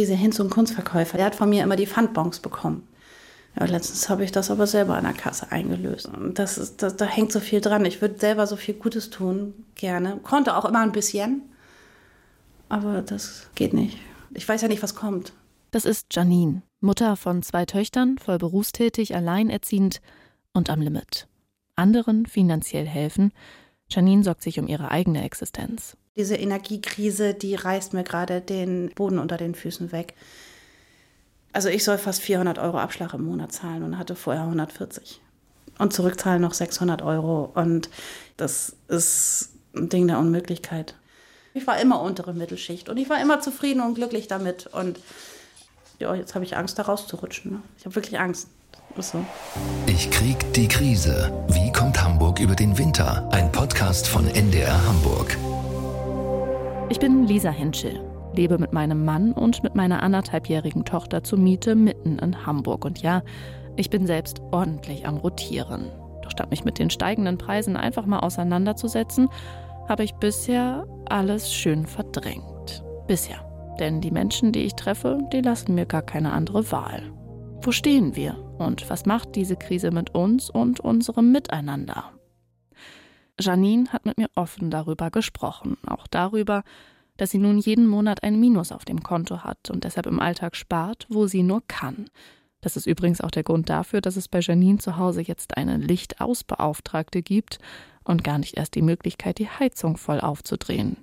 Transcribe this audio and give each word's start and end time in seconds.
diese 0.00 0.14
Hinz- 0.14 0.40
und 0.40 0.50
Kunstverkäufer, 0.50 1.18
der 1.18 1.26
hat 1.26 1.34
von 1.34 1.50
mir 1.50 1.62
immer 1.62 1.76
die 1.76 1.86
Pfandbons 1.86 2.40
bekommen. 2.40 2.88
Ja, 3.58 3.66
letztens 3.66 4.08
habe 4.08 4.24
ich 4.24 4.32
das 4.32 4.50
aber 4.50 4.66
selber 4.66 4.94
an 4.94 5.04
der 5.04 5.12
Kasse 5.12 5.50
eingelöst. 5.52 6.06
Und 6.06 6.38
das 6.38 6.56
ist, 6.56 6.82
das, 6.82 6.96
da 6.96 7.04
hängt 7.04 7.32
so 7.32 7.40
viel 7.40 7.60
dran. 7.60 7.84
Ich 7.84 8.00
würde 8.00 8.18
selber 8.18 8.46
so 8.46 8.56
viel 8.56 8.74
Gutes 8.74 9.10
tun, 9.10 9.52
gerne. 9.74 10.18
Konnte 10.22 10.56
auch 10.56 10.64
immer 10.64 10.80
ein 10.80 10.92
bisschen. 10.92 11.42
Aber 12.68 13.02
das 13.02 13.48
geht 13.56 13.74
nicht. 13.74 13.98
Ich 14.32 14.48
weiß 14.48 14.62
ja 14.62 14.68
nicht, 14.68 14.82
was 14.82 14.94
kommt. 14.94 15.32
Das 15.72 15.84
ist 15.84 16.06
Janine, 16.12 16.62
Mutter 16.80 17.16
von 17.16 17.42
zwei 17.42 17.66
Töchtern, 17.66 18.18
voll 18.18 18.38
berufstätig, 18.38 19.14
alleinerziehend 19.14 20.00
und 20.52 20.70
am 20.70 20.80
Limit. 20.80 21.28
Anderen 21.76 22.26
finanziell 22.26 22.86
helfen. 22.86 23.32
Janine 23.90 24.24
sorgt 24.24 24.42
sich 24.42 24.58
um 24.58 24.68
ihre 24.68 24.90
eigene 24.90 25.24
Existenz. 25.24 25.96
Diese 26.20 26.36
Energiekrise, 26.36 27.32
die 27.32 27.54
reißt 27.54 27.94
mir 27.94 28.04
gerade 28.04 28.42
den 28.42 28.90
Boden 28.94 29.18
unter 29.18 29.38
den 29.38 29.54
Füßen 29.54 29.90
weg. 29.90 30.12
Also 31.54 31.70
ich 31.70 31.82
soll 31.82 31.96
fast 31.96 32.20
400 32.20 32.58
Euro 32.58 32.76
Abschlag 32.78 33.14
im 33.14 33.24
Monat 33.24 33.52
zahlen 33.52 33.82
und 33.82 33.96
hatte 33.96 34.14
vorher 34.14 34.42
140. 34.42 35.18
Und 35.78 35.94
zurückzahlen 35.94 36.42
noch 36.42 36.52
600 36.52 37.00
Euro. 37.00 37.50
Und 37.54 37.88
das 38.36 38.76
ist 38.88 39.48
ein 39.74 39.88
Ding 39.88 40.08
der 40.08 40.18
Unmöglichkeit. 40.18 40.94
Ich 41.54 41.66
war 41.66 41.80
immer 41.80 42.02
untere 42.02 42.34
Mittelschicht 42.34 42.90
und 42.90 42.98
ich 42.98 43.08
war 43.08 43.18
immer 43.18 43.40
zufrieden 43.40 43.80
und 43.80 43.94
glücklich 43.94 44.28
damit. 44.28 44.66
Und 44.66 45.00
ja, 46.00 46.14
jetzt 46.14 46.34
habe 46.34 46.44
ich 46.44 46.54
Angst, 46.54 46.78
da 46.78 46.82
rauszurutschen. 46.82 47.52
Ne? 47.52 47.62
Ich 47.78 47.86
habe 47.86 47.94
wirklich 47.94 48.20
Angst. 48.20 48.48
So. 48.98 49.24
Ich 49.86 50.10
krieg 50.10 50.52
die 50.52 50.68
Krise. 50.68 51.32
Wie 51.48 51.72
kommt 51.72 52.02
Hamburg 52.02 52.40
über 52.40 52.56
den 52.56 52.76
Winter? 52.76 53.26
Ein 53.32 53.50
Podcast 53.50 54.06
von 54.06 54.28
NDR 54.28 54.84
Hamburg. 54.86 55.38
Ich 56.90 56.98
bin 56.98 57.24
Lisa 57.24 57.50
Henschel, 57.50 58.00
lebe 58.34 58.58
mit 58.58 58.72
meinem 58.72 59.04
Mann 59.04 59.30
und 59.30 59.62
mit 59.62 59.76
meiner 59.76 60.02
anderthalbjährigen 60.02 60.84
Tochter 60.84 61.22
zur 61.22 61.38
Miete 61.38 61.76
mitten 61.76 62.18
in 62.18 62.44
Hamburg. 62.44 62.84
Und 62.84 63.00
ja, 63.00 63.22
ich 63.76 63.90
bin 63.90 64.08
selbst 64.08 64.42
ordentlich 64.50 65.06
am 65.06 65.16
Rotieren. 65.16 65.84
Doch 66.22 66.32
statt 66.32 66.50
mich 66.50 66.64
mit 66.64 66.80
den 66.80 66.90
steigenden 66.90 67.38
Preisen 67.38 67.76
einfach 67.76 68.06
mal 68.06 68.18
auseinanderzusetzen, 68.18 69.28
habe 69.88 70.02
ich 70.02 70.14
bisher 70.14 70.84
alles 71.08 71.54
schön 71.54 71.86
verdrängt. 71.86 72.82
Bisher. 73.06 73.38
Denn 73.78 74.00
die 74.00 74.10
Menschen, 74.10 74.50
die 74.50 74.64
ich 74.64 74.74
treffe, 74.74 75.20
die 75.32 75.42
lassen 75.42 75.76
mir 75.76 75.86
gar 75.86 76.02
keine 76.02 76.32
andere 76.32 76.72
Wahl. 76.72 77.04
Wo 77.62 77.70
stehen 77.70 78.16
wir 78.16 78.36
und 78.58 78.90
was 78.90 79.06
macht 79.06 79.36
diese 79.36 79.54
Krise 79.54 79.92
mit 79.92 80.16
uns 80.16 80.50
und 80.50 80.80
unserem 80.80 81.30
Miteinander? 81.30 82.19
Janine 83.40 83.92
hat 83.92 84.06
mit 84.06 84.18
mir 84.18 84.28
offen 84.34 84.70
darüber 84.70 85.10
gesprochen, 85.10 85.76
auch 85.86 86.06
darüber, 86.06 86.62
dass 87.16 87.30
sie 87.30 87.38
nun 87.38 87.58
jeden 87.58 87.86
Monat 87.86 88.22
ein 88.22 88.40
Minus 88.40 88.72
auf 88.72 88.84
dem 88.84 89.02
Konto 89.02 89.44
hat 89.44 89.70
und 89.70 89.84
deshalb 89.84 90.06
im 90.06 90.20
Alltag 90.20 90.56
spart, 90.56 91.06
wo 91.10 91.26
sie 91.26 91.42
nur 91.42 91.62
kann. 91.68 92.06
Das 92.60 92.76
ist 92.76 92.86
übrigens 92.86 93.20
auch 93.20 93.30
der 93.30 93.42
Grund 93.42 93.68
dafür, 93.68 94.00
dass 94.00 94.16
es 94.16 94.28
bei 94.28 94.40
Janine 94.40 94.78
zu 94.78 94.96
Hause 94.96 95.22
jetzt 95.22 95.56
eine 95.56 95.76
Lichtausbeauftragte 95.76 97.22
gibt 97.22 97.58
und 98.04 98.24
gar 98.24 98.38
nicht 98.38 98.56
erst 98.56 98.74
die 98.74 98.82
Möglichkeit, 98.82 99.38
die 99.38 99.48
Heizung 99.48 99.96
voll 99.96 100.20
aufzudrehen. 100.20 100.98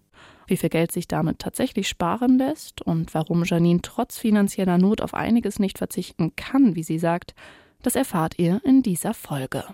Wie 0.48 0.58
viel 0.58 0.70
Geld 0.70 0.92
sich 0.92 1.08
damit 1.08 1.40
tatsächlich 1.40 1.90
sparen 1.90 2.38
lässt 2.38 2.82
und 2.82 3.14
warum 3.14 3.44
Janine 3.44 3.82
trotz 3.82 4.18
finanzieller 4.18 4.78
Not 4.78 5.02
auf 5.02 5.14
einiges 5.14 5.60
nicht 5.60 5.78
verzichten 5.78 6.36
kann, 6.36 6.76
wie 6.76 6.84
sie 6.84 7.00
sagt, 7.00 7.36
das 7.82 7.96
erfahrt 7.96 8.40
ihr 8.40 8.62
in 8.64 8.82
dieser 8.82 9.14
Folge. 9.14 9.66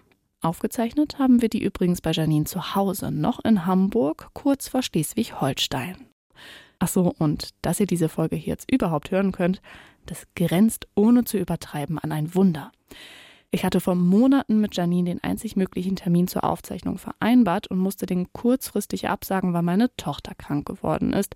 Aufgezeichnet 0.43 1.19
haben 1.19 1.41
wir 1.41 1.47
die 1.47 1.63
übrigens 1.63 2.01
bei 2.01 2.11
Janine 2.11 2.45
zu 2.45 2.75
Hause, 2.75 3.11
noch 3.11 3.43
in 3.45 3.65
Hamburg, 3.65 4.29
kurz 4.33 4.67
vor 4.67 4.83
Schleswig-Holstein. 4.83 5.95
Ach 6.79 6.89
so, 6.89 7.13
und 7.17 7.51
dass 7.61 7.79
ihr 7.79 7.87
diese 7.87 8.09
Folge 8.09 8.35
hier 8.35 8.53
jetzt 8.53 8.69
überhaupt 8.69 9.11
hören 9.11 9.31
könnt, 9.31 9.61
das 10.05 10.27
grenzt 10.35 10.87
ohne 10.95 11.23
zu 11.23 11.37
übertreiben 11.37 11.97
an 11.97 12.11
ein 12.11 12.35
Wunder. 12.35 12.73
Ich 13.51 13.63
hatte 13.63 13.79
vor 13.79 13.95
Monaten 13.95 14.59
mit 14.59 14.75
Janine 14.75 15.11
den 15.11 15.23
einzig 15.23 15.55
möglichen 15.55 15.95
Termin 15.95 16.27
zur 16.27 16.43
Aufzeichnung 16.43 16.97
vereinbart 16.97 17.67
und 17.67 17.77
musste 17.77 18.05
den 18.05 18.33
kurzfristig 18.33 19.07
absagen, 19.07 19.53
weil 19.53 19.61
meine 19.61 19.95
Tochter 19.95 20.33
krank 20.35 20.65
geworden 20.65 21.13
ist. 21.13 21.35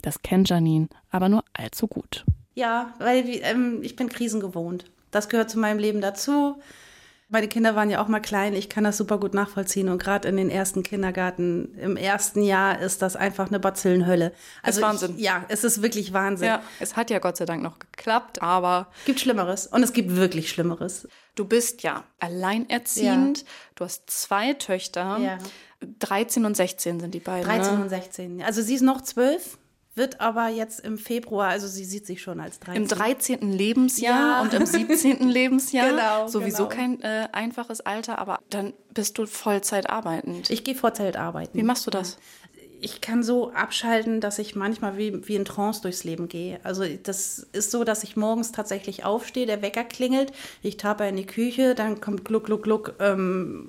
Das 0.00 0.22
kennt 0.22 0.48
Janine 0.48 0.88
aber 1.10 1.28
nur 1.28 1.44
allzu 1.52 1.88
gut. 1.88 2.24
Ja, 2.54 2.94
weil 2.98 3.24
ähm, 3.42 3.80
ich 3.82 3.96
bin 3.96 4.08
Krisen 4.08 4.40
gewohnt. 4.40 4.86
Das 5.10 5.28
gehört 5.28 5.50
zu 5.50 5.58
meinem 5.58 5.78
Leben 5.78 6.00
dazu. 6.00 6.56
Meine 7.32 7.46
Kinder 7.46 7.76
waren 7.76 7.90
ja 7.90 8.02
auch 8.02 8.08
mal 8.08 8.18
klein, 8.18 8.54
ich 8.54 8.68
kann 8.68 8.82
das 8.82 8.96
super 8.96 9.18
gut 9.18 9.34
nachvollziehen. 9.34 9.88
Und 9.88 10.02
gerade 10.02 10.28
in 10.28 10.36
den 10.36 10.50
ersten 10.50 10.82
Kindergarten, 10.82 11.72
im 11.78 11.96
ersten 11.96 12.42
Jahr 12.42 12.80
ist 12.80 13.02
das 13.02 13.14
einfach 13.14 13.46
eine 13.46 13.60
Bazillenhölle. 13.60 14.32
Also 14.64 14.80
ist 14.80 14.86
Wahnsinn. 14.86 15.14
Ich, 15.16 15.22
ja, 15.22 15.44
es 15.46 15.62
ist 15.62 15.80
wirklich 15.80 16.12
Wahnsinn. 16.12 16.48
Ja, 16.48 16.62
es 16.80 16.96
hat 16.96 17.08
ja 17.08 17.20
Gott 17.20 17.36
sei 17.36 17.44
Dank 17.44 17.62
noch 17.62 17.78
geklappt, 17.78 18.42
aber. 18.42 18.88
Es 18.98 19.04
gibt 19.04 19.20
Schlimmeres 19.20 19.68
und 19.68 19.84
es 19.84 19.92
gibt 19.92 20.16
wirklich 20.16 20.50
Schlimmeres. 20.50 21.06
Du 21.36 21.44
bist 21.44 21.84
ja 21.84 22.02
alleinerziehend, 22.18 23.38
ja. 23.38 23.44
du 23.76 23.84
hast 23.84 24.10
zwei 24.10 24.54
Töchter. 24.54 25.18
Ja. 25.18 25.38
13 26.00 26.44
und 26.44 26.56
16 26.56 26.98
sind 26.98 27.14
die 27.14 27.20
beiden. 27.20 27.48
13 27.48 27.76
ne? 27.76 27.82
und 27.84 27.88
16. 27.88 28.42
Also 28.42 28.60
sie 28.60 28.74
ist 28.74 28.82
noch 28.82 29.02
zwölf 29.02 29.56
wird 29.94 30.20
aber 30.20 30.48
jetzt 30.48 30.80
im 30.80 30.98
Februar, 30.98 31.48
also 31.48 31.66
sie 31.66 31.84
sieht 31.84 32.06
sich 32.06 32.22
schon 32.22 32.40
als 32.40 32.60
13. 32.60 32.82
Im 32.82 32.88
13. 32.88 33.52
Lebensjahr 33.52 34.36
ja. 34.36 34.42
und 34.42 34.54
im 34.54 34.64
17. 34.64 35.28
Lebensjahr. 35.28 35.90
Genau. 35.90 36.28
Sowieso 36.28 36.68
genau. 36.68 36.80
kein 36.80 37.02
äh, 37.02 37.28
einfaches 37.32 37.80
Alter, 37.80 38.18
aber 38.18 38.40
dann 38.50 38.72
bist 38.94 39.18
du 39.18 39.26
Vollzeit 39.26 39.90
arbeitend. 39.90 40.50
Ich 40.50 40.64
gehe 40.64 40.74
Vollzeit 40.74 41.16
arbeiten. 41.16 41.58
Wie 41.58 41.62
machst 41.62 41.86
du 41.86 41.90
das? 41.90 42.18
Ich 42.82 43.02
kann 43.02 43.22
so 43.22 43.52
abschalten, 43.52 44.20
dass 44.20 44.38
ich 44.38 44.56
manchmal 44.56 44.96
wie, 44.96 45.28
wie 45.28 45.36
in 45.36 45.44
Trance 45.44 45.82
durchs 45.82 46.04
Leben 46.04 46.28
gehe. 46.28 46.60
Also 46.62 46.84
das 47.02 47.46
ist 47.52 47.70
so, 47.70 47.84
dass 47.84 48.04
ich 48.04 48.16
morgens 48.16 48.52
tatsächlich 48.52 49.04
aufstehe, 49.04 49.44
der 49.44 49.60
Wecker 49.60 49.84
klingelt, 49.84 50.32
ich 50.62 50.78
tappe 50.78 51.06
in 51.06 51.16
die 51.16 51.26
Küche, 51.26 51.74
dann 51.74 52.00
kommt 52.00 52.24
gluck, 52.24 52.46
gluck, 52.46 52.62
gluck 52.62 52.94
ähm, 53.00 53.68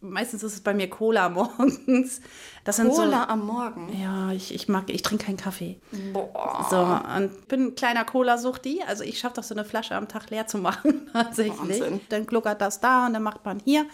meistens 0.00 0.42
ist 0.42 0.54
es 0.54 0.60
bei 0.60 0.74
mir 0.74 0.88
Cola 0.88 1.28
morgens. 1.28 2.20
Das 2.64 2.76
Cola 2.76 3.24
so, 3.24 3.28
am 3.28 3.46
Morgen? 3.46 4.00
Ja, 4.00 4.32
ich, 4.32 4.54
ich 4.54 4.68
mag, 4.68 4.84
ich 4.88 5.02
trinke 5.02 5.26
keinen 5.26 5.36
Kaffee. 5.36 5.78
Boah. 6.12 6.66
So, 6.70 7.16
und 7.16 7.48
bin 7.48 7.68
ein 7.68 7.74
kleiner 7.74 8.04
Cola-Suchti. 8.04 8.82
Also 8.86 9.04
ich 9.04 9.18
schaffe 9.18 9.36
doch 9.36 9.42
so 9.42 9.54
eine 9.54 9.64
Flasche 9.64 9.94
am 9.94 10.08
Tag 10.08 10.30
leer 10.30 10.46
zu 10.46 10.58
machen, 10.58 11.08
tatsächlich. 11.12 11.58
Wahnsinn. 11.58 12.00
Dann 12.08 12.26
gluckert 12.26 12.60
das 12.60 12.80
da 12.80 13.06
und 13.06 13.14
dann 13.14 13.22
macht 13.22 13.44
man 13.44 13.60
hier, 13.64 13.86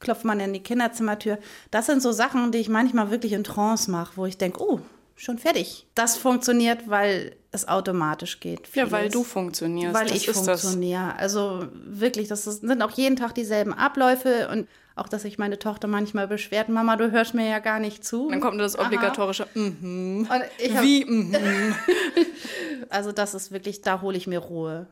klopft 0.00 0.24
man 0.24 0.40
in 0.40 0.52
die 0.52 0.62
Kinderzimmertür. 0.62 1.38
Das 1.70 1.86
sind 1.86 2.02
so 2.02 2.12
Sachen, 2.12 2.52
die 2.52 2.58
ich 2.58 2.68
manchmal 2.68 3.10
wirklich 3.10 3.32
in 3.32 3.44
Trance 3.44 3.90
mache, 3.90 4.12
wo 4.16 4.26
ich 4.26 4.38
denke, 4.38 4.62
oh, 4.62 4.80
schon 5.16 5.38
fertig. 5.38 5.86
Das 5.94 6.16
funktioniert, 6.16 6.88
weil 6.88 7.36
es 7.50 7.66
automatisch 7.66 8.38
geht. 8.38 8.68
Vieles. 8.68 8.90
Ja, 8.90 8.96
weil 8.96 9.08
du 9.08 9.24
funktionierst. 9.24 9.94
Weil 9.94 10.06
das 10.06 10.16
ich 10.16 10.30
funktioniere. 10.30 11.16
Also 11.16 11.66
wirklich, 11.72 12.28
das 12.28 12.44
sind 12.44 12.82
auch 12.82 12.90
jeden 12.92 13.16
Tag 13.16 13.34
dieselben 13.34 13.72
Abläufe 13.72 14.48
und 14.52 14.68
auch, 14.96 15.08
dass 15.08 15.22
sich 15.22 15.38
meine 15.38 15.58
Tochter 15.58 15.86
manchmal 15.88 16.26
beschwert, 16.26 16.70
Mama, 16.70 16.96
du 16.96 17.12
hörst 17.12 17.34
mir 17.34 17.46
ja 17.48 17.58
gar 17.58 17.78
nicht 17.78 18.02
zu. 18.02 18.30
Dann 18.30 18.40
kommt 18.40 18.58
das 18.58 18.78
obligatorische 18.78 19.46
mhm. 19.54 20.22
Mm 20.22 20.28
Wie 20.80 21.04
mhm. 21.04 21.34
also 22.88 23.12
das 23.12 23.34
ist 23.34 23.52
wirklich, 23.52 23.82
da 23.82 24.00
hole 24.00 24.16
ich 24.16 24.26
mir 24.26 24.38
Ruhe. 24.38 24.86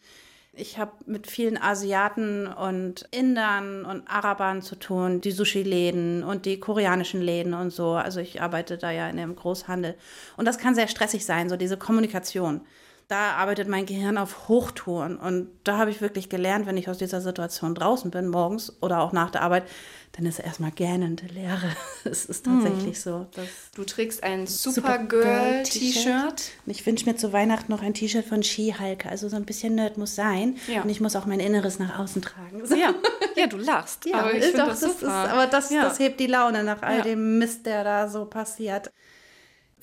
Ich 0.56 0.78
habe 0.78 0.92
mit 1.06 1.26
vielen 1.26 1.60
Asiaten 1.60 2.46
und 2.46 3.08
Indern 3.10 3.84
und 3.84 4.06
Arabern 4.06 4.62
zu 4.62 4.76
tun, 4.76 5.20
die 5.20 5.32
Sushi-Läden 5.32 6.22
und 6.22 6.46
die 6.46 6.60
koreanischen 6.60 7.20
Läden 7.20 7.54
und 7.54 7.70
so. 7.70 7.92
Also 7.92 8.20
ich 8.20 8.40
arbeite 8.40 8.78
da 8.78 8.92
ja 8.92 9.08
in 9.08 9.16
dem 9.16 9.34
Großhandel. 9.34 9.96
Und 10.36 10.44
das 10.44 10.58
kann 10.58 10.76
sehr 10.76 10.86
stressig 10.86 11.24
sein, 11.24 11.48
so 11.48 11.56
diese 11.56 11.76
Kommunikation 11.76 12.60
da 13.08 13.32
arbeitet 13.32 13.68
mein 13.68 13.86
Gehirn 13.86 14.16
auf 14.16 14.48
Hochtouren. 14.48 15.16
Und 15.18 15.48
da 15.64 15.78
habe 15.78 15.90
ich 15.90 16.00
wirklich 16.00 16.28
gelernt, 16.28 16.66
wenn 16.66 16.76
ich 16.76 16.88
aus 16.88 16.98
dieser 16.98 17.20
Situation 17.20 17.74
draußen 17.74 18.10
bin, 18.10 18.28
morgens 18.28 18.72
oder 18.80 19.00
auch 19.00 19.12
nach 19.12 19.30
der 19.30 19.42
Arbeit, 19.42 19.64
dann 20.12 20.26
ist 20.26 20.38
erstmal 20.38 20.70
gähnende 20.70 21.26
Leere. 21.26 21.70
Es 22.04 22.26
ist 22.26 22.44
tatsächlich 22.44 22.96
hm. 22.96 23.02
so. 23.02 23.26
du 23.74 23.84
trägst 23.84 24.22
ein 24.22 24.46
Supergirl-T-Shirt. 24.46 26.42
Ich 26.66 26.84
wünsche 26.86 27.06
mir 27.06 27.16
zu 27.16 27.32
Weihnachten 27.32 27.72
noch 27.72 27.82
ein 27.82 27.94
T-Shirt 27.94 28.26
von 28.26 28.42
Ski-Hulk. 28.42 29.06
Also 29.06 29.28
so 29.28 29.36
ein 29.36 29.46
bisschen 29.46 29.74
Nerd 29.74 29.96
muss 29.96 30.14
sein. 30.14 30.56
Ja. 30.68 30.82
Und 30.82 30.90
ich 30.90 31.00
muss 31.00 31.16
auch 31.16 31.24
mein 31.26 31.40
Inneres 31.40 31.78
nach 31.78 31.98
außen 31.98 32.22
tragen. 32.22 32.62
Ja. 32.74 32.92
ja, 33.36 33.46
du 33.46 33.56
lachst. 33.56 34.04
Ja, 34.04 34.18
aber 34.18 34.34
ich 34.34 34.52
doch, 34.52 34.66
das, 34.66 34.80
das 34.80 34.96
ist, 34.96 35.04
aber 35.04 35.46
das, 35.46 35.70
ja. 35.70 35.82
das 35.82 35.98
hebt 35.98 36.18
die 36.18 36.26
Laune 36.26 36.64
nach 36.64 36.82
all 36.82 37.02
dem 37.02 37.38
Mist, 37.38 37.64
der 37.66 37.84
da 37.84 38.08
so 38.08 38.24
passiert 38.24 38.90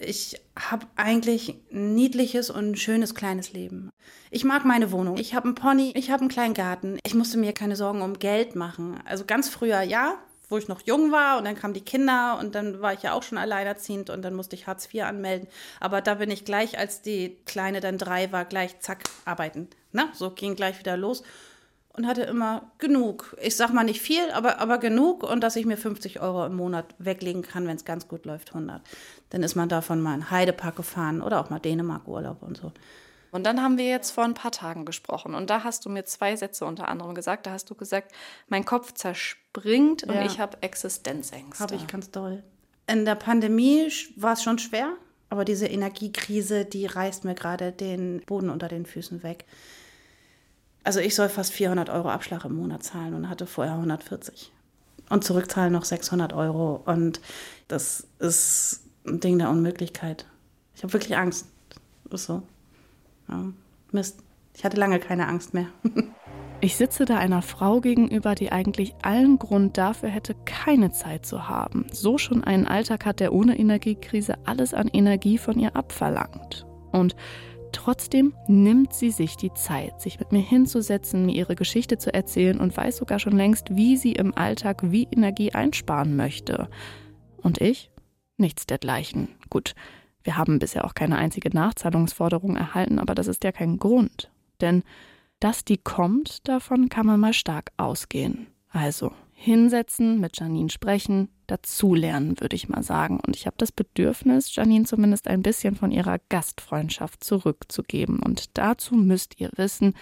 ich 0.01 0.41
habe 0.57 0.87
eigentlich 0.95 1.55
ein 1.71 1.95
niedliches 1.95 2.49
und 2.49 2.77
schönes 2.77 3.15
kleines 3.15 3.53
Leben. 3.53 3.89
Ich 4.29 4.43
mag 4.43 4.65
meine 4.65 4.91
Wohnung. 4.91 5.17
Ich 5.17 5.33
habe 5.35 5.45
einen 5.45 5.55
Pony, 5.55 5.93
ich 5.95 6.11
habe 6.11 6.21
einen 6.21 6.29
kleinen 6.29 6.53
Garten. 6.53 6.97
Ich 7.05 7.13
musste 7.13 7.37
mir 7.37 7.53
keine 7.53 7.75
Sorgen 7.75 8.01
um 8.01 8.19
Geld 8.19 8.55
machen. 8.55 8.99
Also 9.05 9.25
ganz 9.25 9.49
früher 9.49 9.81
ja, 9.81 10.15
wo 10.49 10.57
ich 10.57 10.67
noch 10.67 10.81
jung 10.81 11.11
war 11.11 11.37
und 11.37 11.45
dann 11.45 11.55
kamen 11.55 11.73
die 11.73 11.81
Kinder 11.81 12.37
und 12.39 12.55
dann 12.55 12.81
war 12.81 12.93
ich 12.93 13.03
ja 13.03 13.13
auch 13.13 13.23
schon 13.23 13.37
alleinerziehend 13.37 14.09
und 14.09 14.21
dann 14.21 14.33
musste 14.33 14.55
ich 14.55 14.67
Hartz 14.67 14.93
IV 14.93 15.03
anmelden. 15.03 15.47
Aber 15.79 16.01
da 16.01 16.15
bin 16.15 16.29
ich 16.29 16.45
gleich, 16.45 16.77
als 16.77 17.01
die 17.01 17.37
Kleine 17.45 17.79
dann 17.79 17.97
drei 17.97 18.31
war, 18.31 18.45
gleich 18.45 18.79
zack 18.79 19.03
arbeiten. 19.25 19.69
Na, 19.91 20.09
so 20.13 20.31
ging 20.31 20.55
gleich 20.55 20.79
wieder 20.79 20.97
los 20.97 21.23
und 21.93 22.07
hatte 22.07 22.23
immer 22.23 22.71
genug. 22.77 23.35
Ich 23.41 23.55
sag 23.55 23.73
mal 23.73 23.83
nicht 23.83 24.01
viel, 24.01 24.29
aber, 24.31 24.59
aber 24.59 24.77
genug 24.77 25.23
und 25.23 25.41
dass 25.41 25.55
ich 25.55 25.65
mir 25.65 25.77
50 25.77 26.21
Euro 26.21 26.45
im 26.45 26.55
Monat 26.55 26.95
weglegen 26.99 27.41
kann, 27.41 27.67
wenn 27.67 27.75
es 27.75 27.85
ganz 27.85 28.07
gut 28.07 28.25
läuft, 28.25 28.49
100. 28.49 28.81
Dann 29.31 29.43
ist 29.43 29.55
man 29.55 29.69
davon 29.69 30.01
mal 30.01 30.13
in 30.13 30.29
Heidepark 30.29 30.75
gefahren 30.75 31.21
oder 31.21 31.39
auch 31.39 31.49
mal 31.49 31.59
Dänemark 31.59 32.07
Urlaub 32.07 32.43
und 32.43 32.57
so. 32.57 32.71
Und 33.31 33.45
dann 33.45 33.61
haben 33.61 33.77
wir 33.77 33.87
jetzt 33.87 34.11
vor 34.11 34.25
ein 34.25 34.33
paar 34.33 34.51
Tagen 34.51 34.85
gesprochen 34.85 35.33
und 35.33 35.49
da 35.49 35.63
hast 35.63 35.85
du 35.85 35.89
mir 35.89 36.03
zwei 36.03 36.35
Sätze 36.35 36.65
unter 36.65 36.89
anderem 36.89 37.15
gesagt. 37.15 37.47
Da 37.47 37.51
hast 37.51 37.69
du 37.69 37.75
gesagt, 37.75 38.11
mein 38.49 38.65
Kopf 38.65 38.93
zerspringt 38.93 40.03
und 40.03 40.13
ja. 40.13 40.25
ich 40.25 40.39
habe 40.39 40.57
Existenzängste. 40.61 41.63
Habe 41.63 41.75
ich 41.75 41.87
ganz 41.87 42.11
doll. 42.11 42.43
In 42.87 43.05
der 43.05 43.15
Pandemie 43.15 43.89
war 44.17 44.33
es 44.33 44.43
schon 44.43 44.59
schwer, 44.59 44.93
aber 45.29 45.45
diese 45.45 45.65
Energiekrise, 45.65 46.65
die 46.65 46.85
reißt 46.85 47.23
mir 47.23 47.35
gerade 47.35 47.71
den 47.71 48.21
Boden 48.25 48.49
unter 48.49 48.67
den 48.67 48.85
Füßen 48.85 49.23
weg. 49.23 49.45
Also 50.83 50.99
ich 50.99 51.15
soll 51.15 51.29
fast 51.29 51.53
400 51.53 51.89
Euro 51.89 52.09
Abschlag 52.09 52.43
im 52.43 52.55
Monat 52.55 52.83
zahlen 52.83 53.13
und 53.13 53.29
hatte 53.29 53.45
vorher 53.45 53.75
140. 53.75 54.51
Und 55.09 55.23
zurückzahlen 55.23 55.71
noch 55.71 55.85
600 55.85 56.33
Euro. 56.33 56.81
Und 56.85 57.21
das 57.67 58.07
ist 58.19 58.81
ein 59.05 59.19
Ding 59.19 59.37
der 59.37 59.49
Unmöglichkeit. 59.49 60.25
Ich 60.75 60.83
habe 60.83 60.93
wirklich 60.93 61.17
Angst. 61.17 61.47
Ist 62.09 62.25
so. 62.25 62.43
Ja, 63.27 63.45
Mist. 63.91 64.19
Ich 64.55 64.65
hatte 64.65 64.77
lange 64.77 64.99
keine 64.99 65.27
Angst 65.27 65.53
mehr. 65.53 65.67
Ich 66.63 66.75
sitze 66.75 67.05
da 67.05 67.17
einer 67.17 67.41
Frau 67.41 67.81
gegenüber, 67.81 68.35
die 68.35 68.51
eigentlich 68.51 68.93
allen 69.01 69.39
Grund 69.39 69.79
dafür 69.79 70.09
hätte, 70.09 70.35
keine 70.45 70.91
Zeit 70.91 71.25
zu 71.25 71.49
haben. 71.49 71.87
So 71.91 72.19
schon 72.19 72.43
einen 72.43 72.67
Alltag 72.67 73.03
hat, 73.03 73.19
der 73.19 73.33
ohne 73.33 73.57
Energiekrise 73.57 74.35
alles 74.45 74.75
an 74.75 74.87
Energie 74.87 75.39
von 75.39 75.57
ihr 75.57 75.75
abverlangt. 75.75 76.67
Und 76.91 77.15
trotzdem 77.71 78.35
nimmt 78.47 78.93
sie 78.93 79.09
sich 79.09 79.37
die 79.37 79.51
Zeit, 79.55 79.99
sich 79.99 80.19
mit 80.19 80.31
mir 80.31 80.41
hinzusetzen, 80.41 81.25
mir 81.25 81.33
ihre 81.33 81.55
Geschichte 81.55 81.97
zu 81.97 82.13
erzählen 82.13 82.59
und 82.59 82.77
weiß 82.77 82.97
sogar 82.97 83.17
schon 83.17 83.35
längst, 83.35 83.75
wie 83.75 83.97
sie 83.97 84.11
im 84.11 84.37
Alltag 84.37 84.83
wie 84.91 85.07
Energie 85.11 85.53
einsparen 85.53 86.15
möchte. 86.15 86.69
Und 87.41 87.59
ich? 87.59 87.89
Nichts 88.41 88.65
dergleichen. 88.65 89.27
Gut, 89.51 89.75
wir 90.23 90.35
haben 90.35 90.57
bisher 90.57 90.83
auch 90.83 90.95
keine 90.95 91.17
einzige 91.17 91.55
Nachzahlungsforderung 91.55 92.57
erhalten, 92.57 92.97
aber 92.97 93.13
das 93.13 93.27
ist 93.27 93.43
ja 93.43 93.51
kein 93.51 93.77
Grund. 93.77 94.31
Denn 94.61 94.83
dass 95.39 95.63
die 95.63 95.77
kommt, 95.77 96.47
davon 96.47 96.89
kann 96.89 97.05
man 97.05 97.19
mal 97.19 97.33
stark 97.33 97.71
ausgehen. 97.77 98.47
Also 98.69 99.11
hinsetzen, 99.33 100.19
mit 100.19 100.39
Janine 100.39 100.71
sprechen, 100.71 101.29
dazulernen, 101.45 102.39
würde 102.41 102.55
ich 102.55 102.67
mal 102.67 102.81
sagen. 102.81 103.19
Und 103.19 103.35
ich 103.35 103.45
habe 103.45 103.57
das 103.59 103.71
Bedürfnis, 103.71 104.55
Janine 104.55 104.85
zumindest 104.85 105.27
ein 105.27 105.43
bisschen 105.43 105.75
von 105.75 105.91
ihrer 105.91 106.17
Gastfreundschaft 106.29 107.23
zurückzugeben. 107.23 108.19
Und 108.19 108.57
dazu 108.57 108.95
müsst 108.95 109.39
ihr 109.39 109.51
wissen, 109.55 109.93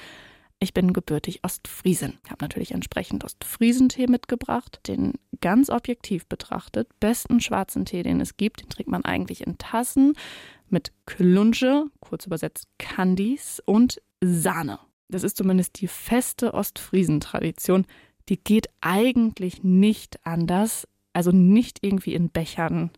ich 0.59 0.73
bin 0.73 0.94
gebürtig 0.94 1.39
Ostfriesin. 1.44 2.17
Ich 2.25 2.31
habe 2.31 2.44
natürlich 2.44 2.71
entsprechend 2.71 3.23
Ostfriesentee 3.23 4.07
mitgebracht, 4.07 4.79
den 4.88 5.13
ganz 5.41 5.69
objektiv 5.69 6.25
betrachtet 6.27 6.88
besten 7.00 7.39
schwarzen 7.39 7.85
Tee, 7.85 8.03
den 8.03 8.19
es 8.19 8.38
gibt. 8.38 8.61
Den 8.61 8.69
trinkt 8.69 8.91
man 8.91 9.06
eigentlich 9.06 9.45
in 9.45 9.57
Tassen 9.57 10.13
mit 10.67 10.91
Klunche, 11.06 11.85
kurz 12.01 12.25
übersetzt 12.25 12.67
Candies 12.77 13.61
und 13.65 14.01
Sahne 14.21 14.79
das 15.09 15.23
ist 15.23 15.38
zumindest 15.38 15.81
die 15.81 15.88
feste 15.88 16.53
Ostfriesentradition, 16.53 17.85
die 18.29 18.38
geht 18.38 18.69
eigentlich 18.79 19.63
nicht 19.63 20.25
anders, 20.25 20.88
also 21.13 21.31
nicht 21.31 21.79
irgendwie 21.81 22.13
in 22.13 22.29
Bechern 22.29 22.91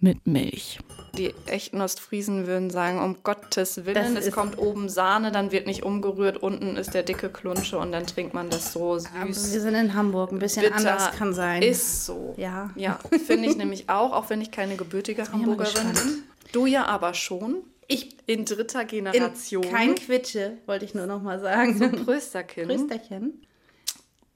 mit 0.00 0.26
Milch. 0.26 0.78
Die 1.16 1.34
echten 1.46 1.80
Ostfriesen 1.80 2.46
würden 2.46 2.70
sagen, 2.70 3.00
um 3.02 3.22
Gottes 3.22 3.84
Willen, 3.84 4.16
es 4.16 4.30
kommt 4.30 4.58
oben 4.58 4.88
Sahne, 4.88 5.32
dann 5.32 5.52
wird 5.52 5.66
nicht 5.66 5.82
umgerührt, 5.82 6.42
unten 6.42 6.76
ist 6.76 6.94
der 6.94 7.02
dicke 7.02 7.28
Klunsche 7.28 7.78
und 7.78 7.92
dann 7.92 8.06
trinkt 8.06 8.32
man 8.32 8.48
das 8.48 8.72
so 8.72 8.98
süß. 8.98 9.10
Aber 9.14 9.26
wir 9.26 9.34
sind 9.34 9.74
in 9.74 9.94
Hamburg, 9.94 10.32
ein 10.32 10.38
bisschen 10.38 10.62
Bitter 10.62 10.76
anders 10.76 11.12
kann 11.12 11.34
sein. 11.34 11.62
Ist 11.62 12.06
so. 12.06 12.34
Ja. 12.36 12.70
Ja, 12.76 12.98
finde 13.26 13.48
ich 13.48 13.56
nämlich 13.56 13.88
auch, 13.88 14.12
auch 14.12 14.30
wenn 14.30 14.40
ich 14.40 14.50
keine 14.50 14.76
gebürtige 14.76 15.22
Hamburgerin 15.32 15.92
bin. 15.92 16.22
Du 16.52 16.66
ja 16.66 16.86
aber 16.86 17.14
schon. 17.14 17.62
Ich 17.86 18.16
in 18.26 18.44
dritter 18.44 18.84
Generation. 18.84 19.64
In 19.64 19.70
kein 19.70 19.94
Quitsche, 19.96 20.58
wollte 20.66 20.84
ich 20.84 20.94
nur 20.94 21.06
noch 21.06 21.22
mal 21.22 21.40
sagen. 21.40 21.76
So 21.76 21.88
Prösterchen. 22.04 22.68
Prösterchen. 22.68 23.42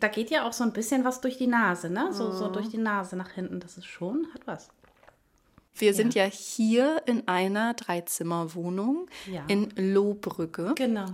Da 0.00 0.08
geht 0.08 0.30
ja 0.30 0.46
auch 0.46 0.52
so 0.52 0.64
ein 0.64 0.72
bisschen 0.72 1.04
was 1.04 1.20
durch 1.20 1.38
die 1.38 1.46
Nase, 1.46 1.88
ne? 1.88 2.12
So, 2.12 2.32
so 2.32 2.48
durch 2.48 2.68
die 2.68 2.78
Nase 2.78 3.16
nach 3.16 3.30
hinten. 3.30 3.60
Das 3.60 3.78
ist 3.78 3.86
schon, 3.86 4.26
hat 4.34 4.44
was. 4.46 4.70
Wir 5.76 5.88
ja. 5.88 5.94
sind 5.94 6.14
ja 6.14 6.24
hier 6.24 7.02
in 7.06 7.26
einer 7.26 7.74
Dreizimmerwohnung 7.74 9.08
ja. 9.30 9.44
in 9.48 9.70
Lohbrücke. 9.76 10.72
Genau. 10.76 11.06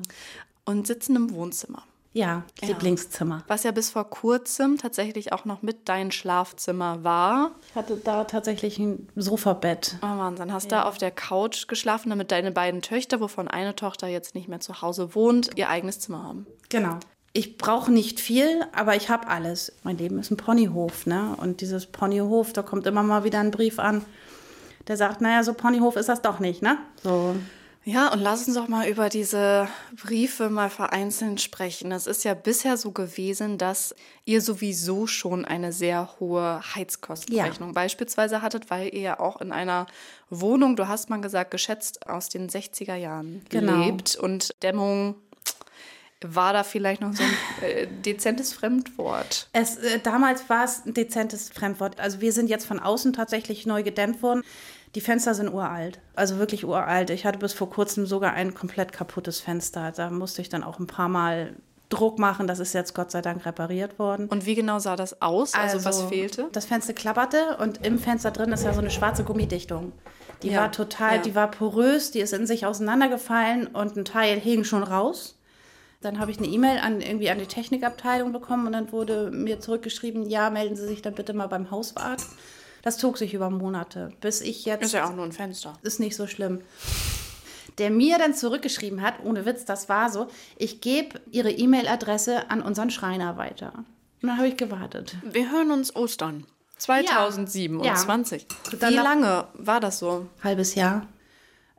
Und 0.64 0.86
sitzen 0.86 1.16
im 1.16 1.32
Wohnzimmer. 1.32 1.84
Ja, 2.12 2.42
Lieblingszimmer. 2.60 3.44
Was 3.46 3.62
ja 3.62 3.70
bis 3.70 3.90
vor 3.90 4.10
kurzem 4.10 4.78
tatsächlich 4.78 5.32
auch 5.32 5.44
noch 5.44 5.62
mit 5.62 5.88
dein 5.88 6.10
Schlafzimmer 6.10 7.04
war. 7.04 7.52
Ich 7.68 7.74
hatte 7.76 7.96
da 7.96 8.24
tatsächlich 8.24 8.78
ein 8.80 9.08
Sofabett. 9.14 9.96
Oh 10.02 10.06
Wahnsinn. 10.06 10.52
Hast 10.52 10.72
ja. 10.72 10.82
da 10.82 10.88
auf 10.88 10.98
der 10.98 11.12
Couch 11.12 11.68
geschlafen, 11.68 12.10
damit 12.10 12.32
deine 12.32 12.50
beiden 12.50 12.82
Töchter, 12.82 13.20
wovon 13.20 13.46
eine 13.46 13.76
Tochter 13.76 14.08
jetzt 14.08 14.34
nicht 14.34 14.48
mehr 14.48 14.58
zu 14.58 14.82
Hause 14.82 15.14
wohnt, 15.14 15.50
ihr 15.54 15.68
eigenes 15.68 16.00
Zimmer 16.00 16.24
haben. 16.24 16.46
Genau. 16.68 16.98
Ich 17.32 17.58
brauche 17.58 17.92
nicht 17.92 18.18
viel, 18.18 18.64
aber 18.74 18.96
ich 18.96 19.08
habe 19.08 19.28
alles. 19.28 19.72
Mein 19.84 19.96
Leben 19.96 20.18
ist 20.18 20.32
ein 20.32 20.36
Ponyhof, 20.36 21.06
ne? 21.06 21.36
Und 21.40 21.60
dieses 21.60 21.86
Ponyhof, 21.86 22.52
da 22.52 22.62
kommt 22.62 22.88
immer 22.88 23.04
mal 23.04 23.22
wieder 23.22 23.38
ein 23.38 23.52
Brief 23.52 23.78
an, 23.78 24.04
der 24.88 24.96
sagt, 24.96 25.20
naja, 25.20 25.42
so 25.42 25.54
Ponyhof 25.54 25.96
ist 25.96 26.08
das 26.08 26.22
doch 26.22 26.38
nicht, 26.38 26.62
ne? 26.62 26.78
So. 27.02 27.34
Ja, 27.84 28.12
und 28.12 28.20
lass 28.20 28.46
uns 28.46 28.56
doch 28.56 28.68
mal 28.68 28.86
über 28.88 29.08
diese 29.08 29.66
Briefe 30.02 30.50
mal 30.50 30.68
vereinzelt 30.68 31.40
sprechen. 31.40 31.92
Es 31.92 32.06
ist 32.06 32.24
ja 32.24 32.34
bisher 32.34 32.76
so 32.76 32.90
gewesen, 32.92 33.56
dass 33.56 33.94
ihr 34.26 34.42
sowieso 34.42 35.06
schon 35.06 35.46
eine 35.46 35.72
sehr 35.72 36.10
hohe 36.20 36.60
Heizkostenrechnung 36.74 37.70
ja. 37.70 37.74
beispielsweise 37.74 38.42
hattet, 38.42 38.70
weil 38.70 38.94
ihr 38.94 39.00
ja 39.00 39.20
auch 39.20 39.40
in 39.40 39.50
einer 39.50 39.86
Wohnung, 40.28 40.76
du 40.76 40.88
hast 40.88 41.08
mal 41.08 41.22
gesagt, 41.22 41.50
geschätzt 41.50 42.06
aus 42.06 42.28
den 42.28 42.50
60er 42.50 42.96
Jahren 42.96 43.42
genau. 43.48 43.82
lebt 43.82 44.14
und 44.14 44.50
Dämmung 44.62 45.14
war 46.22 46.52
da 46.52 46.64
vielleicht 46.64 47.00
noch 47.00 47.12
so 47.12 47.22
ein 47.22 47.68
äh, 47.68 47.86
dezentes 47.86 48.52
Fremdwort? 48.52 49.48
Es, 49.52 49.76
äh, 49.76 50.00
damals 50.00 50.48
war 50.48 50.64
es 50.64 50.84
ein 50.84 50.94
dezentes 50.94 51.48
Fremdwort. 51.50 51.98
Also 52.00 52.20
wir 52.20 52.32
sind 52.32 52.50
jetzt 52.50 52.66
von 52.66 52.78
außen 52.78 53.12
tatsächlich 53.12 53.66
neu 53.66 53.82
gedämmt 53.82 54.22
worden. 54.22 54.42
Die 54.94 55.00
Fenster 55.00 55.34
sind 55.34 55.48
uralt, 55.52 56.00
also 56.16 56.38
wirklich 56.38 56.64
uralt. 56.64 57.10
Ich 57.10 57.24
hatte 57.24 57.38
bis 57.38 57.52
vor 57.52 57.70
kurzem 57.70 58.06
sogar 58.06 58.32
ein 58.32 58.54
komplett 58.54 58.92
kaputtes 58.92 59.40
Fenster. 59.40 59.92
Da 59.92 60.10
musste 60.10 60.42
ich 60.42 60.48
dann 60.48 60.64
auch 60.64 60.80
ein 60.80 60.88
paar 60.88 61.08
Mal 61.08 61.54
Druck 61.90 62.18
machen. 62.18 62.46
Das 62.46 62.58
ist 62.58 62.72
jetzt 62.72 62.94
Gott 62.94 63.10
sei 63.10 63.22
Dank 63.22 63.46
repariert 63.46 63.98
worden. 63.98 64.26
Und 64.28 64.46
wie 64.46 64.54
genau 64.54 64.78
sah 64.78 64.96
das 64.96 65.22
aus? 65.22 65.54
Also, 65.54 65.76
also 65.76 65.88
was 65.88 66.02
fehlte? 66.02 66.48
Das 66.52 66.64
Fenster 66.64 66.92
klapperte 66.92 67.56
und 67.58 67.84
im 67.86 67.98
Fenster 67.98 68.30
drin 68.30 68.52
ist 68.52 68.64
ja 68.64 68.72
so 68.72 68.80
eine 68.80 68.90
schwarze 68.90 69.24
Gummidichtung. 69.24 69.92
Die 70.42 70.50
ja, 70.50 70.62
war 70.62 70.72
total, 70.72 71.16
ja. 71.16 71.22
die 71.22 71.34
war 71.34 71.50
porös, 71.50 72.10
die 72.10 72.20
ist 72.20 72.32
in 72.32 72.46
sich 72.46 72.66
auseinandergefallen 72.66 73.66
und 73.68 73.96
ein 73.96 74.04
Teil 74.04 74.40
hing 74.40 74.64
schon 74.64 74.82
raus. 74.82 75.36
Dann 76.00 76.18
habe 76.18 76.30
ich 76.30 76.38
eine 76.38 76.46
E-Mail 76.46 76.78
an 76.78 77.02
irgendwie 77.02 77.28
an 77.28 77.38
die 77.38 77.46
Technikabteilung 77.46 78.32
bekommen 78.32 78.66
und 78.66 78.72
dann 78.72 78.90
wurde 78.90 79.30
mir 79.30 79.60
zurückgeschrieben, 79.60 80.28
ja, 80.28 80.48
melden 80.48 80.74
Sie 80.74 80.86
sich 80.86 81.02
dann 81.02 81.14
bitte 81.14 81.34
mal 81.34 81.46
beim 81.46 81.70
Hauswart. 81.70 82.22
Das 82.82 82.96
zog 82.96 83.18
sich 83.18 83.34
über 83.34 83.50
Monate, 83.50 84.10
bis 84.22 84.40
ich 84.40 84.64
jetzt. 84.64 84.82
Ist 84.82 84.92
ja 84.92 85.06
auch 85.06 85.14
nur 85.14 85.26
ein 85.26 85.32
Fenster. 85.32 85.74
Ist 85.82 86.00
nicht 86.00 86.16
so 86.16 86.26
schlimm. 86.26 86.62
Der 87.76 87.90
mir 87.90 88.16
dann 88.16 88.34
zurückgeschrieben 88.34 89.02
hat, 89.02 89.22
ohne 89.22 89.44
Witz, 89.44 89.66
das 89.66 89.90
war 89.90 90.10
so, 90.10 90.28
ich 90.56 90.80
gebe 90.80 91.20
Ihre 91.30 91.50
E-Mail-Adresse 91.50 92.50
an 92.50 92.62
unseren 92.62 92.90
Schreiner 92.90 93.36
weiter. 93.36 93.72
Und 94.22 94.28
dann 94.28 94.38
habe 94.38 94.48
ich 94.48 94.56
gewartet. 94.56 95.16
Wir 95.22 95.50
hören 95.50 95.70
uns 95.70 95.94
Ostern. 95.94 96.46
2027. 96.78 98.46
Ja. 98.80 98.88
Wie 98.88 98.94
lange 98.94 99.46
war 99.52 99.80
das 99.80 99.98
so? 99.98 100.26
Halbes 100.42 100.74
Jahr. 100.74 101.06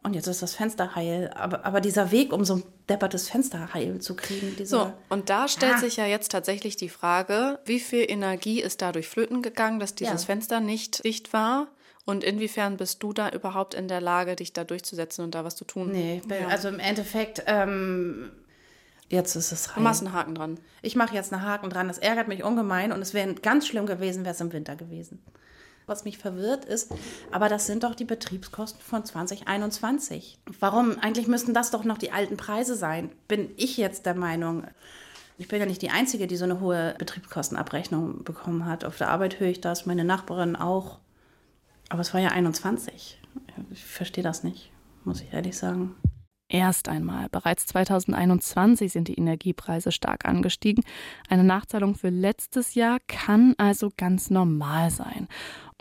Und 0.03 0.15
jetzt 0.15 0.27
ist 0.27 0.41
das 0.41 0.55
Fenster 0.55 0.95
heil. 0.95 1.31
Aber, 1.35 1.63
aber 1.63 1.79
dieser 1.79 2.09
Weg, 2.09 2.33
um 2.33 2.43
so 2.43 2.55
ein 2.55 2.63
deppertes 2.89 3.29
Fenster 3.29 3.73
heil 3.73 4.01
zu 4.01 4.15
kriegen. 4.15 4.65
So, 4.65 4.91
und 5.09 5.29
da 5.29 5.47
stellt 5.47 5.75
ah. 5.75 5.77
sich 5.77 5.97
ja 5.97 6.07
jetzt 6.07 6.31
tatsächlich 6.31 6.75
die 6.75 6.89
Frage, 6.89 7.59
wie 7.65 7.79
viel 7.79 8.09
Energie 8.09 8.61
ist 8.61 8.81
dadurch 8.81 9.07
flöten 9.07 9.43
gegangen, 9.43 9.79
dass 9.79 9.93
dieses 9.93 10.23
ja. 10.23 10.25
Fenster 10.25 10.59
nicht 10.59 11.03
dicht 11.03 11.33
war? 11.33 11.67
Und 12.03 12.23
inwiefern 12.23 12.77
bist 12.77 13.03
du 13.03 13.13
da 13.13 13.29
überhaupt 13.29 13.75
in 13.75 13.87
der 13.87 14.01
Lage, 14.01 14.35
dich 14.35 14.53
da 14.53 14.63
durchzusetzen 14.63 15.23
und 15.23 15.35
da 15.35 15.45
was 15.45 15.55
zu 15.55 15.65
tun? 15.65 15.91
Nee, 15.91 16.23
ja. 16.27 16.47
also 16.47 16.67
im 16.67 16.79
Endeffekt, 16.79 17.43
ähm, 17.45 18.31
jetzt 19.07 19.35
ist 19.35 19.51
es 19.51 19.67
heil. 19.67 19.75
Du 19.75 19.81
machst 19.81 20.01
einen 20.03 20.13
Haken 20.13 20.33
dran. 20.33 20.59
Ich 20.81 20.95
mache 20.95 21.13
jetzt 21.13 21.31
einen 21.31 21.43
Haken 21.43 21.69
dran. 21.69 21.87
Das 21.87 21.99
ärgert 21.99 22.27
mich 22.27 22.43
ungemein 22.43 22.91
und 22.91 23.03
es 23.03 23.13
wäre 23.13 23.35
ganz 23.35 23.67
schlimm 23.67 23.85
gewesen, 23.85 24.23
wäre 24.23 24.33
es 24.33 24.41
im 24.41 24.51
Winter 24.51 24.75
gewesen. 24.75 25.23
Was 25.91 26.05
mich 26.05 26.17
verwirrt 26.17 26.63
ist, 26.63 26.89
aber 27.31 27.49
das 27.49 27.65
sind 27.65 27.83
doch 27.83 27.95
die 27.95 28.05
Betriebskosten 28.05 28.81
von 28.81 29.03
2021. 29.03 30.39
Warum? 30.61 30.97
Eigentlich 30.99 31.27
müssten 31.27 31.53
das 31.53 31.69
doch 31.69 31.83
noch 31.83 31.97
die 31.97 32.13
alten 32.13 32.37
Preise 32.37 32.75
sein, 32.75 33.11
bin 33.27 33.49
ich 33.57 33.75
jetzt 33.75 34.05
der 34.05 34.15
Meinung. 34.15 34.63
Ich 35.37 35.49
bin 35.49 35.59
ja 35.59 35.65
nicht 35.65 35.81
die 35.81 35.89
Einzige, 35.89 36.27
die 36.27 36.37
so 36.37 36.45
eine 36.45 36.61
hohe 36.61 36.95
Betriebskostenabrechnung 36.97 38.23
bekommen 38.23 38.65
hat. 38.65 38.85
Auf 38.85 38.97
der 38.99 39.09
Arbeit 39.09 39.41
höre 39.41 39.49
ich 39.49 39.59
das, 39.59 39.85
meine 39.85 40.05
Nachbarin 40.05 40.55
auch. 40.55 40.99
Aber 41.89 41.99
es 41.99 42.13
war 42.13 42.21
ja 42.21 42.29
21. 42.29 43.19
Ich 43.71 43.83
verstehe 43.83 44.23
das 44.23 44.45
nicht, 44.45 44.71
muss 45.03 45.19
ich 45.19 45.33
ehrlich 45.33 45.57
sagen. 45.57 45.97
Erst 46.53 46.89
einmal, 46.89 47.29
bereits 47.29 47.65
2021 47.67 48.91
sind 48.91 49.07
die 49.07 49.15
Energiepreise 49.15 49.93
stark 49.93 50.25
angestiegen. 50.25 50.83
Eine 51.29 51.45
Nachzahlung 51.45 51.95
für 51.95 52.09
letztes 52.09 52.75
Jahr 52.75 52.97
kann 53.07 53.55
also 53.57 53.89
ganz 53.95 54.29
normal 54.29 54.91
sein. 54.91 55.29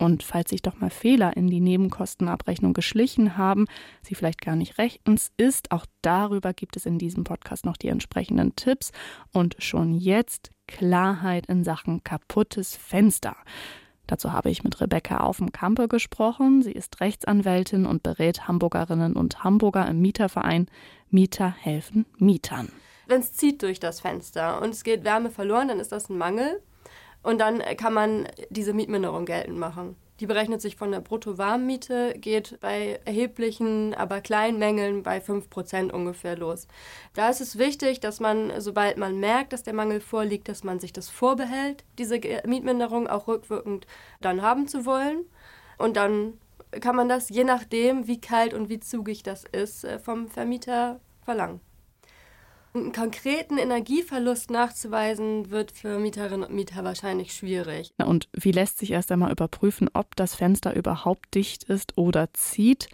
Und 0.00 0.22
falls 0.22 0.48
sich 0.48 0.62
doch 0.62 0.80
mal 0.80 0.88
Fehler 0.88 1.36
in 1.36 1.48
die 1.48 1.60
Nebenkostenabrechnung 1.60 2.72
geschlichen 2.72 3.36
haben, 3.36 3.66
sie 4.00 4.14
vielleicht 4.14 4.40
gar 4.40 4.56
nicht 4.56 4.78
rechtens 4.78 5.30
ist, 5.36 5.72
auch 5.72 5.84
darüber 6.00 6.54
gibt 6.54 6.76
es 6.76 6.86
in 6.86 6.98
diesem 6.98 7.22
Podcast 7.22 7.66
noch 7.66 7.76
die 7.76 7.88
entsprechenden 7.88 8.56
Tipps 8.56 8.92
und 9.30 9.56
schon 9.58 9.92
jetzt 9.92 10.52
Klarheit 10.66 11.44
in 11.46 11.64
Sachen 11.64 12.02
kaputtes 12.02 12.76
Fenster. 12.76 13.36
Dazu 14.06 14.32
habe 14.32 14.48
ich 14.48 14.64
mit 14.64 14.80
Rebecca 14.80 15.18
auf 15.18 15.36
dem 15.36 15.52
Kampe 15.52 15.86
gesprochen. 15.86 16.62
Sie 16.62 16.72
ist 16.72 17.00
Rechtsanwältin 17.00 17.84
und 17.84 18.02
berät 18.02 18.48
Hamburgerinnen 18.48 19.16
und 19.16 19.44
Hamburger 19.44 19.86
im 19.86 20.00
Mieterverein 20.00 20.70
Mieter 21.10 21.54
helfen 21.60 22.06
Mietern. 22.16 22.72
Wenn 23.06 23.20
es 23.20 23.34
zieht 23.34 23.62
durch 23.62 23.80
das 23.80 24.00
Fenster 24.00 24.62
und 24.62 24.70
es 24.70 24.82
geht 24.82 25.04
Wärme 25.04 25.28
verloren, 25.28 25.68
dann 25.68 25.78
ist 25.78 25.92
das 25.92 26.08
ein 26.08 26.16
Mangel. 26.16 26.62
Und 27.22 27.38
dann 27.38 27.60
kann 27.76 27.92
man 27.92 28.28
diese 28.48 28.72
Mietminderung 28.72 29.26
geltend 29.26 29.58
machen. 29.58 29.96
Die 30.20 30.26
berechnet 30.26 30.60
sich 30.60 30.76
von 30.76 30.92
der 30.92 31.00
Brutto-Warmmiete, 31.00 32.14
geht 32.18 32.58
bei 32.60 33.00
erheblichen, 33.06 33.94
aber 33.94 34.20
kleinen 34.20 34.58
Mängeln 34.58 35.02
bei 35.02 35.18
5% 35.18 35.90
ungefähr 35.90 36.36
los. 36.36 36.68
Da 37.14 37.30
ist 37.30 37.40
es 37.40 37.56
wichtig, 37.56 38.00
dass 38.00 38.20
man, 38.20 38.52
sobald 38.60 38.98
man 38.98 39.18
merkt, 39.18 39.54
dass 39.54 39.62
der 39.62 39.72
Mangel 39.72 40.00
vorliegt, 40.00 40.48
dass 40.48 40.62
man 40.62 40.78
sich 40.78 40.92
das 40.92 41.08
vorbehält, 41.08 41.84
diese 41.98 42.20
Mietminderung 42.44 43.06
auch 43.06 43.28
rückwirkend 43.28 43.86
dann 44.20 44.42
haben 44.42 44.68
zu 44.68 44.84
wollen. 44.84 45.24
Und 45.78 45.96
dann 45.96 46.34
kann 46.82 46.96
man 46.96 47.08
das, 47.08 47.30
je 47.30 47.44
nachdem, 47.44 48.06
wie 48.06 48.20
kalt 48.20 48.52
und 48.52 48.68
wie 48.68 48.80
zugig 48.80 49.22
das 49.22 49.44
ist, 49.44 49.84
äh, 49.84 49.98
vom 49.98 50.28
Vermieter 50.28 51.00
verlangen. 51.24 51.60
Einen 52.72 52.92
konkreten 52.92 53.58
Energieverlust 53.58 54.50
nachzuweisen, 54.50 55.50
wird 55.50 55.72
für 55.72 55.98
Mieterinnen 55.98 56.44
und 56.44 56.54
Mieter 56.54 56.84
wahrscheinlich 56.84 57.32
schwierig. 57.32 57.92
Und 57.98 58.28
wie 58.32 58.52
lässt 58.52 58.78
sich 58.78 58.92
erst 58.92 59.10
einmal 59.10 59.32
überprüfen, 59.32 59.90
ob 59.92 60.14
das 60.14 60.36
Fenster 60.36 60.76
überhaupt 60.76 61.34
dicht 61.34 61.64
ist 61.64 61.98
oder 61.98 62.32
zieht? 62.32 62.88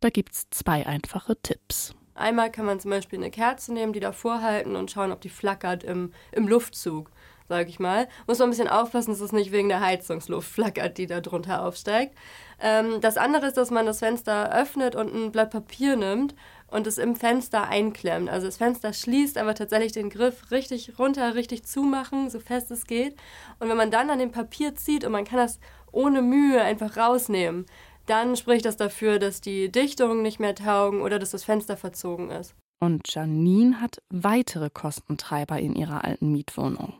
Da 0.00 0.08
gibt 0.08 0.32
es 0.32 0.48
zwei 0.50 0.86
einfache 0.86 1.36
Tipps. 1.42 1.94
Einmal 2.14 2.50
kann 2.50 2.64
man 2.64 2.80
zum 2.80 2.92
Beispiel 2.92 3.18
eine 3.18 3.30
Kerze 3.30 3.74
nehmen, 3.74 3.92
die 3.92 4.00
davor 4.00 4.40
halten 4.40 4.76
und 4.76 4.90
schauen, 4.90 5.12
ob 5.12 5.20
die 5.20 5.28
flackert 5.28 5.84
im, 5.84 6.12
im 6.32 6.48
Luftzug, 6.48 7.10
sage 7.48 7.68
ich 7.68 7.78
mal. 7.78 8.08
Muss 8.26 8.38
man 8.38 8.48
ein 8.48 8.50
bisschen 8.50 8.68
aufpassen, 8.68 9.10
dass 9.10 9.20
es 9.20 9.32
nicht 9.32 9.52
wegen 9.52 9.68
der 9.68 9.80
Heizungsluft 9.80 10.50
flackert, 10.50 10.98
die 10.98 11.06
da 11.06 11.20
drunter 11.20 11.64
aufsteigt. 11.64 12.14
Ähm, 12.60 13.00
das 13.00 13.16
andere 13.16 13.46
ist, 13.46 13.56
dass 13.56 13.70
man 13.70 13.86
das 13.86 13.98
Fenster 13.98 14.54
öffnet 14.54 14.96
und 14.96 15.14
ein 15.14 15.32
Blatt 15.32 15.50
Papier 15.50 15.96
nimmt 15.96 16.34
und 16.68 16.86
es 16.86 16.98
im 16.98 17.14
Fenster 17.14 17.68
einklemmt. 17.68 18.28
Also 18.28 18.46
das 18.46 18.56
Fenster 18.56 18.92
schließt, 18.92 19.38
aber 19.38 19.54
tatsächlich 19.54 19.92
den 19.92 20.10
Griff 20.10 20.50
richtig 20.50 20.98
runter, 20.98 21.34
richtig 21.34 21.64
zumachen, 21.64 22.30
so 22.30 22.40
fest 22.40 22.70
es 22.70 22.86
geht. 22.86 23.16
Und 23.58 23.68
wenn 23.68 23.76
man 23.76 23.90
dann 23.90 24.10
an 24.10 24.18
dem 24.18 24.32
Papier 24.32 24.74
zieht 24.74 25.04
und 25.04 25.12
man 25.12 25.24
kann 25.24 25.38
das 25.38 25.60
ohne 25.92 26.22
Mühe 26.22 26.60
einfach 26.60 26.96
rausnehmen, 26.96 27.66
dann 28.06 28.36
spricht 28.36 28.64
das 28.64 28.76
dafür, 28.76 29.18
dass 29.18 29.40
die 29.40 29.70
Dichtungen 29.70 30.22
nicht 30.22 30.40
mehr 30.40 30.54
taugen 30.54 31.00
oder 31.00 31.18
dass 31.18 31.30
das 31.30 31.44
Fenster 31.44 31.76
verzogen 31.76 32.30
ist. 32.30 32.54
Und 32.80 33.14
Janine 33.14 33.80
hat 33.80 34.02
weitere 34.10 34.68
Kostentreiber 34.68 35.58
in 35.58 35.74
ihrer 35.74 36.04
alten 36.04 36.32
Mietwohnung. 36.32 36.94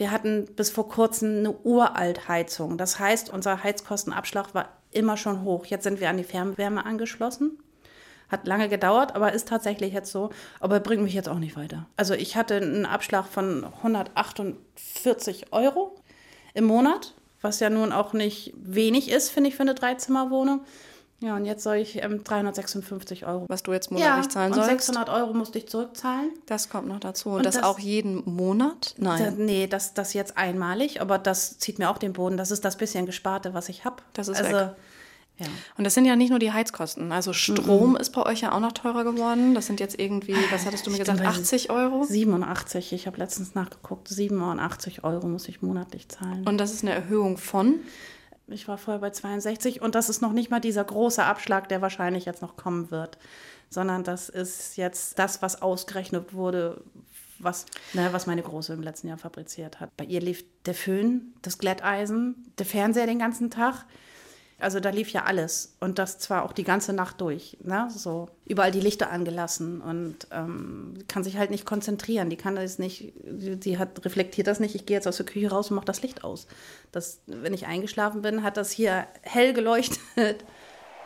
Wir 0.00 0.10
hatten 0.12 0.46
bis 0.56 0.70
vor 0.70 0.88
kurzem 0.88 1.40
eine 1.40 1.52
Uraltheizung. 1.52 2.78
Das 2.78 2.98
heißt, 2.98 3.28
unser 3.28 3.62
Heizkostenabschlag 3.62 4.54
war 4.54 4.70
immer 4.92 5.18
schon 5.18 5.44
hoch. 5.44 5.66
Jetzt 5.66 5.84
sind 5.84 6.00
wir 6.00 6.08
an 6.08 6.16
die 6.16 6.24
Fernwärme 6.24 6.86
angeschlossen. 6.86 7.58
Hat 8.30 8.46
lange 8.46 8.70
gedauert, 8.70 9.14
aber 9.14 9.34
ist 9.34 9.48
tatsächlich 9.48 9.92
jetzt 9.92 10.10
so. 10.10 10.30
Aber 10.58 10.80
bringt 10.80 11.02
mich 11.02 11.12
jetzt 11.12 11.28
auch 11.28 11.38
nicht 11.38 11.54
weiter. 11.54 11.84
Also 11.98 12.14
ich 12.14 12.34
hatte 12.34 12.54
einen 12.56 12.86
Abschlag 12.86 13.26
von 13.26 13.62
148 13.62 15.52
Euro 15.52 15.94
im 16.54 16.64
Monat, 16.64 17.14
was 17.42 17.60
ja 17.60 17.68
nun 17.68 17.92
auch 17.92 18.14
nicht 18.14 18.54
wenig 18.56 19.10
ist, 19.10 19.28
finde 19.28 19.50
ich, 19.50 19.54
für 19.54 19.64
eine 19.64 19.74
Dreizimmerwohnung. 19.74 20.62
Ja, 21.22 21.36
und 21.36 21.44
jetzt 21.44 21.62
soll 21.62 21.76
ich 21.76 22.02
ähm, 22.02 22.24
356 22.24 23.26
Euro. 23.26 23.44
Was 23.48 23.62
du 23.62 23.72
jetzt 23.72 23.90
monatlich 23.90 24.24
ja, 24.24 24.30
zahlen 24.30 24.54
sollst? 24.54 24.70
600 24.70 25.10
Euro 25.10 25.34
musste 25.34 25.58
ich 25.58 25.68
zurückzahlen. 25.68 26.30
Das 26.46 26.70
kommt 26.70 26.88
noch 26.88 26.98
dazu. 26.98 27.30
Und, 27.30 27.36
und 27.36 27.46
das, 27.46 27.56
das, 27.56 27.64
auch 27.64 27.78
jeden 27.78 28.22
Monat? 28.24 28.94
Nein. 28.96 29.22
Da, 29.22 29.30
nee, 29.30 29.66
das, 29.66 29.92
das 29.92 30.14
jetzt 30.14 30.38
einmalig, 30.38 31.02
aber 31.02 31.18
das 31.18 31.58
zieht 31.58 31.78
mir 31.78 31.90
auch 31.90 31.98
den 31.98 32.14
Boden. 32.14 32.38
Das 32.38 32.50
ist 32.50 32.64
das 32.64 32.76
bisschen 32.76 33.04
Gesparte, 33.04 33.52
was 33.52 33.68
ich 33.68 33.84
habe. 33.84 33.96
Das 34.14 34.28
ist 34.28 34.38
also, 34.38 34.56
weg. 34.56 34.70
Ja. 35.40 35.46
Und 35.78 35.84
das 35.84 35.94
sind 35.94 36.04
ja 36.04 36.16
nicht 36.16 36.30
nur 36.30 36.38
die 36.38 36.52
Heizkosten. 36.52 37.12
Also 37.12 37.32
Strom 37.32 37.90
mhm. 37.90 37.96
ist 37.96 38.10
bei 38.10 38.24
euch 38.24 38.40
ja 38.42 38.52
auch 38.52 38.60
noch 38.60 38.72
teurer 38.72 39.04
geworden. 39.04 39.54
Das 39.54 39.66
sind 39.66 39.80
jetzt 39.80 39.98
irgendwie, 39.98 40.36
was 40.50 40.66
hattest 40.66 40.86
du 40.86 40.90
mir 40.90 40.98
gesagt, 40.98 41.20
80 41.20 41.70
Euro? 41.70 42.04
87. 42.04 42.92
Ich 42.92 43.06
habe 43.06 43.18
letztens 43.18 43.54
nachgeguckt. 43.54 44.08
87 44.08 45.04
Euro 45.04 45.26
muss 45.26 45.48
ich 45.48 45.62
monatlich 45.62 46.08
zahlen. 46.08 46.46
Und 46.46 46.58
das 46.58 46.72
ist 46.72 46.82
eine 46.82 46.94
Erhöhung 46.94 47.38
von? 47.38 47.80
Ich 48.50 48.68
war 48.68 48.78
vorher 48.78 49.00
bei 49.00 49.10
62 49.10 49.80
und 49.80 49.94
das 49.94 50.08
ist 50.08 50.20
noch 50.22 50.32
nicht 50.32 50.50
mal 50.50 50.60
dieser 50.60 50.84
große 50.84 51.22
Abschlag, 51.22 51.68
der 51.68 51.82
wahrscheinlich 51.82 52.24
jetzt 52.24 52.42
noch 52.42 52.56
kommen 52.56 52.90
wird, 52.90 53.18
sondern 53.68 54.04
das 54.04 54.28
ist 54.28 54.76
jetzt 54.76 55.18
das, 55.18 55.42
was 55.42 55.62
ausgerechnet 55.62 56.34
wurde, 56.34 56.82
was, 57.38 57.66
ne, 57.92 58.08
was 58.12 58.26
meine 58.26 58.42
Große 58.42 58.72
im 58.72 58.82
letzten 58.82 59.08
Jahr 59.08 59.18
fabriziert 59.18 59.80
hat. 59.80 59.90
Bei 59.96 60.04
ihr 60.04 60.20
lief 60.20 60.44
der 60.66 60.74
Föhn, 60.74 61.32
das 61.42 61.58
Glätteisen, 61.58 62.52
der 62.58 62.66
Fernseher 62.66 63.06
den 63.06 63.18
ganzen 63.18 63.50
Tag. 63.50 63.86
Also 64.60 64.78
da 64.80 64.90
lief 64.90 65.10
ja 65.10 65.24
alles 65.24 65.76
und 65.80 65.98
das 65.98 66.18
zwar 66.18 66.44
auch 66.44 66.52
die 66.52 66.64
ganze 66.64 66.92
Nacht 66.92 67.20
durch. 67.20 67.56
Ne? 67.62 67.88
So 67.90 68.28
überall 68.46 68.70
die 68.70 68.80
Lichter 68.80 69.10
angelassen 69.10 69.80
und 69.80 70.26
ähm, 70.30 70.94
kann 71.08 71.24
sich 71.24 71.38
halt 71.38 71.50
nicht 71.50 71.64
konzentrieren. 71.64 72.30
Die 72.30 72.36
kann 72.36 72.56
das 72.56 72.78
nicht, 72.78 73.12
sie 73.60 73.78
hat 73.78 74.04
reflektiert 74.04 74.46
das 74.46 74.60
nicht. 74.60 74.74
Ich 74.74 74.86
gehe 74.86 74.96
jetzt 74.96 75.08
aus 75.08 75.16
der 75.16 75.26
Küche 75.26 75.50
raus 75.50 75.70
und 75.70 75.76
mache 75.76 75.86
das 75.86 76.02
Licht 76.02 76.24
aus. 76.24 76.46
Das, 76.92 77.20
wenn 77.26 77.54
ich 77.54 77.66
eingeschlafen 77.66 78.22
bin, 78.22 78.42
hat 78.42 78.56
das 78.56 78.70
hier 78.70 79.06
hell 79.22 79.52
geleuchtet. 79.52 80.44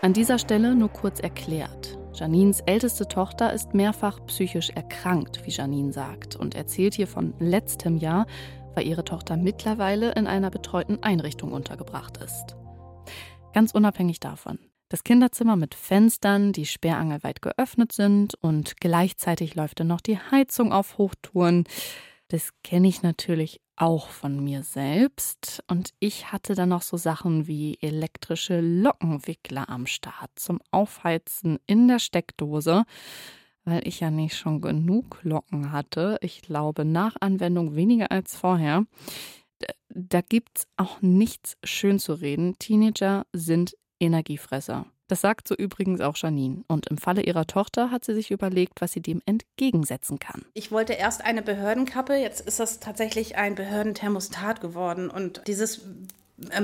An 0.02 0.12
dieser 0.12 0.38
Stelle 0.38 0.74
nur 0.74 0.90
kurz 0.90 1.20
erklärt. 1.20 1.96
Janines 2.12 2.60
älteste 2.66 3.08
Tochter 3.08 3.52
ist 3.52 3.72
mehrfach 3.72 4.20
psychisch 4.26 4.70
erkrankt, 4.70 5.40
wie 5.46 5.50
Janine 5.50 5.92
sagt, 5.92 6.36
und 6.36 6.54
erzählt 6.54 6.94
hier 6.94 7.06
von 7.06 7.34
letztem 7.38 7.96
Jahr, 7.96 8.26
weil 8.74 8.86
ihre 8.86 9.04
Tochter 9.04 9.36
mittlerweile 9.36 10.12
in 10.12 10.26
einer 10.26 10.50
betreuten 10.50 11.02
Einrichtung 11.02 11.52
untergebracht 11.52 12.18
ist. 12.18 12.56
Ganz 13.54 13.70
unabhängig 13.70 14.18
davon. 14.18 14.58
Das 14.88 15.04
Kinderzimmer 15.04 15.54
mit 15.54 15.76
Fenstern, 15.76 16.52
die 16.52 16.66
sperrangelweit 16.66 17.40
geöffnet 17.40 17.92
sind 17.92 18.34
und 18.34 18.80
gleichzeitig 18.80 19.54
läuft 19.54 19.78
dann 19.78 19.86
noch 19.86 20.00
die 20.00 20.18
Heizung 20.18 20.72
auf 20.72 20.98
Hochtouren. 20.98 21.62
Das 22.28 22.50
kenne 22.64 22.88
ich 22.88 23.02
natürlich 23.02 23.60
auch 23.76 24.08
von 24.08 24.42
mir 24.42 24.64
selbst. 24.64 25.62
Und 25.68 25.90
ich 26.00 26.32
hatte 26.32 26.56
dann 26.56 26.70
noch 26.70 26.82
so 26.82 26.96
Sachen 26.96 27.46
wie 27.46 27.78
elektrische 27.80 28.60
Lockenwickler 28.60 29.68
am 29.68 29.86
Start 29.86 30.32
zum 30.34 30.60
Aufheizen 30.72 31.60
in 31.68 31.86
der 31.86 32.00
Steckdose, 32.00 32.82
weil 33.64 33.86
ich 33.86 34.00
ja 34.00 34.10
nicht 34.10 34.36
schon 34.36 34.60
genug 34.60 35.20
Locken 35.22 35.70
hatte. 35.70 36.18
Ich 36.22 36.42
glaube, 36.42 36.84
nach 36.84 37.14
Anwendung 37.20 37.76
weniger 37.76 38.10
als 38.10 38.34
vorher 38.34 38.84
da 39.88 40.20
gibt 40.20 40.58
es 40.58 40.66
auch 40.76 41.00
nichts 41.00 41.56
schön 41.64 41.98
zu 41.98 42.14
reden. 42.14 42.58
Teenager 42.58 43.26
sind 43.32 43.76
Energiefresser. 44.00 44.86
Das 45.08 45.20
sagt 45.20 45.46
so 45.48 45.54
übrigens 45.54 46.00
auch 46.00 46.16
Janine. 46.16 46.64
Und 46.66 46.86
im 46.86 46.96
Falle 46.96 47.22
ihrer 47.22 47.46
Tochter 47.46 47.90
hat 47.90 48.04
sie 48.04 48.14
sich 48.14 48.30
überlegt, 48.30 48.80
was 48.80 48.92
sie 48.92 49.02
dem 49.02 49.20
entgegensetzen 49.26 50.18
kann. 50.18 50.44
Ich 50.54 50.72
wollte 50.72 50.94
erst 50.94 51.22
eine 51.22 51.42
Behördenkappe, 51.42 52.14
jetzt 52.14 52.40
ist 52.40 52.58
das 52.58 52.80
tatsächlich 52.80 53.36
ein 53.36 53.54
Behördenthermostat 53.54 54.60
geworden. 54.60 55.10
Und 55.10 55.42
dieses 55.46 55.82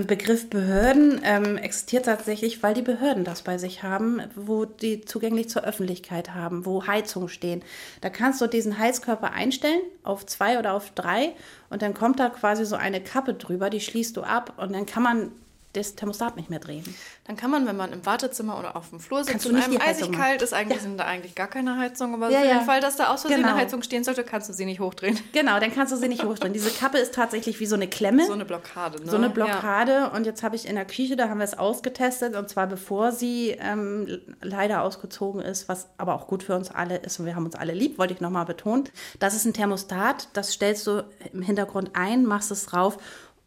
Begriff 0.07 0.49
Behörden 0.51 1.21
ähm, 1.25 1.57
existiert 1.57 2.07
tatsächlich, 2.07 2.63
weil 2.63 2.75
die 2.75 2.83
Behörden 2.83 3.25
das 3.25 3.43
bei 3.43 3.59
sich 3.59 3.83
haben, 3.83 4.23
wo 4.35 4.65
die 4.65 5.05
zugänglich 5.05 5.49
zur 5.49 5.65
Öffentlichkeit 5.65 6.35
haben, 6.35 6.67
wo 6.67 6.87
Heizungen 6.87 7.29
stehen. 7.29 7.63
Da 8.01 8.11
kannst 8.11 8.41
du 8.41 8.47
diesen 8.47 8.79
Heizkörper 8.79 9.33
einstellen 9.33 9.81
auf 10.03 10.27
zwei 10.27 10.59
oder 10.59 10.75
auf 10.75 10.91
drei 10.91 11.35
und 11.69 11.83
dann 11.83 11.95
kommt 11.95 12.21
da 12.21 12.29
quasi 12.29 12.65
so 12.65 12.77
eine 12.77 13.03
Kappe 13.03 13.35
drüber, 13.35 13.71
die 13.71 13.81
schließt 13.81 14.17
du 14.17 14.23
ab 14.23 14.55
und 14.57 14.73
dann 14.73 14.87
kann 14.87 15.03
man 15.03 15.33
das 15.73 15.95
Thermostat 15.95 16.37
nicht 16.37 16.51
mehr 16.51 16.59
drehen. 16.59 16.83
Dann 17.25 17.37
kann 17.37 17.51
man, 17.51 17.67
wenn 17.67 17.77
man 17.77 17.93
im 17.93 18.05
Wartezimmer 18.05 18.59
oder 18.59 18.75
auf 18.75 18.91
dem 18.91 18.99
Flur 18.99 19.23
sitzt 19.23 19.47
und 19.47 19.55
einem 19.55 19.81
eisig 19.81 20.11
kalt 20.11 20.43
ist, 20.43 20.53
eigentlich 20.53 20.79
ja. 20.79 20.83
sind 20.83 20.99
da 20.99 21.05
eigentlich 21.05 21.37
gar 21.37 21.47
keine 21.47 21.77
Heizung, 21.77 22.15
aber 22.15 22.29
ja, 22.29 22.41
für 22.41 22.47
ja. 22.47 22.59
den 22.59 22.65
Fall, 22.65 22.81
dass 22.81 22.97
da 22.97 23.13
aus 23.13 23.21
Versehen 23.21 23.43
genau. 23.43 23.53
eine 23.53 23.61
Heizung 23.61 23.83
stehen 23.83 24.03
sollte, 24.03 24.25
kannst 24.25 24.49
du 24.49 24.53
sie 24.53 24.65
nicht 24.65 24.81
hochdrehen. 24.81 25.19
Genau, 25.33 25.61
dann 25.61 25.73
kannst 25.73 25.93
du 25.93 25.97
sie 25.97 26.09
nicht 26.09 26.25
hochdrehen. 26.25 26.53
Diese 26.53 26.71
Kappe 26.71 26.99
ist 26.99 27.15
tatsächlich 27.15 27.61
wie 27.61 27.67
so 27.67 27.77
eine 27.77 27.87
Klemme. 27.87 28.27
So 28.27 28.33
eine 28.33 28.45
Blockade, 28.45 29.01
ne? 29.01 29.11
So 29.11 29.17
eine 29.17 29.31
Blockade 29.31 30.11
und 30.11 30.27
jetzt 30.27 30.43
habe 30.43 30.57
ich 30.57 30.67
in 30.67 30.75
der 30.75 30.85
Küche, 30.85 31.17
da 31.17 31.29
haben 31.29 31.39
wir 31.39 31.45
es 31.45 31.57
ausgetestet 31.57 32.35
und 32.35 32.49
zwar 32.49 32.67
bevor 32.67 33.13
sie 33.13 33.57
ähm, 33.61 34.21
leider 34.43 34.83
ausgezogen 34.83 35.41
ist, 35.41 35.69
was 35.69 35.89
aber 35.99 36.15
auch 36.15 36.27
gut 36.27 36.43
für 36.43 36.57
uns 36.57 36.71
alle 36.71 36.97
ist 36.97 37.21
und 37.21 37.27
wir 37.27 37.37
haben 37.37 37.45
uns 37.45 37.55
alle 37.55 37.73
lieb, 37.73 37.99
wollte 37.99 38.13
ich 38.13 38.21
nochmal 38.21 38.45
betonen. 38.45 38.85
Das 39.19 39.35
ist 39.35 39.45
ein 39.45 39.53
Thermostat, 39.53 40.29
das 40.33 40.53
stellst 40.53 40.87
du 40.87 41.05
im 41.33 41.43
Hintergrund 41.43 41.91
ein, 41.95 42.25
machst 42.27 42.51
es 42.51 42.67
drauf 42.67 42.99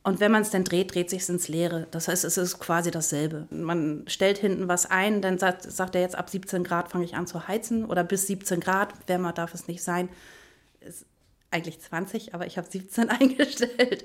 und 0.04 0.20
wenn 0.20 0.34
man 0.34 0.42
es 0.42 0.50
dann 0.50 0.66
dreht, 0.66 0.94
dreht 0.94 1.10
sich 1.10 1.22
es 1.22 1.30
ins 1.30 1.48
Leere. 1.48 1.88
Das 1.92 2.10
heißt, 2.10 2.26
es 2.26 2.38
ist 2.38 2.60
quasi 2.60 2.92
dasselbe. 2.92 3.48
Man 3.50 4.04
stellt 4.08 4.38
hinten 4.38 4.68
was 4.68 4.86
ein, 4.86 5.22
dann 5.22 5.40
sagt, 5.40 5.64
sagt 5.64 5.96
er 5.96 6.02
jetzt, 6.02 6.18
ab 6.18 6.30
17 6.30 6.66
Grad 6.66 6.90
fange 6.90 7.06
ich 7.06 7.16
an 7.16 7.26
zu 7.26 7.48
heizen 7.48 7.86
oder 7.86 8.04
bis 8.04 8.28
17 8.28 8.60
Grad, 8.60 8.94
wärmer 9.08 9.32
darf 9.32 9.54
es 9.54 9.68
nicht 9.68 9.82
sein. 9.82 10.10
Ist 10.82 11.06
eigentlich 11.52 11.80
20, 11.80 12.34
aber 12.34 12.46
ich 12.48 12.58
habe 12.58 12.70
17 12.70 13.10
eingestellt. 13.10 14.04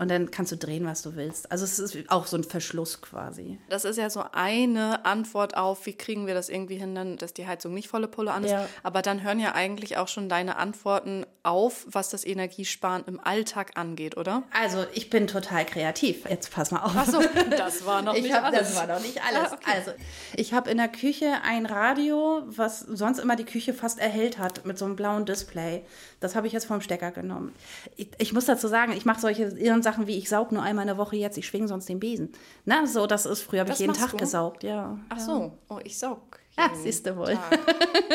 Und 0.00 0.10
dann 0.10 0.30
kannst 0.30 0.50
du 0.50 0.56
drehen, 0.56 0.86
was 0.86 1.02
du 1.02 1.14
willst. 1.14 1.52
Also 1.52 1.66
es 1.66 1.78
ist 1.78 2.10
auch 2.10 2.26
so 2.26 2.38
ein 2.38 2.42
Verschluss 2.42 3.02
quasi. 3.02 3.58
Das 3.68 3.84
ist 3.84 3.98
ja 3.98 4.08
so 4.08 4.24
eine 4.32 5.04
Antwort 5.04 5.58
auf, 5.58 5.84
wie 5.84 5.92
kriegen 5.92 6.26
wir 6.26 6.32
das 6.32 6.48
irgendwie 6.48 6.76
hin, 6.76 7.18
dass 7.18 7.34
die 7.34 7.46
Heizung 7.46 7.74
nicht 7.74 7.88
volle 7.88 8.08
Pulle 8.08 8.32
an 8.32 8.42
ist. 8.44 8.50
Ja. 8.52 8.66
Aber 8.82 9.02
dann 9.02 9.22
hören 9.22 9.38
ja 9.38 9.54
eigentlich 9.54 9.98
auch 9.98 10.08
schon 10.08 10.30
deine 10.30 10.56
Antworten 10.56 11.26
auf, 11.42 11.86
was 11.86 12.08
das 12.08 12.24
Energiesparen 12.24 13.04
im 13.06 13.20
Alltag 13.20 13.72
angeht, 13.74 14.16
oder? 14.16 14.42
Also 14.52 14.86
ich 14.94 15.10
bin 15.10 15.26
total 15.26 15.66
kreativ. 15.66 16.24
Jetzt 16.28 16.50
pass 16.50 16.70
mal 16.70 16.80
auf. 16.80 16.92
Ach 16.96 17.06
so, 17.06 17.20
das 17.50 17.84
war 17.84 18.00
noch 18.00 18.14
nicht 18.14 18.32
hab, 18.32 18.44
alles. 18.44 18.60
Das 18.60 18.76
war 18.76 18.86
noch 18.86 19.02
nicht 19.02 19.20
alles. 19.22 19.52
Ah, 19.52 19.54
okay. 19.54 19.70
Also 19.76 19.90
ich 20.34 20.54
habe 20.54 20.70
in 20.70 20.78
der 20.78 20.88
Küche 20.88 21.42
ein 21.44 21.66
Radio, 21.66 22.42
was 22.46 22.80
sonst 22.80 23.18
immer 23.18 23.36
die 23.36 23.44
Küche 23.44 23.74
fast 23.74 23.98
erhellt 23.98 24.38
hat, 24.38 24.64
mit 24.64 24.78
so 24.78 24.86
einem 24.86 24.96
blauen 24.96 25.26
Display. 25.26 25.82
Das 26.20 26.36
habe 26.36 26.46
ich 26.46 26.54
jetzt 26.54 26.64
vom 26.64 26.80
Stecker 26.80 27.10
genommen. 27.10 27.54
Ich, 27.96 28.08
ich 28.18 28.32
muss 28.32 28.46
dazu 28.46 28.66
sagen, 28.66 28.92
ich 28.92 29.04
mache 29.04 29.20
solche 29.20 29.44
irren 29.44 29.82
Sachen 29.90 30.06
wie 30.06 30.16
ich 30.16 30.28
saug 30.28 30.52
nur 30.52 30.62
einmal 30.62 30.84
in 30.84 30.88
der 30.88 30.98
Woche 30.98 31.16
jetzt, 31.16 31.36
ich 31.36 31.46
schwinge 31.46 31.66
sonst 31.66 31.88
den 31.88 31.98
Besen. 31.98 32.30
Na, 32.64 32.86
so, 32.86 33.08
das 33.08 33.26
ist 33.26 33.42
früher 33.42 33.60
habe 33.60 33.72
ich 33.72 33.80
jeden 33.80 33.92
Tag 33.92 34.12
du? 34.12 34.18
gesaugt, 34.18 34.62
ja. 34.62 34.96
Ach 35.08 35.18
so, 35.18 35.52
oh, 35.68 35.80
ich 35.82 35.98
saug. 35.98 36.38
Ja, 36.56 36.70
siehst 36.80 37.06
du 37.06 37.16
wohl. 37.16 37.36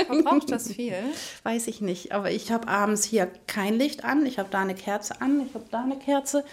Verbraucht 0.08 0.52
das 0.52 0.72
viel? 0.72 0.96
Weiß 1.44 1.68
ich 1.68 1.82
nicht, 1.82 2.14
aber 2.14 2.32
ich 2.32 2.52
habe 2.52 2.68
abends 2.70 3.04
hier 3.04 3.30
kein 3.48 3.74
Licht 3.74 4.06
an, 4.06 4.26
ich 4.26 4.40
habe 4.40 4.50
da 4.50 4.62
eine 4.62 4.76
Kerze 4.76 5.20
an, 5.20 5.42
ich 5.46 5.54
habe 5.54 5.66
da 5.70 5.84
eine 5.84 5.98
Kerze 5.98 6.46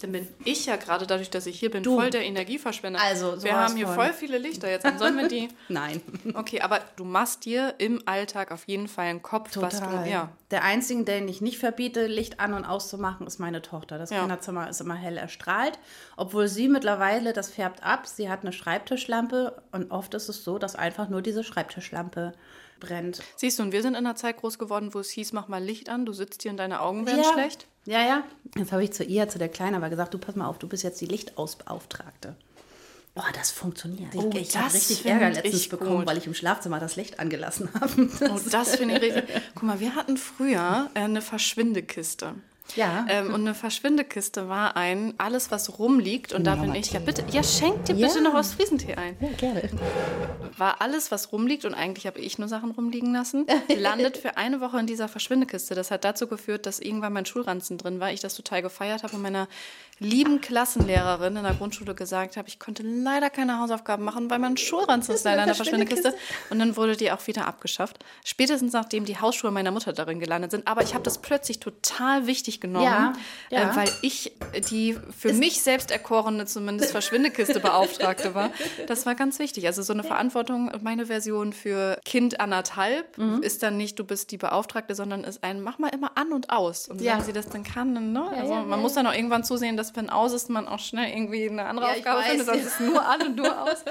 dann 0.00 0.12
bin 0.12 0.26
ich 0.44 0.66
ja 0.66 0.76
gerade 0.76 1.06
dadurch, 1.06 1.28
dass 1.28 1.46
ich 1.46 1.58
hier 1.58 1.70
bin, 1.70 1.82
du. 1.82 1.96
voll 1.96 2.10
der 2.10 2.24
Energieverschwender. 2.24 3.00
Also, 3.00 3.42
wir 3.42 3.54
haben 3.54 3.76
hier 3.76 3.86
voll 3.86 4.12
viele 4.12 4.38
Lichter 4.38 4.70
jetzt. 4.70 4.84
Dann 4.84 4.98
sollen 4.98 5.16
wir 5.16 5.28
die. 5.28 5.48
Nein. 5.68 6.00
Okay, 6.34 6.62
aber 6.62 6.80
du 6.96 7.04
machst 7.04 7.44
dir 7.44 7.74
im 7.78 8.02
Alltag 8.06 8.50
auf 8.50 8.64
jeden 8.66 8.88
Fall 8.88 9.06
einen 9.06 9.22
Kopf, 9.22 9.52
Total. 9.52 9.70
was 9.70 9.80
du. 9.80 10.10
Ja. 10.10 10.30
Der 10.50 10.64
einzige, 10.64 11.04
den 11.04 11.28
ich 11.28 11.40
nicht 11.42 11.58
verbiete, 11.58 12.06
Licht 12.06 12.40
an 12.40 12.54
und 12.54 12.64
auszumachen, 12.64 13.26
ist 13.26 13.38
meine 13.38 13.60
Tochter. 13.60 13.98
Das 13.98 14.10
ja. 14.10 14.20
Kinderzimmer 14.20 14.68
ist 14.70 14.80
immer 14.80 14.94
hell 14.94 15.18
erstrahlt. 15.18 15.78
Obwohl 16.16 16.48
sie 16.48 16.68
mittlerweile, 16.68 17.32
das 17.32 17.50
färbt 17.50 17.82
ab, 17.82 18.06
sie 18.06 18.30
hat 18.30 18.40
eine 18.42 18.52
Schreibtischlampe 18.52 19.62
und 19.70 19.90
oft 19.90 20.14
ist 20.14 20.28
es 20.28 20.44
so, 20.44 20.58
dass 20.58 20.76
einfach 20.76 21.08
nur 21.08 21.20
diese 21.20 21.44
Schreibtischlampe 21.44 22.32
brennt. 22.80 23.22
Siehst 23.36 23.58
du, 23.58 23.62
und 23.62 23.72
wir 23.72 23.82
sind 23.82 23.92
in 23.92 24.06
einer 24.06 24.16
Zeit 24.16 24.38
groß 24.38 24.58
geworden, 24.58 24.92
wo 24.94 24.98
es 24.98 25.10
hieß, 25.10 25.32
mach 25.34 25.46
mal 25.48 25.62
Licht 25.62 25.88
an, 25.88 26.06
du 26.06 26.12
sitzt 26.12 26.42
hier 26.42 26.50
und 26.50 26.56
deine 26.56 26.80
Augen 26.80 27.06
werden 27.06 27.22
ja. 27.22 27.32
schlecht. 27.32 27.66
Ja, 27.90 28.06
ja. 28.06 28.22
Jetzt 28.56 28.70
habe 28.70 28.84
ich 28.84 28.92
zu 28.92 29.02
ihr, 29.02 29.28
zu 29.28 29.40
der 29.40 29.48
Kleinen, 29.48 29.74
aber 29.74 29.90
gesagt, 29.90 30.14
du 30.14 30.18
pass 30.18 30.36
mal 30.36 30.46
auf, 30.46 30.58
du 30.60 30.68
bist 30.68 30.84
jetzt 30.84 31.00
die 31.00 31.06
Lichtausbeauftragte. 31.06 32.36
Oh, 33.16 33.22
das 33.34 33.50
funktioniert. 33.50 34.14
Oh, 34.14 34.30
ich 34.32 34.56
habe 34.56 34.72
richtig 34.72 35.04
Ärger 35.04 35.30
letztens 35.30 35.68
bekommen, 35.68 35.96
gut. 35.96 36.06
weil 36.06 36.16
ich 36.16 36.26
im 36.28 36.34
Schlafzimmer 36.34 36.78
das 36.78 36.94
Licht 36.94 37.18
angelassen 37.18 37.68
habe. 37.74 38.08
Oh, 38.30 38.38
das 38.48 38.76
finde 38.76 38.94
ich 38.94 39.02
richtig. 39.02 39.24
Guck 39.56 39.64
mal, 39.64 39.80
wir 39.80 39.96
hatten 39.96 40.16
früher 40.18 40.88
eine 40.94 41.20
Verschwindekiste. 41.20 42.34
Ja. 42.76 43.06
Ähm, 43.08 43.34
und 43.34 43.40
eine 43.40 43.54
Verschwindekiste 43.54 44.48
war 44.48 44.76
ein, 44.76 45.14
alles 45.18 45.50
was 45.50 45.78
rumliegt, 45.78 46.32
und 46.32 46.44
da 46.44 46.56
bin 46.56 46.74
ich, 46.74 46.92
ja 46.92 47.00
bitte, 47.00 47.24
ja 47.30 47.42
schenk 47.42 47.84
dir 47.84 47.94
ja. 47.94 48.08
bitte 48.08 48.22
noch 48.22 48.34
was 48.34 48.54
Friesentee 48.54 48.94
ein. 48.94 49.16
Ja, 49.20 49.28
gerne. 49.36 49.70
War 50.56 50.80
alles, 50.80 51.10
was 51.10 51.32
rumliegt, 51.32 51.64
und 51.64 51.74
eigentlich 51.74 52.06
habe 52.06 52.18
ich 52.20 52.38
nur 52.38 52.48
Sachen 52.48 52.70
rumliegen 52.70 53.12
lassen, 53.12 53.46
landet 53.76 54.16
für 54.16 54.36
eine 54.36 54.60
Woche 54.60 54.78
in 54.78 54.86
dieser 54.86 55.08
Verschwindekiste. 55.08 55.74
Das 55.74 55.90
hat 55.90 56.04
dazu 56.04 56.26
geführt, 56.26 56.66
dass 56.66 56.80
irgendwann 56.80 57.12
mein 57.12 57.26
Schulranzen 57.26 57.78
drin 57.78 58.00
war, 58.00 58.12
ich 58.12 58.20
das 58.20 58.34
total 58.34 58.62
gefeiert 58.62 59.02
habe 59.02 59.16
und 59.16 59.22
meiner 59.22 59.48
lieben 60.00 60.40
Klassenlehrerin 60.40 61.36
in 61.36 61.42
der 61.42 61.54
Grundschule 61.54 61.94
gesagt 61.94 62.38
habe, 62.38 62.48
ich 62.48 62.58
konnte 62.58 62.82
leider 62.82 63.28
keine 63.28 63.60
Hausaufgaben 63.60 64.02
machen, 64.02 64.30
weil 64.30 64.38
mein 64.38 64.56
Schulranzen 64.56 65.14
ist 65.14 65.24
leider 65.24 65.42
in 65.42 65.46
der 65.46 65.54
Verschwindekiste. 65.54 66.14
Und 66.48 66.58
dann 66.58 66.76
wurde 66.76 66.96
die 66.96 67.12
auch 67.12 67.26
wieder 67.26 67.46
abgeschafft. 67.46 68.02
Spätestens 68.24 68.72
nachdem 68.72 69.04
die 69.04 69.18
Hausschuhe 69.18 69.50
meiner 69.50 69.70
Mutter 69.70 69.92
darin 69.92 70.18
gelandet 70.18 70.52
sind. 70.52 70.66
Aber 70.66 70.82
ich 70.82 70.94
habe 70.94 71.04
das 71.04 71.18
plötzlich 71.18 71.60
total 71.60 72.26
wichtig 72.26 72.59
genommen, 72.60 72.84
ja, 72.84 73.12
ja. 73.50 73.70
Äh, 73.70 73.76
weil 73.76 73.90
ich 74.02 74.32
die 74.70 74.96
für 75.16 75.30
ist 75.30 75.38
mich 75.38 75.62
selbst 75.62 75.90
erkorene 75.90 76.46
zumindest 76.46 76.92
Verschwindekiste 76.92 77.60
Beauftragte 77.60 78.34
war. 78.34 78.50
Das 78.86 79.06
war 79.06 79.14
ganz 79.14 79.38
wichtig. 79.38 79.66
Also 79.66 79.82
so 79.82 79.92
eine 79.92 80.04
Verantwortung, 80.04 80.70
meine 80.82 81.06
Version 81.06 81.52
für 81.52 81.98
Kind 82.04 82.40
anderthalb 82.40 83.18
mhm. 83.18 83.42
ist 83.42 83.62
dann 83.62 83.76
nicht, 83.76 83.98
du 83.98 84.04
bist 84.04 84.30
die 84.30 84.38
Beauftragte, 84.38 84.94
sondern 84.94 85.24
ist 85.24 85.42
ein, 85.42 85.62
mach 85.62 85.78
mal 85.78 85.88
immer 85.88 86.16
an 86.16 86.32
und 86.32 86.50
aus. 86.50 86.88
Und 86.88 87.00
ja. 87.00 87.16
wenn 87.16 87.24
sie 87.24 87.32
das 87.32 87.48
dann 87.48 87.64
kann, 87.64 87.94
dann, 87.94 88.12
ne? 88.12 88.28
Also 88.36 88.54
man 88.54 88.80
muss 88.80 88.94
dann 88.94 89.06
auch 89.06 89.14
irgendwann 89.14 89.44
zusehen, 89.44 89.76
dass 89.76 89.94
wenn 89.96 90.10
aus 90.10 90.32
ist, 90.32 90.50
man 90.50 90.68
auch 90.68 90.78
schnell 90.78 91.10
irgendwie 91.10 91.48
eine 91.48 91.66
andere 91.66 91.90
Aufgabe 91.90 92.22
findet, 92.22 92.46
sonst 92.46 92.66
ist 92.66 92.80
nur 92.80 93.04
an 93.04 93.22
und 93.22 93.36
nur 93.36 93.62
aus. 93.62 93.84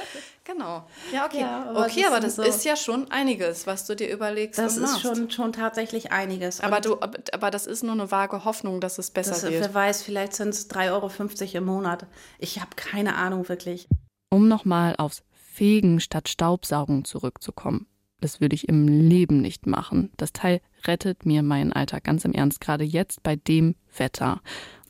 Genau. 0.44 0.88
Ja, 1.14 1.26
okay. 1.26 1.42
Ja, 1.42 1.70
aber 1.70 1.86
okay, 1.86 2.02
das 2.02 2.12
aber 2.12 2.20
das 2.20 2.36
so 2.38 2.42
ist 2.44 2.66
ja 2.66 2.76
schon 2.76 3.10
einiges, 3.12 3.68
was 3.68 3.86
du 3.86 3.96
dir 3.96 4.12
überlegst. 4.12 4.58
Das 4.58 4.78
ist 4.78 5.02
schon, 5.02 5.30
schon 5.30 5.54
tatsächlich 5.54 6.12
einiges. 6.12 6.62
Aber, 6.62 6.82
du, 6.82 6.98
aber 7.00 7.52
das 7.52 7.68
ist 7.68 7.84
nur 7.84 7.94
eine 7.94 8.12
vage 8.12 8.46
Hoffnung, 8.46 8.82
dass 8.82 8.98
es 8.98 9.12
besser 9.12 9.32
das, 9.32 9.44
wird. 9.44 9.62
Wer 9.62 9.74
weiß, 9.74 10.02
vielleicht 10.02 10.34
sind 10.34 10.50
es 10.50 10.70
3,50 10.70 10.90
Euro 10.92 11.58
im 11.58 11.66
Monat. 11.66 12.06
Ich 12.40 12.60
habe 12.60 12.72
keine 12.76 13.16
Ahnung 13.16 13.48
wirklich. 13.50 13.88
Um 14.30 14.48
nochmal 14.48 14.96
aufs 14.98 15.24
Fegen 15.34 16.00
statt 16.00 16.30
Staubsaugen 16.30 17.06
zurückzukommen. 17.06 17.88
Das 18.22 18.42
würde 18.42 18.56
ich 18.56 18.68
im 18.68 18.88
Leben 18.88 19.42
nicht 19.42 19.66
machen. 19.66 20.12
Das 20.18 20.34
Teil 20.34 20.62
rettet 20.86 21.26
mir 21.26 21.44
meinen 21.44 21.74
Alltag 21.74 22.04
ganz 22.04 22.26
im 22.26 22.34
Ernst, 22.34 22.62
gerade 22.62 22.84
jetzt 22.84 23.24
bei 23.24 23.36
dem 23.36 23.76
Wetter. 23.98 24.42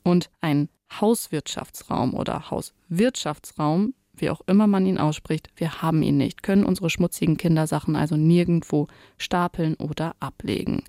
Und 0.02 0.30
ein 0.40 0.68
Hauswirtschaftsraum 1.00 2.14
oder 2.14 2.50
Hauswirtschaftsraum, 2.50 3.94
wie 4.20 4.30
auch 4.30 4.40
immer 4.46 4.66
man 4.66 4.86
ihn 4.86 4.98
ausspricht, 4.98 5.48
wir 5.56 5.82
haben 5.82 6.02
ihn 6.02 6.16
nicht, 6.16 6.42
können 6.42 6.64
unsere 6.64 6.90
schmutzigen 6.90 7.36
Kindersachen 7.36 7.96
also 7.96 8.16
nirgendwo 8.16 8.88
stapeln 9.18 9.74
oder 9.76 10.14
ablegen. 10.20 10.84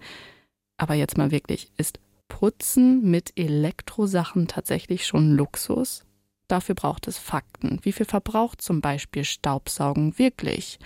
Aber 0.77 0.95
jetzt 0.95 1.17
mal 1.17 1.31
wirklich, 1.31 1.71
ist 1.77 1.99
Putzen 2.27 3.09
mit 3.09 3.33
Elektrosachen 3.35 4.47
tatsächlich 4.47 5.05
schon 5.05 5.35
Luxus? 5.35 6.03
Dafür 6.47 6.75
braucht 6.75 7.07
es 7.07 7.17
Fakten. 7.17 7.79
Wie 7.83 7.91
viel 7.91 8.05
verbraucht 8.05 8.61
zum 8.61 8.81
Beispiel 8.81 9.23
Staubsaugen 9.23 10.17
wirklich? 10.17 10.79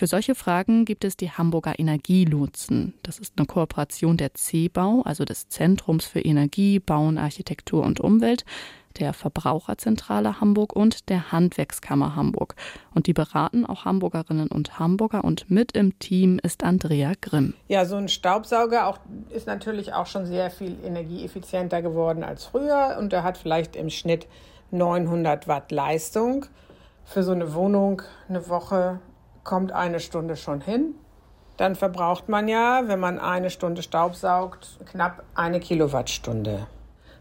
Für 0.00 0.06
solche 0.06 0.34
Fragen 0.34 0.84
gibt 0.84 1.04
es 1.04 1.16
die 1.16 1.30
Hamburger 1.30 1.78
Energielotsen. 1.78 2.94
Das 3.02 3.18
ist 3.18 3.34
eine 3.36 3.46
Kooperation 3.46 4.16
der 4.16 4.34
C-Bau, 4.34 5.02
also 5.02 5.24
des 5.24 5.48
Zentrums 5.48 6.06
für 6.06 6.20
Energie, 6.20 6.78
Bauen, 6.78 7.18
Architektur 7.18 7.84
und 7.84 8.00
Umwelt, 8.00 8.44
der 8.98 9.12
Verbraucherzentrale 9.12 10.40
Hamburg 10.40 10.74
und 10.74 11.08
der 11.08 11.32
Handwerkskammer 11.32 12.16
Hamburg. 12.16 12.54
Und 12.94 13.06
die 13.06 13.12
beraten 13.12 13.66
auch 13.66 13.84
Hamburgerinnen 13.84 14.48
und 14.48 14.78
Hamburger 14.78 15.24
und 15.24 15.50
mit 15.50 15.72
im 15.72 15.98
Team 15.98 16.38
ist 16.42 16.64
Andrea 16.64 17.12
Grimm. 17.20 17.54
Ja, 17.68 17.84
so 17.84 17.96
ein 17.96 18.08
Staubsauger 18.08 18.86
auch, 18.86 18.98
ist 19.30 19.46
natürlich 19.46 19.92
auch 19.92 20.06
schon 20.06 20.26
sehr 20.26 20.50
viel 20.50 20.76
energieeffizienter 20.84 21.82
geworden 21.82 22.24
als 22.24 22.44
früher 22.44 22.96
und 22.98 23.12
der 23.12 23.22
hat 23.22 23.38
vielleicht 23.38 23.76
im 23.76 23.90
Schnitt 23.90 24.26
900 24.70 25.48
Watt 25.48 25.72
Leistung. 25.72 26.46
Für 27.04 27.22
so 27.22 27.32
eine 27.32 27.54
Wohnung 27.54 28.02
eine 28.28 28.48
Woche 28.48 29.00
kommt 29.42 29.72
eine 29.72 30.00
Stunde 30.00 30.36
schon 30.36 30.60
hin. 30.60 30.94
Dann 31.56 31.74
verbraucht 31.74 32.28
man 32.28 32.48
ja, 32.48 32.84
wenn 32.86 33.00
man 33.00 33.18
eine 33.18 33.50
Stunde 33.50 33.82
Staubsaugt, 33.82 34.78
knapp 34.86 35.24
eine 35.34 35.60
Kilowattstunde. 35.60 36.66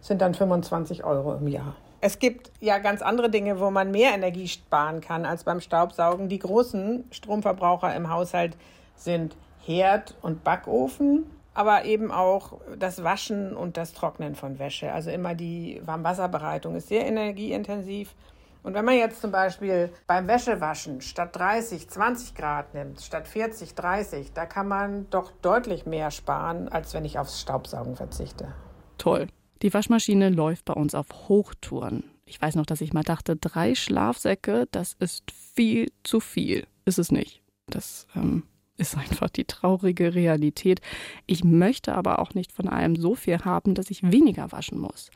Sind 0.02 0.22
dann 0.22 0.34
25 0.34 1.04
Euro 1.04 1.36
im 1.36 1.48
Jahr. 1.48 1.76
Es 2.02 2.20
gibt 2.20 2.52
ja 2.62 2.78
ganz 2.78 3.02
andere 3.02 3.30
Dinge, 3.30 3.60
wo 3.60 3.72
man 3.72 3.92
mehr 3.92 4.14
Energie 4.14 4.48
sparen 4.48 5.02
kann 5.02 5.26
als 5.26 5.44
beim 5.44 5.60
Staubsaugen. 5.60 6.30
Die 6.30 6.40
großen 6.40 7.06
Stromverbraucher 7.12 7.94
im 7.96 8.10
Haushalt 8.10 8.56
sind 8.96 9.36
Herd 9.66 10.16
und 10.22 10.44
Backofen, 10.44 11.30
aber 11.54 11.84
eben 11.84 12.12
auch 12.12 12.54
das 12.78 13.04
Waschen 13.04 13.56
und 13.56 13.76
das 13.76 13.94
Trocknen 13.94 14.36
von 14.36 14.60
Wäsche. 14.60 14.94
Also 14.94 15.10
immer 15.12 15.36
die 15.36 15.82
Warmwasserbereitung 15.86 16.76
ist 16.76 16.88
sehr 16.88 17.06
energieintensiv. 17.06 18.16
Und 18.64 18.74
wenn 18.74 18.86
man 18.86 18.96
jetzt 18.96 19.22
zum 19.22 19.32
Beispiel 19.32 19.92
beim 20.08 20.28
Wäschewaschen 20.28 21.02
statt 21.02 21.36
30, 21.36 21.90
20 21.90 22.36
Grad 22.36 22.74
nimmt, 22.74 23.02
statt 23.02 23.28
40, 23.28 23.76
30, 23.76 24.34
da 24.34 24.46
kann 24.46 24.68
man 24.68 25.10
doch 25.10 25.32
deutlich 25.42 25.86
mehr 25.86 26.12
sparen, 26.12 26.70
als 26.70 26.94
wenn 26.94 27.06
ich 27.06 27.20
aufs 27.20 27.40
Staubsaugen 27.42 27.96
verzichte. 27.96 28.54
Toll. 28.98 29.28
Die 29.62 29.74
Waschmaschine 29.74 30.30
läuft 30.30 30.66
bei 30.66 30.74
uns 30.74 30.96
auf 30.96 31.08
Hochtouren. 31.28 32.04
Ich 32.26 32.42
weiß 32.42 32.56
noch, 32.56 32.66
dass 32.66 32.82
ich 32.82 32.94
mal 32.94 33.04
dachte, 33.04 33.36
drei 33.36 33.76
Schlafsäcke, 33.76 34.68
das 34.72 34.94
ist 34.94 35.32
viel 35.32 35.92
zu 36.04 36.20
viel. 36.20 36.68
Ist 36.86 37.00
es 37.00 37.12
nicht. 37.12 37.42
Das 37.68 38.08
ähm, 38.16 38.44
ist 38.78 38.98
einfach 38.98 39.30
die 39.30 39.46
traurige 39.46 40.16
Realität. 40.16 40.82
Ich 41.26 41.44
möchte 41.44 41.96
aber 41.96 42.20
auch 42.20 42.34
nicht 42.34 42.52
von 42.52 42.68
allem 42.68 42.96
so 42.96 43.16
viel 43.16 43.40
haben, 43.40 43.76
dass 43.76 43.92
ich 43.92 44.10
weniger 44.10 44.52
waschen 44.52 44.80
muss. 44.80 45.12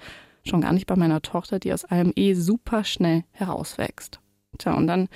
Schon 0.46 0.62
gar 0.62 0.74
nicht 0.74 0.88
bei 0.88 0.98
meiner 0.98 1.22
Tochter, 1.22 1.60
die 1.60 1.72
aus 1.72 1.86
allem 1.86 2.12
eh 2.16 2.34
super 2.34 2.84
schnell 2.84 3.24
herauswächst. 3.32 4.20
Tja, 4.58 4.74
und 4.74 4.88
dann, 4.88 5.08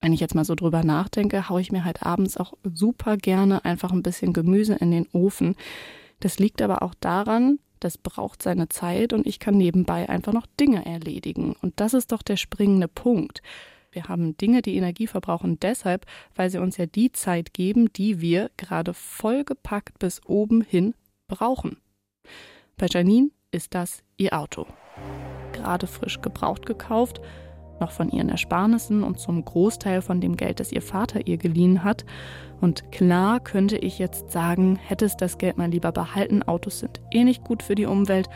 wenn 0.00 0.12
ich 0.12 0.20
jetzt 0.20 0.34
mal 0.34 0.44
so 0.44 0.54
drüber 0.54 0.84
nachdenke, 0.84 1.48
haue 1.48 1.60
ich 1.60 1.72
mir 1.72 1.84
halt 1.84 2.04
abends 2.04 2.36
auch 2.36 2.54
super 2.62 3.16
gerne 3.16 3.64
einfach 3.64 3.90
ein 3.90 4.04
bisschen 4.04 4.32
Gemüse 4.32 4.74
in 4.74 4.92
den 4.92 5.08
Ofen. 5.12 5.56
Das 6.20 6.38
liegt 6.38 6.62
aber 6.62 6.82
auch 6.82 6.94
daran, 6.94 7.58
das 7.80 7.98
braucht 7.98 8.42
seine 8.42 8.68
Zeit 8.68 9.12
und 9.12 9.26
ich 9.26 9.38
kann 9.38 9.56
nebenbei 9.56 10.08
einfach 10.08 10.32
noch 10.32 10.46
Dinge 10.58 10.84
erledigen. 10.86 11.56
Und 11.60 11.80
das 11.80 11.94
ist 11.94 12.12
doch 12.12 12.22
der 12.22 12.36
springende 12.36 12.88
Punkt. 12.88 13.42
Wir 13.92 14.04
haben 14.04 14.36
Dinge, 14.36 14.62
die 14.62 14.76
Energie 14.76 15.08
verbrauchen, 15.08 15.58
deshalb, 15.58 16.06
weil 16.36 16.48
sie 16.50 16.58
uns 16.58 16.76
ja 16.76 16.86
die 16.86 17.10
Zeit 17.10 17.52
geben, 17.52 17.92
die 17.92 18.20
wir 18.20 18.50
gerade 18.56 18.94
vollgepackt 18.94 19.98
bis 19.98 20.24
oben 20.24 20.60
hin 20.62 20.94
brauchen. 21.26 21.78
Bei 22.76 22.86
Janine 22.88 23.30
ist 23.50 23.74
das 23.74 24.02
ihr 24.16 24.38
Auto. 24.38 24.66
gerade 25.52 25.86
frisch 25.86 26.20
gebraucht 26.20 26.66
gekauft, 26.66 27.20
noch 27.80 27.90
von 27.90 28.10
ihren 28.10 28.28
Ersparnissen 28.28 29.02
und 29.02 29.18
zum 29.18 29.44
Großteil 29.44 30.02
von 30.02 30.20
dem 30.20 30.36
Geld, 30.36 30.60
das 30.60 30.72
ihr 30.72 30.82
Vater 30.82 31.26
ihr 31.26 31.36
geliehen 31.36 31.82
hat. 31.84 32.04
Und 32.60 32.92
klar 32.92 33.40
könnte 33.40 33.76
ich 33.76 33.98
jetzt 33.98 34.30
sagen, 34.30 34.76
hättest 34.76 35.20
das 35.20 35.38
Geld 35.38 35.58
mal 35.58 35.70
lieber 35.70 35.92
behalten, 35.92 36.42
Autos 36.42 36.80
sind 36.80 37.00
eh 37.10 37.24
nicht 37.24 37.44
gut 37.44 37.62
für 37.62 37.74
die 37.74 37.86
Umwelt. 37.86 38.28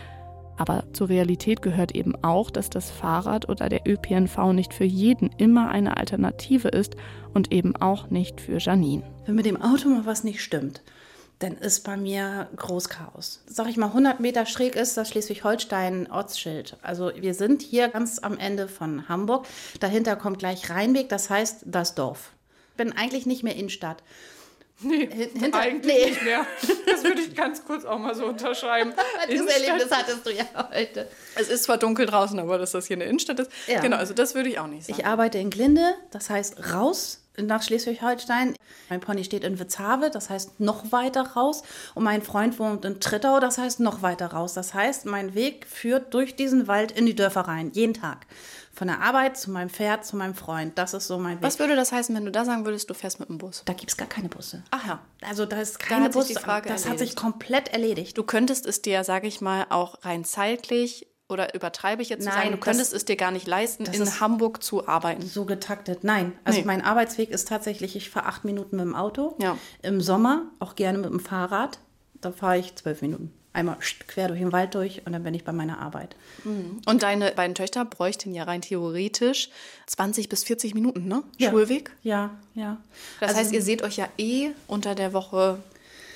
Aber 0.56 0.84
zur 0.92 1.08
Realität 1.08 1.62
gehört 1.62 1.94
eben 1.96 2.14
auch, 2.22 2.50
dass 2.50 2.70
das 2.70 2.90
Fahrrad 2.90 3.48
oder 3.48 3.68
der 3.68 3.82
ÖPNV 3.86 4.52
nicht 4.52 4.72
für 4.72 4.84
jeden 4.84 5.30
immer 5.36 5.68
eine 5.68 5.96
Alternative 5.96 6.68
ist 6.68 6.94
und 7.32 7.52
eben 7.52 7.74
auch 7.76 8.10
nicht 8.10 8.40
für 8.40 8.58
Janine. 8.58 9.02
Wenn 9.26 9.34
mit 9.34 9.46
dem 9.46 9.60
Auto 9.60 9.88
mal 9.88 10.06
was 10.06 10.22
nicht 10.22 10.40
stimmt, 10.42 10.82
dann 11.44 11.58
ist 11.58 11.84
bei 11.84 11.96
mir 11.96 12.48
Großchaos. 12.56 13.42
Sag 13.46 13.68
ich 13.68 13.76
mal, 13.76 13.88
100 13.88 14.18
Meter 14.18 14.46
schräg 14.46 14.76
ist 14.76 14.96
das 14.96 15.10
Schleswig-Holstein-Ortsschild. 15.10 16.78
Also 16.82 17.12
wir 17.16 17.34
sind 17.34 17.60
hier 17.60 17.88
ganz 17.88 18.18
am 18.18 18.38
Ende 18.38 18.66
von 18.66 19.08
Hamburg. 19.10 19.46
Dahinter 19.78 20.16
kommt 20.16 20.38
gleich 20.38 20.70
Rheinweg, 20.70 21.10
das 21.10 21.28
heißt 21.28 21.64
das 21.66 21.94
Dorf. 21.94 22.30
Bin 22.78 22.92
eigentlich 22.92 23.26
nicht 23.26 23.42
mehr 23.42 23.54
Innenstadt. 23.56 24.02
Nee, 24.80 25.06
Hinter, 25.06 25.58
eigentlich 25.58 25.96
nee. 25.96 26.10
nicht 26.10 26.24
mehr. 26.24 26.46
Das 26.86 27.04
würde 27.04 27.20
ich 27.20 27.36
ganz 27.36 27.64
kurz 27.64 27.84
auch 27.84 27.98
mal 27.98 28.14
so 28.14 28.26
unterschreiben. 28.26 28.92
das 29.28 29.40
Erlebnis 29.40 29.90
hattest 29.90 30.26
du 30.26 30.30
ja 30.30 30.44
heute. 30.72 31.08
Es 31.36 31.48
ist 31.48 31.64
zwar 31.64 31.78
dunkel 31.78 32.06
draußen, 32.06 32.38
aber 32.38 32.58
dass 32.58 32.72
das 32.72 32.86
hier 32.86 32.96
eine 32.96 33.04
Innenstadt 33.04 33.38
ist. 33.38 33.50
Ja. 33.66 33.80
Genau, 33.80 33.98
also 33.98 34.14
das 34.14 34.34
würde 34.34 34.48
ich 34.48 34.58
auch 34.58 34.66
nicht 34.66 34.86
sagen. 34.86 34.98
Ich 34.98 35.06
arbeite 35.06 35.38
in 35.38 35.50
Glinde, 35.50 35.94
das 36.10 36.30
heißt 36.30 36.72
raus 36.72 37.23
nach 37.36 37.62
Schleswig-Holstein. 37.62 38.54
Mein 38.88 39.00
Pony 39.00 39.24
steht 39.24 39.44
in 39.44 39.58
Witzhave, 39.58 40.10
das 40.10 40.30
heißt 40.30 40.60
noch 40.60 40.92
weiter 40.92 41.22
raus. 41.22 41.62
Und 41.94 42.04
mein 42.04 42.22
Freund 42.22 42.58
wohnt 42.58 42.84
in 42.84 43.00
Trittau, 43.00 43.40
das 43.40 43.58
heißt 43.58 43.80
noch 43.80 44.02
weiter 44.02 44.28
raus. 44.28 44.54
Das 44.54 44.74
heißt, 44.74 45.06
mein 45.06 45.34
Weg 45.34 45.66
führt 45.66 46.14
durch 46.14 46.36
diesen 46.36 46.68
Wald 46.68 46.92
in 46.92 47.06
die 47.06 47.14
Dörfer 47.14 47.42
rein, 47.42 47.70
jeden 47.72 47.94
Tag. 47.94 48.26
Von 48.72 48.88
der 48.88 49.00
Arbeit 49.00 49.36
zu 49.36 49.52
meinem 49.52 49.70
Pferd, 49.70 50.04
zu 50.04 50.16
meinem 50.16 50.34
Freund. 50.34 50.76
Das 50.76 50.94
ist 50.94 51.06
so 51.06 51.18
mein 51.18 51.36
Weg. 51.36 51.44
Was 51.44 51.60
würde 51.60 51.76
das 51.76 51.92
heißen, 51.92 52.14
wenn 52.14 52.24
du 52.24 52.32
da 52.32 52.44
sagen 52.44 52.64
würdest, 52.64 52.90
du 52.90 52.94
fährst 52.94 53.20
mit 53.20 53.28
dem 53.28 53.38
Bus? 53.38 53.62
Da 53.64 53.72
gibt 53.72 53.90
es 53.90 53.96
gar 53.96 54.08
keine 54.08 54.28
Busse. 54.28 54.64
Ach 54.72 54.86
ja. 54.86 55.00
Also 55.22 55.46
da 55.46 55.60
ist 55.60 55.78
keine 55.78 56.06
da 56.06 56.10
Busse. 56.10 56.34
Das 56.34 56.44
erledigt. 56.44 56.86
hat 56.88 56.98
sich 56.98 57.16
komplett 57.16 57.68
erledigt. 57.68 58.18
Du 58.18 58.24
könntest 58.24 58.66
es 58.66 58.82
dir, 58.82 59.04
sage 59.04 59.28
ich 59.28 59.40
mal, 59.40 59.66
auch 59.70 60.04
rein 60.04 60.24
zeitlich 60.24 61.06
oder 61.28 61.54
übertreibe 61.54 62.02
ich 62.02 62.10
jetzt 62.10 62.24
Nein, 62.24 62.32
zu 62.32 62.38
sagen, 62.38 62.52
du 62.52 62.58
könntest 62.58 62.92
es 62.92 63.04
dir 63.04 63.16
gar 63.16 63.30
nicht 63.30 63.46
leisten, 63.46 63.84
in 63.86 64.20
Hamburg 64.20 64.62
zu 64.62 64.86
arbeiten? 64.86 65.22
So 65.22 65.44
getaktet. 65.44 66.04
Nein. 66.04 66.32
Also 66.44 66.60
nee. 66.60 66.66
mein 66.66 66.82
Arbeitsweg 66.82 67.30
ist 67.30 67.48
tatsächlich, 67.48 67.96
ich 67.96 68.10
fahre 68.10 68.26
acht 68.26 68.44
Minuten 68.44 68.76
mit 68.76 68.84
dem 68.84 68.94
Auto. 68.94 69.34
Ja. 69.40 69.56
Im 69.82 70.00
Sommer 70.00 70.42
auch 70.58 70.74
gerne 70.74 70.98
mit 70.98 71.10
dem 71.10 71.20
Fahrrad. 71.20 71.78
Da 72.20 72.30
fahre 72.30 72.58
ich 72.58 72.74
zwölf 72.76 73.00
Minuten. 73.02 73.32
Einmal 73.54 73.76
quer 74.08 74.28
durch 74.28 74.40
den 74.40 74.52
Wald 74.52 74.74
durch 74.74 75.06
und 75.06 75.12
dann 75.12 75.22
bin 75.22 75.32
ich 75.32 75.44
bei 75.44 75.52
meiner 75.52 75.78
Arbeit. 75.78 76.16
Mhm. 76.42 76.82
Und 76.86 77.04
deine 77.04 77.30
beiden 77.30 77.54
Töchter 77.54 77.84
bräuchten 77.84 78.34
ja 78.34 78.42
rein 78.42 78.62
theoretisch 78.62 79.48
20 79.86 80.28
bis 80.28 80.42
40 80.42 80.74
Minuten, 80.74 81.06
ne? 81.06 81.22
Ja. 81.38 81.50
Schulweg? 81.50 81.92
Ja, 82.02 82.30
ja. 82.54 82.78
Das 83.20 83.28
also, 83.28 83.40
heißt, 83.40 83.52
ihr 83.52 83.62
seht 83.62 83.82
euch 83.82 83.96
ja 83.96 84.08
eh 84.18 84.50
unter 84.66 84.96
der 84.96 85.12
Woche 85.12 85.60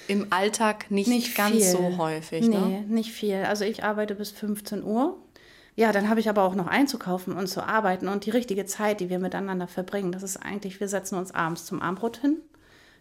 im 0.09 0.27
Alltag 0.31 0.91
nicht, 0.91 1.09
nicht 1.09 1.37
ganz 1.37 1.57
viel. 1.57 1.65
so 1.65 1.99
häufig. 1.99 2.47
Nee, 2.49 2.57
ne? 2.57 2.85
nicht 2.89 3.13
viel. 3.13 3.45
Also 3.47 3.65
ich 3.65 3.85
arbeite 3.85 4.15
bis 4.15 4.31
15 4.31 4.83
Uhr. 4.83 5.17
Ja, 5.77 5.93
dann 5.93 6.09
habe 6.09 6.19
ich 6.19 6.29
aber 6.29 6.43
auch 6.43 6.57
noch 6.57 6.67
einzukaufen 6.67 7.35
und 7.35 7.47
zu 7.47 7.63
arbeiten 7.63 8.09
und 8.09 8.27
die 8.27 8.31
richtige 8.31 8.65
Zeit, 8.65 8.99
die 8.99 9.11
wir 9.11 9.21
miteinander 9.21 9.69
verbringen. 9.69 10.11
Das 10.11 10.25
ist 10.25 10.37
eigentlich, 10.37 10.81
wir 10.81 10.89
setzen 10.89 11.17
uns 11.17 11.33
abends 11.33 11.67
zum 11.67 11.81
Abendbrot 11.81 12.17
hin, 12.17 12.39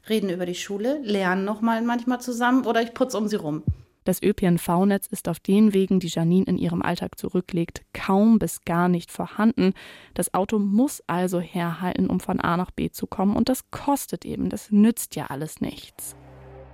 reden 0.07 0.29
über 0.29 0.45
die 0.45 0.53
Schule, 0.53 0.99
lernen 1.01 1.43
noch 1.43 1.61
mal 1.61 1.81
manchmal 1.81 2.21
zusammen 2.21 2.65
oder 2.67 2.83
ich 2.83 2.93
putze 2.93 3.17
um 3.17 3.27
sie 3.27 3.37
rum. 3.37 3.63
Das 4.03 4.21
ÖPNV-Netz 4.21 5.07
ist 5.07 5.27
auf 5.27 5.39
den 5.39 5.73
Wegen, 5.73 5.99
die 5.99 6.07
Janine 6.07 6.45
in 6.45 6.57
ihrem 6.57 6.81
Alltag 6.81 7.17
zurücklegt, 7.17 7.81
kaum 7.93 8.37
bis 8.39 8.61
gar 8.63 8.87
nicht 8.87 9.11
vorhanden. 9.11 9.73
Das 10.13 10.33
Auto 10.33 10.59
muss 10.59 11.03
also 11.07 11.39
herhalten, 11.39 12.09
um 12.09 12.19
von 12.19 12.39
A 12.39 12.55
nach 12.57 12.71
B 12.71 12.89
zu 12.89 13.07
kommen. 13.07 13.35
Und 13.35 13.49
das 13.49 13.69
kostet 13.71 14.23
eben, 14.23 14.49
das 14.49 14.71
nützt 14.71 15.15
ja 15.15 15.25
alles 15.25 15.59
nichts. 15.61 16.15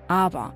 Aber 0.08 0.54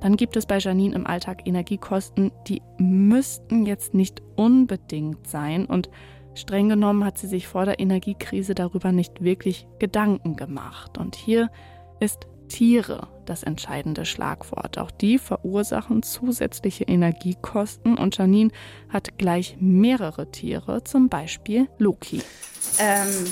dann 0.00 0.16
gibt 0.16 0.36
es 0.36 0.46
bei 0.46 0.58
Janine 0.58 0.94
im 0.94 1.06
Alltag 1.06 1.46
Energiekosten, 1.46 2.32
die 2.48 2.62
müssten 2.78 3.66
jetzt 3.66 3.94
nicht 3.94 4.22
unbedingt 4.36 5.26
sein. 5.26 5.66
Und 5.66 5.90
streng 6.34 6.68
genommen 6.68 7.04
hat 7.04 7.18
sie 7.18 7.26
sich 7.26 7.46
vor 7.46 7.66
der 7.66 7.80
Energiekrise 7.80 8.54
darüber 8.54 8.92
nicht 8.92 9.22
wirklich 9.22 9.66
Gedanken 9.78 10.36
gemacht. 10.36 10.96
Und 10.96 11.16
hier 11.16 11.50
ist 12.00 12.26
Tiere 12.48 13.08
das 13.26 13.42
entscheidende 13.42 14.04
Schlagwort. 14.04 14.78
Auch 14.78 14.90
die 14.90 15.18
verursachen 15.18 16.02
zusätzliche 16.02 16.84
Energiekosten 16.84 17.96
und 17.96 18.16
Janine 18.16 18.50
hat 18.88 19.18
gleich 19.18 19.56
mehrere 19.60 20.30
Tiere, 20.30 20.82
zum 20.82 21.08
Beispiel 21.08 21.68
Loki. 21.78 22.22
Ähm, 22.78 23.26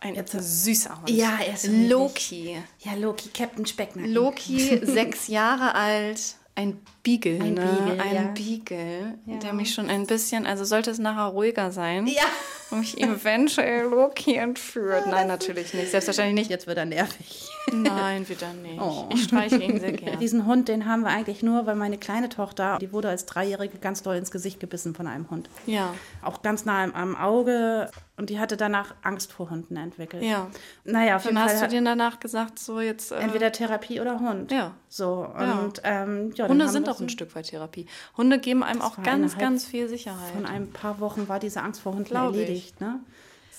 ein 0.00 0.14
Jetzt 0.14 0.32
süßer 0.32 0.98
Hund. 0.98 1.10
Ja, 1.10 1.38
er 1.44 1.54
ist 1.54 1.66
Loki. 1.66 2.56
Ja, 2.80 2.94
Loki, 2.94 3.28
Captain 3.30 3.66
Specknacken. 3.66 4.12
Loki, 4.12 4.78
sechs 4.84 5.26
Jahre 5.28 5.74
alt, 5.74 6.36
ein 6.54 6.80
Beagle, 7.02 7.40
ein 7.40 7.54
ne? 7.54 7.64
Beagle, 7.86 8.00
ein 8.02 8.14
ja. 8.14 8.22
Beagle, 8.34 9.18
Ja. 9.26 9.36
der 9.38 9.52
mich 9.52 9.72
schon 9.74 9.88
ein 9.90 10.06
bisschen, 10.06 10.46
also 10.46 10.64
sollte 10.64 10.90
es 10.90 10.98
nachher 10.98 11.26
ruhiger 11.32 11.72
sein, 11.72 12.06
Ja. 12.06 12.22
Mich 12.70 13.00
eventuell 13.00 13.84
Loki 13.86 14.34
entführt. 14.34 15.06
Nein, 15.06 15.26
natürlich 15.26 15.74
nicht, 15.74 15.90
selbstverständlich 15.90 16.34
nicht. 16.34 16.50
Jetzt 16.50 16.66
wird 16.66 16.78
er 16.78 16.84
nervig. 16.84 17.48
Nein, 17.72 18.28
wieder 18.28 18.52
nicht. 18.54 18.80
Oh. 18.80 19.08
Ich 19.12 19.24
streiche 19.24 19.56
ihn 19.56 19.78
sehr 19.80 19.92
gerne. 19.92 20.16
Diesen 20.16 20.46
Hund, 20.46 20.68
den 20.68 20.86
haben 20.86 21.02
wir 21.02 21.08
eigentlich 21.10 21.42
nur, 21.42 21.66
weil 21.66 21.74
meine 21.74 21.98
kleine 21.98 22.28
Tochter, 22.30 22.78
die 22.80 22.92
wurde 22.92 23.08
als 23.10 23.26
Dreijährige 23.26 23.78
ganz 23.78 24.02
doll 24.02 24.16
ins 24.16 24.30
Gesicht 24.30 24.58
gebissen 24.60 24.94
von 24.94 25.06
einem 25.06 25.28
Hund. 25.30 25.50
Ja, 25.66 25.94
Auch 26.22 26.42
ganz 26.42 26.64
nah 26.64 26.84
am- 26.84 27.16
Auge. 27.16 27.90
Und 28.16 28.30
die 28.30 28.40
hatte 28.40 28.56
danach 28.56 28.94
Angst 29.02 29.32
vor 29.32 29.48
Hunden 29.50 29.76
entwickelt. 29.76 30.24
ja. 30.24 30.48
Naja, 30.84 31.16
auf 31.16 31.22
Dann 31.22 31.34
jeden 31.34 31.44
hast 31.44 31.58
Fall. 31.60 31.68
du 31.68 31.76
dir 31.76 31.82
danach 31.84 32.18
gesagt, 32.18 32.58
so 32.58 32.80
jetzt. 32.80 33.12
Äh, 33.12 33.16
entweder 33.18 33.52
Therapie 33.52 34.00
oder 34.00 34.18
Hund. 34.18 34.50
Ja. 34.50 34.72
So. 34.88 35.28
Ja. 35.38 35.52
Und 35.60 35.80
ähm, 35.84 36.32
ja, 36.34 36.48
Hunde 36.48 36.68
sind 36.68 36.88
auch 36.88 36.98
ein 37.00 37.10
Stück 37.10 37.34
weit 37.36 37.48
Therapie. 37.50 37.86
Hunde 38.16 38.40
geben 38.40 38.64
einem 38.64 38.80
auch 38.82 39.00
ganz, 39.04 39.38
ganz 39.38 39.64
viel 39.66 39.88
Sicherheit. 39.88 40.32
Von 40.34 40.46
ein 40.46 40.72
paar 40.72 40.98
Wochen 40.98 41.28
war 41.28 41.38
diese 41.38 41.62
Angst 41.62 41.80
vor 41.82 41.92
Hunden 41.92 42.08
Glaub 42.08 42.34
ich. 42.34 42.57
Erledigt. 42.58 42.80
Ne? 42.80 43.00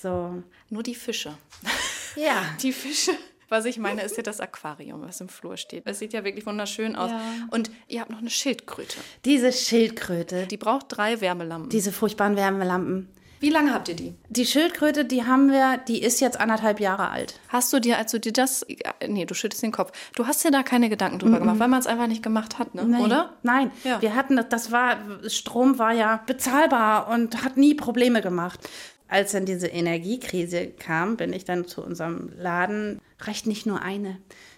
So. 0.02 0.44
Nur 0.70 0.84
die 0.84 0.96
Fische. 0.96 1.34
Ja. 2.16 2.44
Die 2.64 2.74
Fische. 2.74 3.12
Was 3.50 3.66
ich 3.66 3.78
meine, 3.78 4.02
ist 4.02 4.18
ja 4.18 4.24
das 4.24 4.40
Aquarium, 4.40 5.04
was 5.04 5.22
im 5.22 5.30
Flur 5.30 5.58
steht. 5.58 5.84
Es 5.86 6.00
sieht 6.00 6.12
ja 6.12 6.24
wirklich 6.24 6.46
wunderschön 6.46 6.96
aus. 6.96 7.12
Ja. 7.12 7.22
Und 7.52 7.70
ihr 7.88 8.02
habt 8.02 8.10
noch 8.10 8.18
eine 8.18 8.32
Schildkröte. 8.32 8.98
Diese 9.26 9.52
Schildkröte, 9.54 10.48
Die 10.48 10.58
braucht 10.58 10.88
drei 10.90 11.22
Wärmelampen. 11.22 11.70
diese 11.70 11.92
furchtbaren 11.92 12.36
Wärmelampen. 12.36 13.10
Wie 13.40 13.50
lange 13.50 13.74
habt 13.74 13.88
ihr 13.88 13.96
die? 13.96 14.16
Die 14.30 14.46
Schildkröte, 14.46 15.06
die 15.06 15.24
haben 15.26 15.50
wir, 15.52 15.78
die 15.88 16.02
ist 16.02 16.20
jetzt 16.20 16.40
anderthalb 16.40 16.80
Jahre 16.80 17.10
alt. 17.10 17.40
Hast 17.48 17.72
du 17.72 17.80
dir, 17.80 17.98
als 17.98 18.12
du 18.12 18.20
dir 18.20 18.34
das. 18.34 18.66
Nee, 19.08 19.26
du 19.26 19.34
schüttest 19.34 19.64
den 19.64 19.72
Kopf. 19.72 19.92
Du 20.16 20.28
hast 20.28 20.44
dir 20.44 20.52
da 20.52 20.62
keine 20.62 20.90
Gedanken 20.90 21.20
drüber 21.20 21.40
gemacht, 21.40 21.60
weil 21.60 21.70
man 21.70 21.80
es 21.80 21.88
einfach 21.88 22.08
nicht 22.08 22.22
gemacht 22.24 22.60
hat, 22.60 22.76
ne? 22.76 22.84
Nein, 22.86 23.02
oder? 23.02 23.38
Nein, 23.44 23.72
Ja. 23.86 24.02
wir 24.02 24.14
hatten 24.16 24.36
das, 24.36 24.50
das 24.50 24.72
war, 24.72 24.98
Strom 25.28 25.80
war 25.80 25.94
ja 25.94 26.22
bezahlbar 26.26 27.08
und 27.10 27.44
hat 27.44 27.56
nie 27.56 27.76
Probleme 27.76 28.22
gemacht. 28.22 28.60
Als 29.08 29.32
dann 29.32 29.46
diese 29.46 29.68
Energiekrise 29.68 30.68
kam, 30.68 31.18
bin 31.18 31.34
ich 31.34 31.46
dann 31.46 31.66
zu 31.66 31.82
unserem 31.82 32.32
Laden, 32.38 33.00
reicht 33.22 33.48
nicht 33.48 33.66
nur 33.66 33.82
eine. 33.82 34.18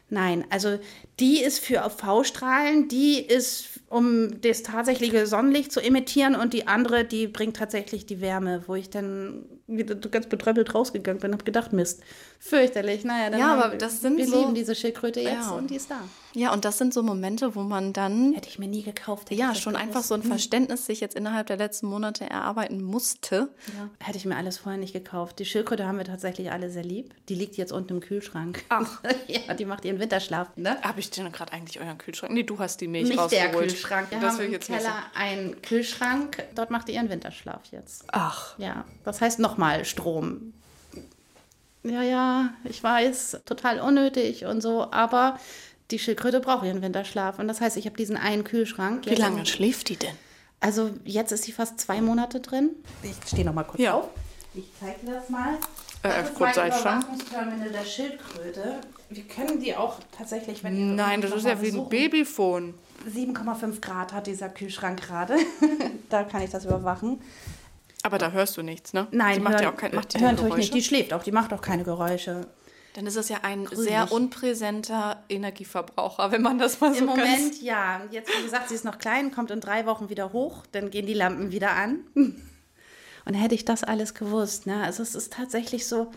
Nein, 0.10 0.44
also 0.50 0.78
die 1.22 1.41
ist 1.41 1.60
für 1.60 1.86
UV-Strahlen, 1.86 2.89
die 2.89 3.20
ist, 3.22 3.80
um 3.92 4.40
das 4.42 4.64
tatsächliche 4.64 5.28
Sonnenlicht 5.28 5.72
zu 5.72 5.82
emittieren 5.82 6.36
und 6.36 6.54
die 6.54 6.68
andere, 6.68 7.04
die 7.04 7.28
bringt 7.28 7.58
tatsächlich 7.58 8.06
die 8.06 8.22
Wärme, 8.22 8.64
wo 8.68 8.76
ich 8.76 8.90
dann 8.90 9.44
wieder 9.78 9.96
so 10.02 10.10
ganz 10.10 10.28
betröppelt 10.28 10.74
rausgegangen 10.76 11.20
bin 11.22 11.30
und 11.32 11.36
habe 11.36 11.44
gedacht, 11.46 11.74
Mist, 11.74 12.02
fürchterlich. 12.40 13.04
Naja, 13.04 13.30
dann 13.30 13.40
Ja, 13.40 13.54
aber 13.54 13.72
wir- 13.74 13.78
das 13.78 14.02
sind 14.02 14.18
wir 14.18 14.28
so- 14.28 14.40
lieben 14.40 14.56
diese 14.56 14.76
Schildkröte 14.76 15.20
jetzt 15.22 15.34
Ja. 15.34 15.52
und 15.52 15.70
die 15.70 15.76
ist 15.76 15.90
da. 15.92 16.00
Ja, 16.34 16.54
und 16.54 16.64
das 16.64 16.78
sind 16.78 16.94
so 16.94 17.04
Momente, 17.04 17.56
wo 17.56 17.62
man 17.62 17.92
dann. 17.94 18.34
Hätte 18.34 18.48
ich 18.48 18.58
mir 18.58 18.68
nie 18.68 18.84
gekauft. 18.84 19.30
hätte 19.30 19.40
Ja, 19.40 19.54
schon 19.54 19.74
gewusst. 19.74 19.88
einfach 19.88 20.04
so 20.04 20.14
ein 20.16 20.24
Verständnis 20.24 20.86
sich 20.86 21.02
jetzt 21.02 21.16
innerhalb 21.16 21.48
der 21.48 21.58
letzten 21.58 21.88
Monate 21.88 22.26
erarbeiten 22.30 22.82
musste. 22.82 23.50
Ja. 23.78 23.90
Hätte 24.00 24.18
ich 24.18 24.26
mir 24.26 24.38
alles 24.38 24.58
vorher 24.60 24.80
nicht 24.80 24.94
gekauft. 24.94 25.40
Die 25.40 25.46
Schildkröte 25.46 25.86
haben 25.86 25.98
wir 25.98 26.06
tatsächlich 26.06 26.52
alle 26.52 26.70
sehr 26.70 26.84
lieb. 26.84 27.14
Die 27.28 27.36
liegt 27.36 27.58
jetzt 27.58 27.72
unten 27.74 27.96
im 27.96 28.00
Kühlschrank. 28.00 28.64
Ach. 28.70 29.02
ja, 29.28 29.54
die 29.54 29.66
macht 29.66 29.84
ihren 29.86 30.00
Winterschlaf. 30.00 30.48
Ne? 30.56 30.82
Habe 30.82 31.00
ich 31.02 31.12
denn 31.12 31.30
gerade 31.34 31.52
eigentlich 31.52 31.80
euren 31.82 31.98
Kühlschrank? 31.98 32.32
Nee, 32.34 32.44
du 32.44 32.58
hast 32.60 32.80
die 32.80 32.88
Milch 32.88 33.10
Nicht 33.10 33.16
der 33.18 33.24
rausgeholt. 33.48 33.68
Kühlschrank. 33.70 34.08
Wir 34.12 34.20
das 34.20 34.30
haben 34.34 34.38
will 34.40 34.46
ich 34.46 34.48
im 34.48 34.54
jetzt 34.54 34.70
nicht 34.70 34.80
Keller 34.80 34.96
einen 35.16 35.62
Kühlschrank. 35.62 36.44
Dort 36.56 36.72
macht 36.72 36.88
die 36.88 36.94
ihren 36.94 37.10
Winterschlaf 37.10 37.62
jetzt. 37.72 38.06
Ach. 38.14 38.58
Ja, 38.58 38.86
das 39.04 39.20
heißt 39.22 39.40
nochmal 39.40 39.61
Strom. 39.86 40.54
Ja, 41.84 42.02
ja, 42.04 42.50
ich 42.63 42.84
weiß, 42.84 43.41
total 43.45 43.80
unnötig 43.80 44.45
und 44.45 44.62
so, 44.62 44.91
aber 44.91 45.39
die 45.89 46.00
Schildkröte 46.00 46.39
braucht 46.39 46.65
ihren 46.65 46.82
Winterschlaf. 46.82 47.39
Und 47.39 47.47
das 47.47 47.60
heißt, 47.60 47.76
ich 47.78 47.86
habe 47.86 47.97
diesen 47.97 48.17
einen 48.17 48.43
Kühlschrank. 48.43 49.06
Wie 49.08 49.15
lange 49.15 49.45
schläft 49.45 49.89
die 49.89 49.95
denn? 49.97 50.15
Also 50.60 50.91
jetzt 51.06 51.32
ist 51.32 51.43
sie 51.43 51.52
fast 51.52 51.80
zwei 51.80 52.02
Monate 52.02 52.39
drin. 52.39 52.69
Ich 53.02 53.15
stehe 53.28 53.43
noch 53.45 53.54
mal 53.54 53.63
kurz 53.63 53.82
Ja. 53.82 53.95
auf. 53.95 54.10
Ich 54.54 54.65
zeige 54.80 55.06
dir 55.06 55.13
das 55.13 55.30
mal. 55.30 55.56
Äh, 56.04 56.10
Das 56.10 56.30
ist 56.30 56.36
kurz 56.36 56.56
mein 56.56 56.71
Seilschrank. 56.71 57.04
Überwachungsterminal 57.04 57.69
der 57.71 57.86
Schildkröte. 57.86 58.82
Wir 59.10 59.24
können 59.24 59.60
die 59.60 59.76
auch 59.76 59.97
tatsächlich, 60.15 60.63
wenn 60.63 60.78
ihr 60.78 60.95
Nein, 60.95 61.21
das 61.21 61.32
ist 61.32 61.45
ja 61.45 61.60
wie 61.62 61.69
ein 61.71 61.89
Babyphone. 61.89 62.74
7,5 63.10 63.82
Grad 63.82 64.13
hat 64.13 64.28
dieser 64.28 64.50
Kühlschrank 64.50 65.02
gerade. 65.02 65.36
da 66.10 66.24
kann 66.24 66.43
ich 66.43 66.52
das 66.52 66.65
überwachen. 66.65 67.19
Aber 68.04 68.18
da 68.18 68.32
hörst 68.32 68.58
du 68.58 68.62
nichts, 68.62 68.94
ne? 68.94 69.08
Nein, 69.12 69.36
die 69.36 69.40
macht 69.42 69.56
hören, 69.56 69.64
ja 69.64 69.72
auch 69.72 69.78
kein, 69.78 69.96
macht 69.96 70.14
die 70.14 70.20
hören 70.20 70.36
Geräusche. 70.36 70.58
nicht. 70.58 70.74
Die 70.74 70.82
schläft 70.84 71.14
auch, 71.14 71.24
die 71.24 71.32
macht 71.32 71.54
auch 71.54 71.62
keine 71.62 71.84
Geräusche. 71.84 72.48
Dann 72.94 73.08
ist 73.08 73.16
es 73.16 73.30
ja 73.30 73.38
ein 73.44 73.66
Gruselig. 73.66 73.90
sehr 73.90 74.12
unpräsenter 74.12 75.24
Energieverbraucher, 75.30 76.32
wenn 76.32 76.42
man 76.42 76.58
das 76.58 76.82
mal 76.82 76.94
so 76.94 77.00
Im. 77.00 77.06
Moment 77.06 77.62
ja. 77.62 78.02
Jetzt, 78.12 78.30
wie 78.38 78.44
gesagt, 78.44 78.70
sie 78.70 78.76
ist 78.76 78.84
noch 78.84 78.98
klein, 78.98 79.32
kommt 79.32 79.52
in 79.52 79.62
drei 79.62 79.86
Wochen 79.86 80.10
wieder 80.10 80.34
hoch, 80.34 80.66
dann 80.72 80.90
gehen 80.90 81.06
die 81.06 81.14
Lampen 81.14 81.52
wieder 81.52 81.72
an. 81.72 82.02
Und 83.24 83.36
hätte 83.36 83.56
ich 83.56 83.66
das 83.66 83.84
alles 83.84 84.14
gewusst, 84.16 84.66
ne? 84.66 84.84
Also 84.84 85.04
es 85.04 85.14
ist 85.14 85.34
tatsächlich 85.34 85.86
so, 85.88 86.12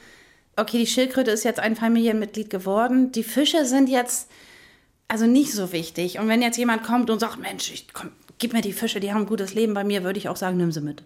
okay, 0.56 0.78
die 0.78 0.86
Schildkröte 0.86 1.30
ist 1.30 1.44
jetzt 1.44 1.60
ein 1.60 1.76
Familienmitglied 1.76 2.48
geworden. 2.48 3.12
Die 3.12 3.22
Fische 3.24 3.66
sind 3.66 3.88
jetzt 3.90 4.30
also 5.06 5.26
nicht 5.26 5.52
so 5.52 5.70
wichtig. 5.70 6.18
Und 6.18 6.28
wenn 6.28 6.42
jetzt 6.42 6.56
jemand 6.56 6.82
kommt 6.82 7.10
und 7.10 7.20
sagt, 7.20 7.38
Mensch, 7.38 7.70
ich, 7.72 7.92
komm, 7.92 8.10
gib 8.38 8.52
mir 8.52 8.62
die 8.62 8.72
Fische, 8.72 9.00
die 9.00 9.12
haben 9.12 9.22
ein 9.22 9.26
gutes 9.26 9.54
Leben 9.54 9.74
bei 9.74 9.84
mir, 9.84 10.02
würde 10.02 10.18
ich 10.18 10.28
auch 10.28 10.36
sagen, 10.36 10.56
nimm 10.56 10.72
sie 10.72 10.80
mit. 10.80 11.04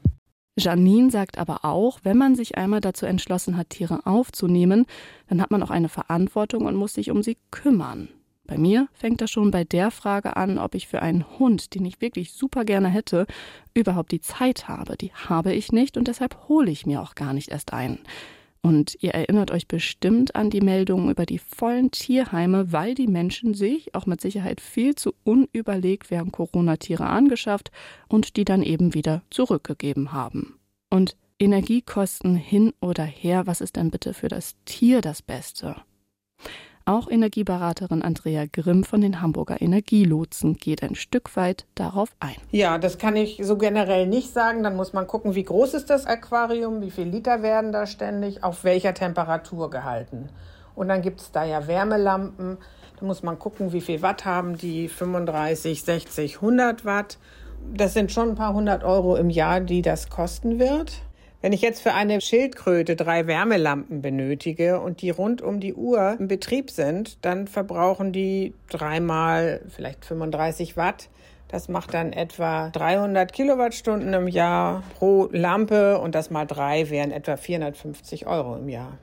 Janine 0.58 1.10
sagt 1.10 1.38
aber 1.38 1.64
auch, 1.64 2.00
wenn 2.02 2.16
man 2.16 2.34
sich 2.34 2.58
einmal 2.58 2.80
dazu 2.80 3.06
entschlossen 3.06 3.56
hat, 3.56 3.70
Tiere 3.70 4.04
aufzunehmen, 4.04 4.86
dann 5.28 5.40
hat 5.40 5.50
man 5.50 5.62
auch 5.62 5.70
eine 5.70 5.88
Verantwortung 5.88 6.66
und 6.66 6.76
muss 6.76 6.94
sich 6.94 7.10
um 7.10 7.22
sie 7.22 7.38
kümmern. 7.50 8.08
Bei 8.46 8.56
mir 8.56 8.88
fängt 8.94 9.20
das 9.20 9.30
schon 9.30 9.50
bei 9.50 9.64
der 9.64 9.90
Frage 9.90 10.36
an, 10.36 10.58
ob 10.58 10.74
ich 10.74 10.88
für 10.88 11.02
einen 11.02 11.38
Hund, 11.38 11.74
den 11.74 11.84
ich 11.84 12.00
wirklich 12.00 12.32
super 12.32 12.64
gerne 12.64 12.88
hätte, 12.88 13.26
überhaupt 13.74 14.10
die 14.10 14.22
Zeit 14.22 14.68
habe. 14.68 14.96
Die 14.96 15.12
habe 15.12 15.52
ich 15.52 15.70
nicht 15.70 15.98
und 15.98 16.08
deshalb 16.08 16.48
hole 16.48 16.70
ich 16.70 16.86
mir 16.86 17.02
auch 17.02 17.14
gar 17.14 17.34
nicht 17.34 17.50
erst 17.50 17.74
ein. 17.74 17.98
Und 18.60 18.96
ihr 19.00 19.12
erinnert 19.12 19.50
euch 19.50 19.68
bestimmt 19.68 20.34
an 20.34 20.50
die 20.50 20.60
Meldungen 20.60 21.10
über 21.10 21.26
die 21.26 21.38
vollen 21.38 21.90
Tierheime, 21.90 22.72
weil 22.72 22.94
die 22.94 23.06
Menschen 23.06 23.54
sich 23.54 23.94
auch 23.94 24.06
mit 24.06 24.20
Sicherheit 24.20 24.60
viel 24.60 24.94
zu 24.94 25.14
unüberlegt 25.24 26.10
während 26.10 26.32
Corona 26.32 26.76
Tiere 26.76 27.06
angeschafft 27.06 27.70
und 28.08 28.36
die 28.36 28.44
dann 28.44 28.62
eben 28.62 28.94
wieder 28.94 29.22
zurückgegeben 29.30 30.12
haben. 30.12 30.58
Und 30.90 31.16
Energiekosten 31.38 32.34
hin 32.34 32.72
oder 32.80 33.04
her, 33.04 33.46
was 33.46 33.60
ist 33.60 33.76
denn 33.76 33.90
bitte 33.90 34.12
für 34.12 34.28
das 34.28 34.56
Tier 34.64 35.00
das 35.00 35.22
Beste? 35.22 35.76
Auch 36.88 37.10
Energieberaterin 37.10 38.00
Andrea 38.00 38.46
Grimm 38.50 38.82
von 38.82 39.02
den 39.02 39.20
Hamburger 39.20 39.60
Energielotsen 39.60 40.54
geht 40.54 40.82
ein 40.82 40.94
Stück 40.94 41.36
weit 41.36 41.66
darauf 41.74 42.08
ein. 42.18 42.36
Ja, 42.50 42.78
das 42.78 42.96
kann 42.96 43.14
ich 43.14 43.38
so 43.42 43.58
generell 43.58 44.06
nicht 44.06 44.32
sagen. 44.32 44.62
Dann 44.62 44.74
muss 44.74 44.94
man 44.94 45.06
gucken, 45.06 45.34
wie 45.34 45.42
groß 45.42 45.74
ist 45.74 45.90
das 45.90 46.06
Aquarium, 46.06 46.80
wie 46.80 46.90
viel 46.90 47.06
Liter 47.06 47.42
werden 47.42 47.72
da 47.72 47.84
ständig, 47.84 48.42
auf 48.42 48.64
welcher 48.64 48.94
Temperatur 48.94 49.68
gehalten. 49.68 50.30
Und 50.74 50.88
dann 50.88 51.02
gibt 51.02 51.20
es 51.20 51.30
da 51.30 51.44
ja 51.44 51.66
Wärmelampen. 51.66 52.56
Da 52.98 53.04
muss 53.04 53.22
man 53.22 53.38
gucken, 53.38 53.74
wie 53.74 53.82
viel 53.82 54.00
Watt 54.00 54.24
haben 54.24 54.56
die, 54.56 54.88
35, 54.88 55.82
60, 55.82 56.36
100 56.36 56.86
Watt. 56.86 57.18
Das 57.70 57.92
sind 57.92 58.12
schon 58.12 58.30
ein 58.30 58.34
paar 58.34 58.54
hundert 58.54 58.82
Euro 58.82 59.16
im 59.16 59.28
Jahr, 59.28 59.60
die 59.60 59.82
das 59.82 60.08
kosten 60.08 60.58
wird. 60.58 61.02
Wenn 61.40 61.52
ich 61.52 61.62
jetzt 61.62 61.80
für 61.80 61.94
eine 61.94 62.20
Schildkröte 62.20 62.96
drei 62.96 63.28
Wärmelampen 63.28 64.02
benötige 64.02 64.80
und 64.80 65.02
die 65.02 65.10
rund 65.10 65.40
um 65.40 65.60
die 65.60 65.72
Uhr 65.72 66.16
im 66.18 66.26
Betrieb 66.26 66.68
sind, 66.68 67.24
dann 67.24 67.46
verbrauchen 67.46 68.12
die 68.12 68.54
dreimal 68.68 69.60
vielleicht 69.68 70.04
35 70.04 70.76
Watt. 70.76 71.08
Das 71.46 71.68
macht 71.68 71.94
dann 71.94 72.12
etwa 72.12 72.70
300 72.70 73.32
Kilowattstunden 73.32 74.12
im 74.14 74.26
Jahr 74.26 74.82
pro 74.98 75.28
Lampe 75.30 76.00
und 76.00 76.16
das 76.16 76.30
mal 76.30 76.44
drei 76.44 76.90
wären 76.90 77.12
etwa 77.12 77.36
450 77.36 78.26
Euro 78.26 78.56
im 78.56 78.68
Jahr. 78.68 78.98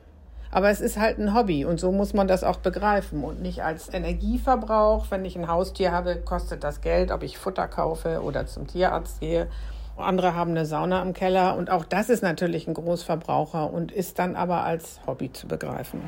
Aber 0.52 0.70
es 0.70 0.82
ist 0.82 1.00
halt 1.00 1.18
ein 1.18 1.34
Hobby 1.34 1.64
und 1.64 1.80
so 1.80 1.94
muss 1.94 2.14
man 2.14 2.28
das 2.28 2.44
auch 2.44 2.58
begreifen 2.58 3.24
und 3.24 3.42
nicht 3.42 3.64
als 3.64 3.94
Energieverbrauch. 3.94 5.08
Wenn 5.10 5.24
ich 5.24 5.38
ein 5.38 5.48
Haustier 5.48 5.94
habe, 5.94 6.18
kostet 6.18 6.66
das 6.66 6.82
Geld, 6.82 7.12
ob 7.12 7.24
ich 7.24 7.38
Futter 7.38 7.70
kaufe 7.70 8.22
oder 8.22 8.46
zum 8.46 8.68
Tierarzt 8.68 9.22
gehe. 9.22 9.48
Andere 9.98 10.36
haben 10.36 10.52
eine 10.52 10.66
Sauna 10.66 11.02
im 11.02 11.14
Keller 11.14 11.56
und 11.58 11.70
auch 11.70 11.86
das 11.86 12.10
ist 12.10 12.22
natürlich 12.22 12.68
ein 12.68 12.74
Großverbraucher 12.74 13.72
und 13.72 13.92
ist 13.92 14.20
dann 14.20 14.36
aber 14.36 14.64
als 14.64 15.00
Hobby 15.08 15.32
zu 15.32 15.48
begreifen. 15.48 16.02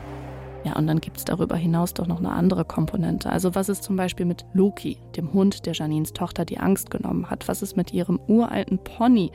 Ja, 0.66 0.76
und 0.76 0.88
dann 0.88 1.00
gibt 1.00 1.18
es 1.18 1.26
darüber 1.26 1.56
hinaus 1.56 1.94
doch 1.94 2.08
noch 2.08 2.20
eine 2.20 2.32
andere 2.32 2.66
Komponente. 2.66 3.32
Also 3.32 3.56
was 3.56 3.70
ist 3.70 3.84
zum 3.84 3.96
Beispiel 3.96 4.26
mit 4.26 4.46
Loki, 4.52 4.98
dem 5.16 5.32
Hund, 5.32 5.66
der 5.66 5.74
Janines 5.74 6.12
Tochter 6.12 6.44
die 6.44 6.60
Angst 6.60 6.92
genommen 6.92 7.30
hat? 7.30 7.48
Was 7.48 7.62
ist 7.62 7.78
mit 7.78 7.94
ihrem 7.94 8.20
uralten 8.28 8.80
Pony, 8.80 9.32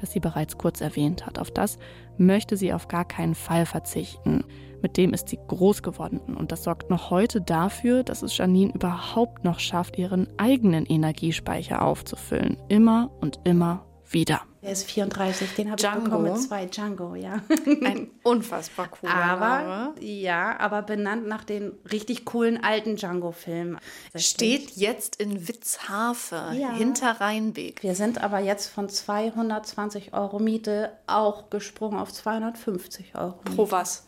das 0.00 0.12
sie 0.12 0.20
bereits 0.20 0.58
kurz 0.58 0.80
erwähnt 0.80 1.26
hat? 1.26 1.40
Auf 1.40 1.50
das 1.50 1.78
möchte 2.18 2.56
sie 2.56 2.72
auf 2.72 2.86
gar 2.86 3.04
keinen 3.04 3.34
Fall 3.34 3.66
verzichten. 3.66 4.44
Mit 4.82 4.96
dem 4.96 5.12
ist 5.12 5.28
sie 5.28 5.40
groß 5.48 5.82
geworden 5.82 6.20
und 6.36 6.52
das 6.52 6.62
sorgt 6.62 6.90
noch 6.90 7.10
heute 7.10 7.40
dafür, 7.40 8.04
dass 8.04 8.22
es 8.22 8.36
Janine 8.36 8.72
überhaupt 8.72 9.42
noch 9.42 9.58
schafft, 9.58 9.98
ihren 9.98 10.28
eigenen 10.38 10.86
Energiespeicher 10.86 11.82
aufzufüllen. 11.82 12.58
Immer 12.68 13.10
und 13.20 13.40
immer 13.42 13.85
wieder. 14.10 14.42
Er 14.62 14.72
ist 14.72 14.84
34, 14.90 15.54
den 15.54 15.70
habe 15.70 15.76
ich 15.80 15.86
Django. 15.86 16.04
bekommen 16.04 16.24
mit 16.32 16.40
zwei 16.40 16.66
Django, 16.66 17.14
ja. 17.14 17.40
Ein 17.84 18.10
unfassbar 18.22 18.88
cooler 18.88 19.14
aber, 19.14 19.48
Name. 19.62 19.94
ja, 20.00 20.58
aber 20.58 20.82
benannt 20.82 21.26
nach 21.26 21.44
den 21.44 21.72
richtig 21.90 22.24
coolen 22.24 22.62
alten 22.62 22.96
Django-Filmen. 22.96 23.78
Steht 24.14 24.72
jetzt 24.72 25.16
in 25.16 25.46
Witzhafe, 25.48 26.50
Ja. 26.54 26.72
hinter 26.72 27.20
Rheinbeek. 27.20 27.82
Wir 27.82 27.94
sind 27.94 28.22
aber 28.22 28.38
jetzt 28.40 28.66
von 28.68 28.88
220 28.88 30.12
Euro 30.14 30.38
Miete 30.38 30.92
auch 31.06 31.50
gesprungen 31.50 31.98
auf 31.98 32.12
250 32.12 33.14
Euro 33.16 33.36
Miete 33.44 33.56
Pro 33.56 33.70
was? 33.70 34.04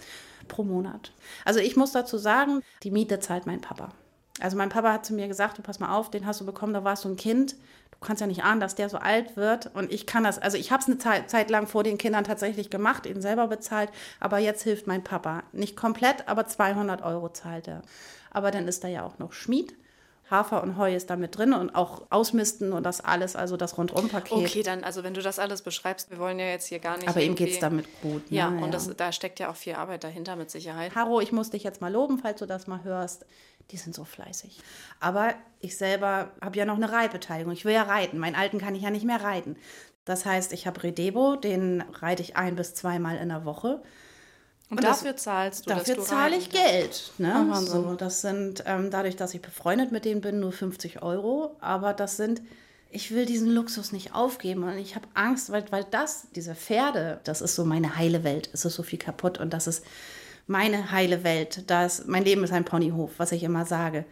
pro 0.48 0.64
Monat. 0.64 1.12
Also 1.44 1.60
ich 1.60 1.76
muss 1.76 1.92
dazu 1.92 2.16
sagen, 2.18 2.62
die 2.82 2.90
Miete 2.90 3.20
zahlt 3.20 3.46
mein 3.46 3.60
Papa. 3.60 3.90
Also 4.40 4.56
mein 4.56 4.68
Papa 4.70 4.92
hat 4.92 5.04
zu 5.04 5.12
mir 5.14 5.28
gesagt, 5.28 5.58
du 5.58 5.62
pass 5.62 5.78
mal 5.80 5.94
auf, 5.94 6.10
den 6.10 6.24
hast 6.24 6.40
du 6.40 6.46
bekommen, 6.46 6.72
da 6.72 6.84
warst 6.84 7.04
du 7.04 7.08
ein 7.10 7.16
Kind. 7.16 7.56
Du 8.00 8.06
kannst 8.06 8.20
ja 8.20 8.26
nicht 8.28 8.44
ahnen, 8.44 8.60
dass 8.60 8.76
der 8.76 8.88
so 8.88 8.98
alt 8.98 9.36
wird. 9.36 9.74
Und 9.74 9.92
ich 9.92 10.06
kann 10.06 10.22
das, 10.22 10.38
also 10.38 10.56
ich 10.56 10.70
habe 10.70 10.80
es 10.80 10.86
eine 10.88 10.98
Zeit, 10.98 11.30
Zeit 11.30 11.50
lang 11.50 11.66
vor 11.66 11.82
den 11.82 11.98
Kindern 11.98 12.24
tatsächlich 12.24 12.70
gemacht, 12.70 13.06
ihn 13.06 13.20
selber 13.20 13.48
bezahlt. 13.48 13.90
Aber 14.20 14.38
jetzt 14.38 14.62
hilft 14.62 14.86
mein 14.86 15.02
Papa. 15.02 15.42
Nicht 15.52 15.76
komplett, 15.76 16.28
aber 16.28 16.46
200 16.46 17.02
Euro 17.02 17.28
zahlt 17.30 17.66
er. 17.66 17.82
Aber 18.30 18.50
dann 18.50 18.68
ist 18.68 18.84
da 18.84 18.88
ja 18.88 19.02
auch 19.02 19.18
noch 19.18 19.32
Schmied. 19.32 19.74
Hafer 20.30 20.62
und 20.62 20.76
Heu 20.76 20.94
ist 20.94 21.08
da 21.08 21.16
mit 21.16 21.36
drin 21.38 21.52
und 21.54 21.74
auch 21.74 22.02
Ausmisten 22.10 22.72
und 22.72 22.82
das 22.84 23.00
alles, 23.00 23.34
also 23.34 23.56
das 23.56 23.78
Rundum-Paket. 23.78 24.32
Okay, 24.32 24.62
dann, 24.62 24.84
also 24.84 25.02
wenn 25.02 25.14
du 25.14 25.22
das 25.22 25.38
alles 25.38 25.62
beschreibst, 25.62 26.10
wir 26.10 26.18
wollen 26.18 26.38
ja 26.38 26.46
jetzt 26.46 26.66
hier 26.66 26.80
gar 26.80 26.98
nicht. 26.98 27.08
Aber 27.08 27.22
ihm 27.22 27.34
geht 27.34 27.52
es 27.52 27.58
damit 27.60 27.86
gut. 28.02 28.30
Ne? 28.30 28.36
Ja, 28.36 28.48
und 28.48 28.72
Das, 28.74 28.94
da 28.94 29.10
steckt 29.10 29.40
ja 29.40 29.50
auch 29.50 29.56
viel 29.56 29.74
Arbeit 29.74 30.04
dahinter 30.04 30.36
mit 30.36 30.50
Sicherheit. 30.50 30.94
Haro, 30.94 31.20
ich 31.20 31.32
muss 31.32 31.50
dich 31.50 31.64
jetzt 31.64 31.80
mal 31.80 31.90
loben, 31.90 32.18
falls 32.18 32.38
du 32.40 32.46
das 32.46 32.66
mal 32.66 32.84
hörst. 32.84 33.24
Die 33.70 33.76
sind 33.76 33.94
so 33.94 34.04
fleißig. 34.04 34.58
Aber 35.00 35.34
ich 35.60 35.76
selber 35.76 36.30
habe 36.40 36.56
ja 36.56 36.64
noch 36.64 36.76
eine 36.76 36.90
Reitbeteiligung. 36.90 37.52
Ich 37.52 37.64
will 37.64 37.74
ja 37.74 37.82
reiten. 37.82 38.18
Meinen 38.18 38.34
Alten 38.36 38.58
kann 38.58 38.74
ich 38.74 38.82
ja 38.82 38.90
nicht 38.90 39.04
mehr 39.04 39.22
reiten. 39.22 39.56
Das 40.06 40.24
heißt, 40.24 40.52
ich 40.54 40.66
habe 40.66 40.82
Redebo, 40.82 41.36
den 41.36 41.82
reite 42.00 42.22
ich 42.22 42.36
ein 42.36 42.56
bis 42.56 42.74
zweimal 42.74 43.18
in 43.18 43.28
der 43.28 43.44
Woche. 43.44 43.82
Und, 44.70 44.82
das- 44.82 45.00
dafür 45.00 45.16
zahlst 45.16 45.66
du, 45.66 45.70
Dafür 45.74 45.98
zahle 46.02 46.36
ich. 46.36 46.48
Geld. 46.50 47.12
Ne? 47.18 47.32
Wahnsinn. 47.48 47.66
so, 47.66 47.94
das 47.94 48.20
sind, 48.22 48.64
ähm, 48.66 48.90
dadurch, 48.90 49.16
dass 49.16 49.34
ich 49.34 49.42
befreundet 49.42 49.92
mit 49.92 50.04
denen 50.06 50.20
bin, 50.22 50.40
nur 50.40 50.52
50 50.52 51.02
Euro. 51.02 51.56
Aber 51.60 51.92
das 51.92 52.16
sind, 52.16 52.40
ich 52.90 53.10
will 53.10 53.26
diesen 53.26 53.50
Luxus 53.50 53.92
nicht 53.92 54.14
aufgeben. 54.14 54.62
Und 54.64 54.78
ich 54.78 54.94
habe 54.94 55.06
Angst, 55.12 55.50
weil, 55.52 55.64
weil 55.72 55.84
das, 55.90 56.28
diese 56.34 56.54
Pferde, 56.54 57.20
das 57.24 57.42
ist 57.42 57.54
so 57.54 57.64
meine 57.66 57.96
heile 57.96 58.24
Welt. 58.24 58.48
Es 58.54 58.64
ist 58.64 58.74
so 58.76 58.82
viel 58.82 58.98
kaputt 58.98 59.36
und 59.38 59.52
das 59.52 59.66
ist 59.66 59.84
meine 60.48 60.90
heile 60.90 61.22
Welt. 61.22 61.64
Das, 61.68 62.06
mein 62.06 62.24
Leben 62.24 62.42
ist 62.42 62.52
ein 62.52 62.64
Ponyhof, 62.64 63.12
was 63.18 63.32
ich 63.32 63.44
immer 63.44 63.64
sage. 63.64 64.04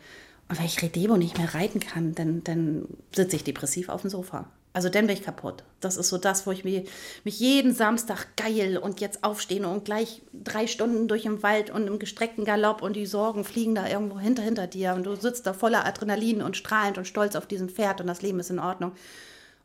Und 0.49 0.59
wenn 0.59 0.67
ich 0.67 0.81
Redebo 0.81 1.17
nicht 1.17 1.39
mehr 1.39 1.55
reiten 1.55 1.81
kann, 1.81 2.15
dann, 2.15 2.45
dann 2.45 2.87
sitze 3.13 3.37
ich 3.37 3.45
depressiv 3.45 3.89
auf 3.89 4.03
dem 4.03 4.11
Sofa. 4.11 4.47
Also 4.77 4.91
dann 4.91 5.07
bin 5.07 5.17
ich 5.17 5.25
kaputt. 5.25 5.65
Das 5.81 5.97
ist 5.97 6.11
so 6.11 6.19
das, 6.19 6.47
wo 6.47 6.51
ich 6.51 6.63
mich, 6.63 6.87
mich 7.25 7.41
jeden 7.41 7.75
Samstag 7.75 8.27
geil 8.37 8.77
und 8.77 9.01
jetzt 9.01 9.25
aufstehen 9.25 9.65
und 9.65 9.87
gleich 9.87 10.21
drei 10.35 10.67
Stunden 10.67 11.09
durch 11.09 11.23
den 11.23 11.43
Wald 11.43 11.71
und 11.71 11.87
im 11.87 11.99
gestreckten 11.99 12.45
Galopp 12.45 12.83
und 12.83 12.95
die 12.95 13.07
Sorgen 13.07 13.43
fliegen 13.43 13.75
da 13.75 13.89
irgendwo 13.89 14.19
hinter, 14.19 14.43
hinter 14.43 14.67
dir 14.67 14.93
und 14.93 15.05
du 15.05 15.17
sitzt 15.17 15.47
da 15.47 15.55
voller 15.55 15.87
Adrenalin 15.87 16.43
und 16.43 16.59
strahlend 16.59 16.99
und 16.99 17.07
stolz 17.07 17.37
auf 17.37 17.47
diesem 17.47 17.71
Pferd 17.71 18.03
und 18.03 18.07
das 18.07 18.21
Leben 18.21 18.39
ist 18.39 18.51
in 18.51 18.59
Ordnung. 18.59 18.93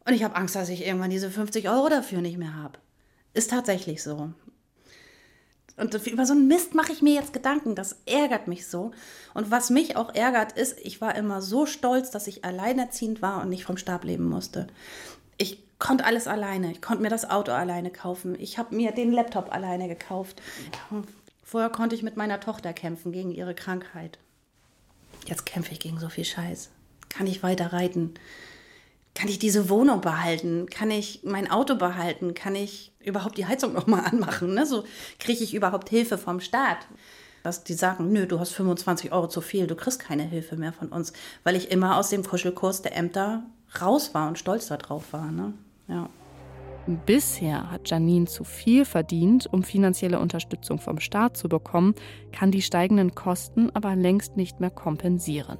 Und 0.05 0.13
ich 0.13 0.23
habe 0.23 0.37
Angst, 0.37 0.55
dass 0.55 0.69
ich 0.69 0.85
irgendwann 0.85 1.09
diese 1.09 1.29
50 1.29 1.67
Euro 1.69 1.89
dafür 1.89 2.21
nicht 2.21 2.37
mehr 2.37 2.55
habe. 2.55 2.79
Ist 3.33 3.49
tatsächlich 3.49 4.01
so. 4.01 4.31
Und 5.77 5.93
über 6.07 6.25
so 6.25 6.33
einen 6.33 6.47
Mist 6.47 6.75
mache 6.75 6.91
ich 6.91 7.01
mir 7.01 7.13
jetzt 7.13 7.33
Gedanken. 7.33 7.75
Das 7.75 7.97
ärgert 8.05 8.47
mich 8.47 8.67
so. 8.67 8.91
Und 9.33 9.51
was 9.51 9.69
mich 9.69 9.95
auch 9.95 10.13
ärgert, 10.13 10.51
ist, 10.53 10.77
ich 10.79 11.01
war 11.01 11.15
immer 11.15 11.41
so 11.41 11.65
stolz, 11.65 12.11
dass 12.11 12.27
ich 12.27 12.45
alleinerziehend 12.45 13.21
war 13.21 13.41
und 13.41 13.49
nicht 13.49 13.65
vom 13.65 13.77
Stab 13.77 14.03
leben 14.03 14.27
musste. 14.27 14.67
Ich 15.37 15.63
konnte 15.79 16.05
alles 16.05 16.27
alleine. 16.27 16.71
Ich 16.71 16.81
konnte 16.81 17.01
mir 17.01 17.09
das 17.09 17.29
Auto 17.29 17.51
alleine 17.51 17.89
kaufen. 17.89 18.35
Ich 18.39 18.57
habe 18.57 18.75
mir 18.75 18.91
den 18.91 19.11
Laptop 19.11 19.51
alleine 19.51 19.87
gekauft. 19.87 20.41
Vorher 21.43 21.69
konnte 21.69 21.95
ich 21.95 22.03
mit 22.03 22.17
meiner 22.17 22.39
Tochter 22.39 22.73
kämpfen 22.73 23.11
gegen 23.11 23.31
ihre 23.31 23.55
Krankheit. 23.55 24.19
Jetzt 25.25 25.45
kämpfe 25.45 25.71
ich 25.71 25.79
gegen 25.79 25.99
so 25.99 26.09
viel 26.09 26.25
Scheiß. 26.25 26.69
Kann 27.09 27.27
ich 27.27 27.43
weiter 27.43 27.73
reiten? 27.73 28.13
Kann 29.13 29.27
ich 29.27 29.39
diese 29.39 29.69
Wohnung 29.69 30.01
behalten? 30.01 30.67
Kann 30.69 30.91
ich 30.91 31.21
mein 31.23 31.49
Auto 31.51 31.75
behalten? 31.75 32.33
Kann 32.33 32.55
ich 32.55 32.90
überhaupt 33.03 33.37
die 33.37 33.45
Heizung 33.45 33.73
noch 33.77 33.87
mal 33.87 34.01
anmachen? 34.01 34.53
Ne? 34.53 34.65
So 34.65 34.83
kriege 35.19 35.43
ich 35.43 35.53
überhaupt 35.53 35.89
Hilfe 35.89 36.17
vom 36.17 36.39
Staat. 36.39 36.87
dass 37.43 37.63
die 37.63 37.73
sagen, 37.73 38.11
nö, 38.11 38.27
du 38.27 38.39
hast 38.39 38.51
25 38.51 39.11
Euro 39.11 39.27
zu 39.27 39.41
viel, 39.41 39.65
du 39.65 39.75
kriegst 39.75 39.99
keine 39.99 40.23
Hilfe 40.23 40.57
mehr 40.57 40.73
von 40.73 40.89
uns, 40.89 41.11
weil 41.43 41.55
ich 41.55 41.71
immer 41.71 41.97
aus 41.97 42.09
dem 42.09 42.23
Kuschelkurs 42.23 42.83
der 42.83 42.95
Ämter 42.95 43.43
raus 43.81 44.13
war 44.13 44.27
und 44.27 44.37
stolz 44.37 44.67
darauf 44.67 45.11
war. 45.11 45.31
Ne? 45.31 45.53
Ja. 45.87 46.07
Bisher 47.05 47.69
hat 47.71 47.89
Janine 47.89 48.25
zu 48.25 48.43
viel 48.43 48.85
verdient, 48.85 49.47
um 49.51 49.63
finanzielle 49.63 50.19
Unterstützung 50.19 50.79
vom 50.79 50.99
Staat 50.99 51.37
zu 51.37 51.47
bekommen, 51.47 51.93
kann 52.31 52.51
die 52.51 52.63
steigenden 52.63 53.13
Kosten 53.13 53.69
aber 53.73 53.95
längst 53.95 54.35
nicht 54.35 54.59
mehr 54.59 54.71
kompensieren. 54.71 55.59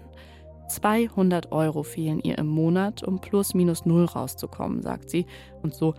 200 0.68 1.52
Euro 1.52 1.84
fehlen 1.84 2.22
ihr 2.22 2.38
im 2.38 2.48
Monat, 2.48 3.04
um 3.04 3.20
plus 3.20 3.54
minus 3.54 3.86
null 3.86 4.06
rauszukommen, 4.06 4.82
sagt 4.82 5.10
sie. 5.10 5.26
Und 5.62 5.76
so 5.76 5.94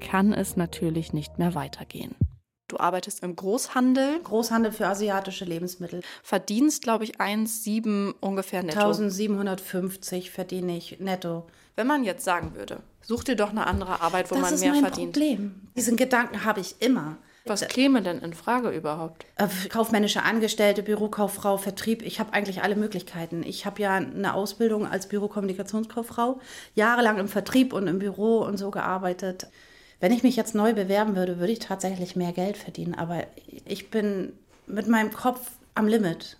kann 0.00 0.32
es 0.32 0.56
natürlich 0.56 1.12
nicht 1.12 1.38
mehr 1.38 1.54
weitergehen. 1.54 2.14
Du 2.68 2.78
arbeitest 2.78 3.22
im 3.22 3.34
Großhandel. 3.34 4.20
Großhandel 4.22 4.72
für 4.72 4.86
asiatische 4.86 5.46
Lebensmittel. 5.46 6.02
Verdienst, 6.22 6.82
glaube 6.82 7.04
ich, 7.04 7.18
1,7 7.18 8.14
ungefähr 8.20 8.62
netto. 8.62 8.80
1750 8.80 10.30
verdiene 10.30 10.76
ich 10.76 11.00
netto. 11.00 11.46
Wenn 11.76 11.86
man 11.86 12.04
jetzt 12.04 12.24
sagen 12.24 12.54
würde, 12.54 12.82
such 13.00 13.24
dir 13.24 13.36
doch 13.36 13.50
eine 13.50 13.66
andere 13.66 14.02
Arbeit, 14.02 14.30
wo 14.30 14.34
das 14.34 14.50
man 14.50 14.60
mehr 14.60 14.74
verdient. 14.82 15.16
Das 15.16 15.22
ist 15.22 15.38
mein 15.38 15.48
Problem. 15.48 15.68
Diesen 15.76 15.96
Gedanken 15.96 16.44
habe 16.44 16.60
ich 16.60 16.76
immer. 16.80 17.16
Was 17.46 17.66
käme 17.66 18.02
denn 18.02 18.18
in 18.18 18.34
Frage 18.34 18.68
überhaupt? 18.68 19.24
Äh, 19.36 19.48
kaufmännische 19.70 20.22
Angestellte, 20.22 20.82
Bürokauffrau, 20.82 21.56
Vertrieb. 21.56 22.02
Ich 22.02 22.20
habe 22.20 22.34
eigentlich 22.34 22.62
alle 22.62 22.76
Möglichkeiten. 22.76 23.42
Ich 23.42 23.64
habe 23.64 23.80
ja 23.80 23.94
eine 23.94 24.34
Ausbildung 24.34 24.86
als 24.86 25.08
Bürokommunikationskauffrau, 25.08 26.40
jahrelang 26.74 27.18
im 27.18 27.28
Vertrieb 27.28 27.72
und 27.72 27.86
im 27.86 27.98
Büro 27.98 28.40
und 28.40 28.58
so 28.58 28.70
gearbeitet. 28.70 29.46
Wenn 30.00 30.12
ich 30.12 30.22
mich 30.22 30.36
jetzt 30.36 30.54
neu 30.54 30.74
bewerben 30.74 31.16
würde, 31.16 31.38
würde 31.38 31.52
ich 31.52 31.58
tatsächlich 31.58 32.16
mehr 32.16 32.32
Geld 32.32 32.56
verdienen. 32.56 32.94
Aber 32.94 33.24
ich 33.64 33.90
bin 33.90 34.32
mit 34.66 34.86
meinem 34.86 35.12
Kopf 35.12 35.50
am 35.74 35.88
Limit. 35.88 36.36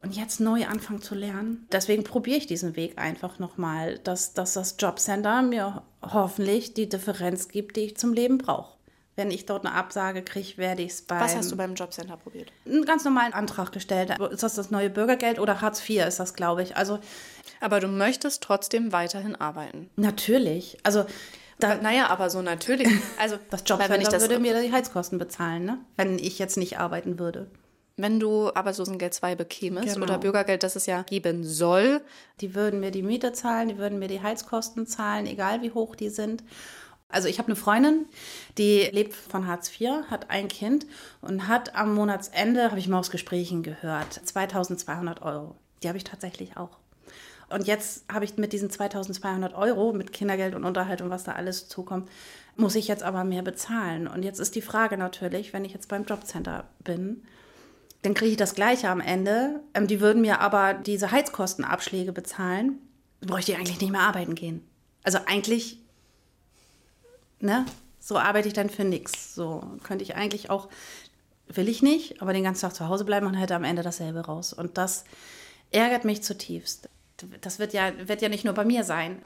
Und 0.00 0.14
jetzt 0.14 0.38
neu 0.38 0.64
anfangen 0.66 1.02
zu 1.02 1.16
lernen. 1.16 1.66
Deswegen 1.72 2.04
probiere 2.04 2.38
ich 2.38 2.46
diesen 2.46 2.76
Weg 2.76 2.98
einfach 2.98 3.40
nochmal, 3.40 3.98
dass, 3.98 4.32
dass 4.32 4.52
das 4.52 4.76
Jobcenter 4.78 5.42
mir 5.42 5.82
hoffentlich 6.02 6.72
die 6.72 6.88
Differenz 6.88 7.48
gibt, 7.48 7.76
die 7.76 7.80
ich 7.80 7.96
zum 7.96 8.12
Leben 8.12 8.38
brauche. 8.38 8.78
Wenn 9.16 9.32
ich 9.32 9.46
dort 9.46 9.66
eine 9.66 9.74
Absage 9.74 10.22
kriege, 10.22 10.56
werde 10.58 10.82
ich 10.82 10.92
es 10.92 11.02
bei. 11.02 11.18
Was 11.18 11.34
hast 11.34 11.50
du 11.50 11.56
beim 11.56 11.74
Jobcenter 11.74 12.16
probiert? 12.16 12.52
Einen 12.64 12.84
ganz 12.84 13.04
normalen 13.04 13.32
Antrag 13.32 13.72
gestellt. 13.72 14.16
Ist 14.30 14.44
das 14.44 14.54
das 14.54 14.70
neue 14.70 14.90
Bürgergeld 14.90 15.40
oder 15.40 15.60
Hartz 15.60 15.80
IV 15.88 16.06
ist 16.06 16.20
das, 16.20 16.34
glaube 16.34 16.62
ich. 16.62 16.76
Also, 16.76 17.00
Aber 17.60 17.80
du 17.80 17.88
möchtest 17.88 18.44
trotzdem 18.44 18.92
weiterhin 18.92 19.34
arbeiten. 19.34 19.90
Natürlich. 19.96 20.78
Also 20.84 21.04
da, 21.58 21.76
naja, 21.76 22.08
aber 22.08 22.30
so 22.30 22.42
natürlich. 22.42 22.88
Also 23.18 23.38
das 23.50 23.62
Jobcenter 23.66 24.20
würde 24.20 24.38
mir 24.38 24.60
die 24.60 24.72
Heizkosten 24.72 25.18
bezahlen, 25.18 25.64
ne? 25.64 25.78
wenn 25.96 26.18
ich 26.18 26.38
jetzt 26.38 26.56
nicht 26.56 26.78
arbeiten 26.78 27.18
würde. 27.18 27.50
Wenn 27.96 28.20
du 28.20 28.54
Arbeitslosengeld 28.54 29.12
2 29.12 29.34
bekämest 29.34 29.94
genau. 29.94 30.06
oder 30.06 30.18
Bürgergeld, 30.18 30.62
das 30.62 30.76
es 30.76 30.86
ja 30.86 31.02
geben 31.02 31.42
soll. 31.42 32.00
Die 32.40 32.54
würden 32.54 32.78
mir 32.78 32.92
die 32.92 33.02
Miete 33.02 33.32
zahlen, 33.32 33.68
die 33.68 33.76
würden 33.76 33.98
mir 33.98 34.06
die 34.06 34.22
Heizkosten 34.22 34.86
zahlen, 34.86 35.26
egal 35.26 35.62
wie 35.62 35.72
hoch 35.72 35.96
die 35.96 36.08
sind. 36.08 36.44
Also 37.08 37.26
ich 37.26 37.38
habe 37.38 37.48
eine 37.48 37.56
Freundin, 37.56 38.06
die 38.56 38.88
lebt 38.92 39.14
von 39.14 39.46
Hartz 39.46 39.68
IV, 39.80 40.04
hat 40.10 40.30
ein 40.30 40.46
Kind 40.46 40.86
und 41.22 41.48
hat 41.48 41.74
am 41.74 41.94
Monatsende, 41.94 42.70
habe 42.70 42.78
ich 42.78 42.86
mal 42.86 42.98
aus 42.98 43.10
Gesprächen 43.10 43.62
gehört, 43.62 44.12
2200 44.12 45.22
Euro. 45.22 45.56
Die 45.82 45.88
habe 45.88 45.98
ich 45.98 46.04
tatsächlich 46.04 46.56
auch. 46.56 46.78
Und 47.50 47.66
jetzt 47.66 48.04
habe 48.12 48.24
ich 48.24 48.36
mit 48.36 48.52
diesen 48.52 48.70
2200 48.70 49.54
Euro, 49.54 49.92
mit 49.92 50.12
Kindergeld 50.12 50.54
und 50.54 50.64
Unterhaltung, 50.64 51.08
was 51.08 51.24
da 51.24 51.32
alles 51.32 51.68
zukommt, 51.68 52.08
muss 52.56 52.74
ich 52.74 52.88
jetzt 52.88 53.02
aber 53.02 53.24
mehr 53.24 53.42
bezahlen. 53.42 54.06
Und 54.06 54.22
jetzt 54.22 54.38
ist 54.38 54.54
die 54.54 54.62
Frage 54.62 54.98
natürlich, 54.98 55.52
wenn 55.52 55.64
ich 55.64 55.72
jetzt 55.72 55.88
beim 55.88 56.04
Jobcenter 56.04 56.64
bin, 56.80 57.22
dann 58.02 58.14
kriege 58.14 58.32
ich 58.32 58.36
das 58.36 58.54
Gleiche 58.54 58.90
am 58.90 59.00
Ende. 59.00 59.60
Ähm, 59.74 59.86
die 59.86 60.00
würden 60.00 60.20
mir 60.20 60.40
aber 60.40 60.74
diese 60.74 61.10
Heizkostenabschläge 61.10 62.12
bezahlen. 62.12 62.78
Bräuchte 63.20 63.52
ich 63.52 63.58
eigentlich 63.58 63.80
nicht 63.80 63.90
mehr 63.90 64.02
arbeiten 64.02 64.34
gehen. 64.34 64.62
Also 65.02 65.18
eigentlich, 65.26 65.78
ne, 67.40 67.64
so 67.98 68.18
arbeite 68.18 68.48
ich 68.48 68.54
dann 68.54 68.70
für 68.70 68.84
nichts. 68.84 69.34
So 69.34 69.64
könnte 69.84 70.04
ich 70.04 70.16
eigentlich 70.16 70.50
auch, 70.50 70.68
will 71.48 71.68
ich 71.68 71.82
nicht, 71.82 72.20
aber 72.20 72.34
den 72.34 72.44
ganzen 72.44 72.60
Tag 72.60 72.74
zu 72.74 72.88
Hause 72.88 73.04
bleiben 73.04 73.26
und 73.26 73.34
hätte 73.34 73.54
am 73.54 73.64
Ende 73.64 73.82
dasselbe 73.82 74.20
raus. 74.20 74.52
Und 74.52 74.76
das 74.76 75.04
ärgert 75.70 76.04
mich 76.04 76.22
zutiefst 76.22 76.90
das 77.40 77.58
wird 77.58 77.72
ja, 77.72 77.92
wird 78.06 78.22
ja 78.22 78.28
nicht 78.28 78.44
nur 78.44 78.54
bei 78.54 78.64
mir 78.64 78.84
sein. 78.84 79.22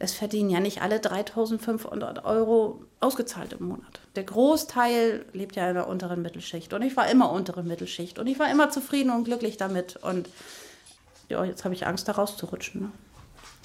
Es 0.00 0.14
verdienen 0.14 0.50
ja 0.50 0.60
nicht 0.60 0.80
alle 0.80 1.00
3500 1.00 2.24
Euro 2.24 2.84
ausgezahlt 3.00 3.54
im 3.54 3.66
Monat. 3.66 4.00
Der 4.14 4.22
Großteil 4.22 5.24
lebt 5.32 5.56
ja 5.56 5.68
in 5.68 5.74
der 5.74 5.88
unteren 5.88 6.22
Mittelschicht. 6.22 6.72
Und 6.72 6.82
ich 6.82 6.96
war 6.96 7.10
immer 7.10 7.32
untere 7.32 7.64
Mittelschicht. 7.64 8.18
Und 8.18 8.28
ich 8.28 8.38
war 8.38 8.48
immer 8.50 8.70
zufrieden 8.70 9.10
und 9.10 9.24
glücklich 9.24 9.56
damit. 9.56 9.96
Und 9.96 10.28
ja, 11.28 11.44
jetzt 11.44 11.64
habe 11.64 11.74
ich 11.74 11.86
Angst, 11.86 12.06
da 12.06 12.12
rauszurutschen. 12.12 12.80
Ne? 12.82 12.92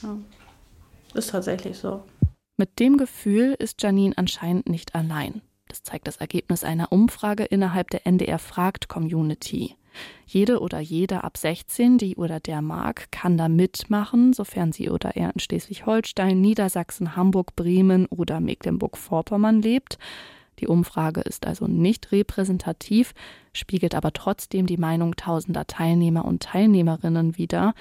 Ja. 0.01 0.17
Ist 1.13 1.29
tatsächlich 1.29 1.77
so. 1.77 2.03
Mit 2.57 2.79
dem 2.79 2.97
Gefühl 2.97 3.55
ist 3.57 3.81
Janine 3.81 4.17
anscheinend 4.17 4.67
nicht 4.69 4.95
allein. 4.95 5.41
Das 5.67 5.83
zeigt 5.83 6.07
das 6.07 6.17
Ergebnis 6.17 6.63
einer 6.63 6.91
Umfrage 6.91 7.45
innerhalb 7.45 7.89
der 7.91 8.05
NDR 8.07 8.39
Fragt 8.39 8.87
Community. 8.89 9.75
Jede 10.25 10.59
oder 10.59 10.79
jeder 10.79 11.23
ab 11.23 11.37
16, 11.37 11.97
die 11.97 12.15
oder 12.15 12.39
der 12.39 12.61
mag, 12.61 13.11
kann 13.11 13.37
da 13.37 13.47
mitmachen, 13.49 14.33
sofern 14.33 14.71
sie 14.71 14.89
oder 14.89 15.15
er 15.15 15.31
in 15.33 15.39
Schleswig-Holstein, 15.39 16.39
Niedersachsen, 16.41 17.15
Hamburg, 17.15 17.55
Bremen 17.55 18.05
oder 18.07 18.39
Mecklenburg-Vorpommern 18.39 19.61
lebt. 19.61 19.97
Die 20.59 20.67
Umfrage 20.67 21.21
ist 21.21 21.47
also 21.47 21.67
nicht 21.67 22.11
repräsentativ, 22.11 23.13
spiegelt 23.53 23.95
aber 23.95 24.13
trotzdem 24.13 24.65
die 24.65 24.77
Meinung 24.77 25.15
tausender 25.15 25.65
Teilnehmer 25.65 26.25
und 26.25 26.43
Teilnehmerinnen 26.43 27.37
wider. 27.37 27.73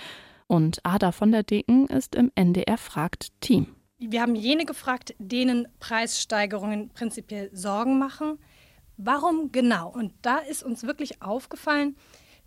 Und 0.47 0.81
Ada 0.85 1.13
von 1.13 1.33
der 1.33 1.43
Dicken 1.43 1.87
ist 1.87 2.15
im 2.15 2.31
NDR 2.35 2.79
Fragt 2.79 3.29
Team. 3.41 3.67
Wir 3.99 4.21
haben 4.21 4.35
jene 4.35 4.65
gefragt, 4.65 5.15
denen 5.19 5.69
Preissteigerungen 5.79 6.89
prinzipiell 6.91 7.51
Sorgen 7.53 7.99
machen. 7.99 8.39
Warum 9.05 9.51
genau? 9.51 9.89
Und 9.89 10.13
da 10.23 10.39
ist 10.39 10.63
uns 10.63 10.85
wirklich 10.85 11.23
aufgefallen, 11.23 11.97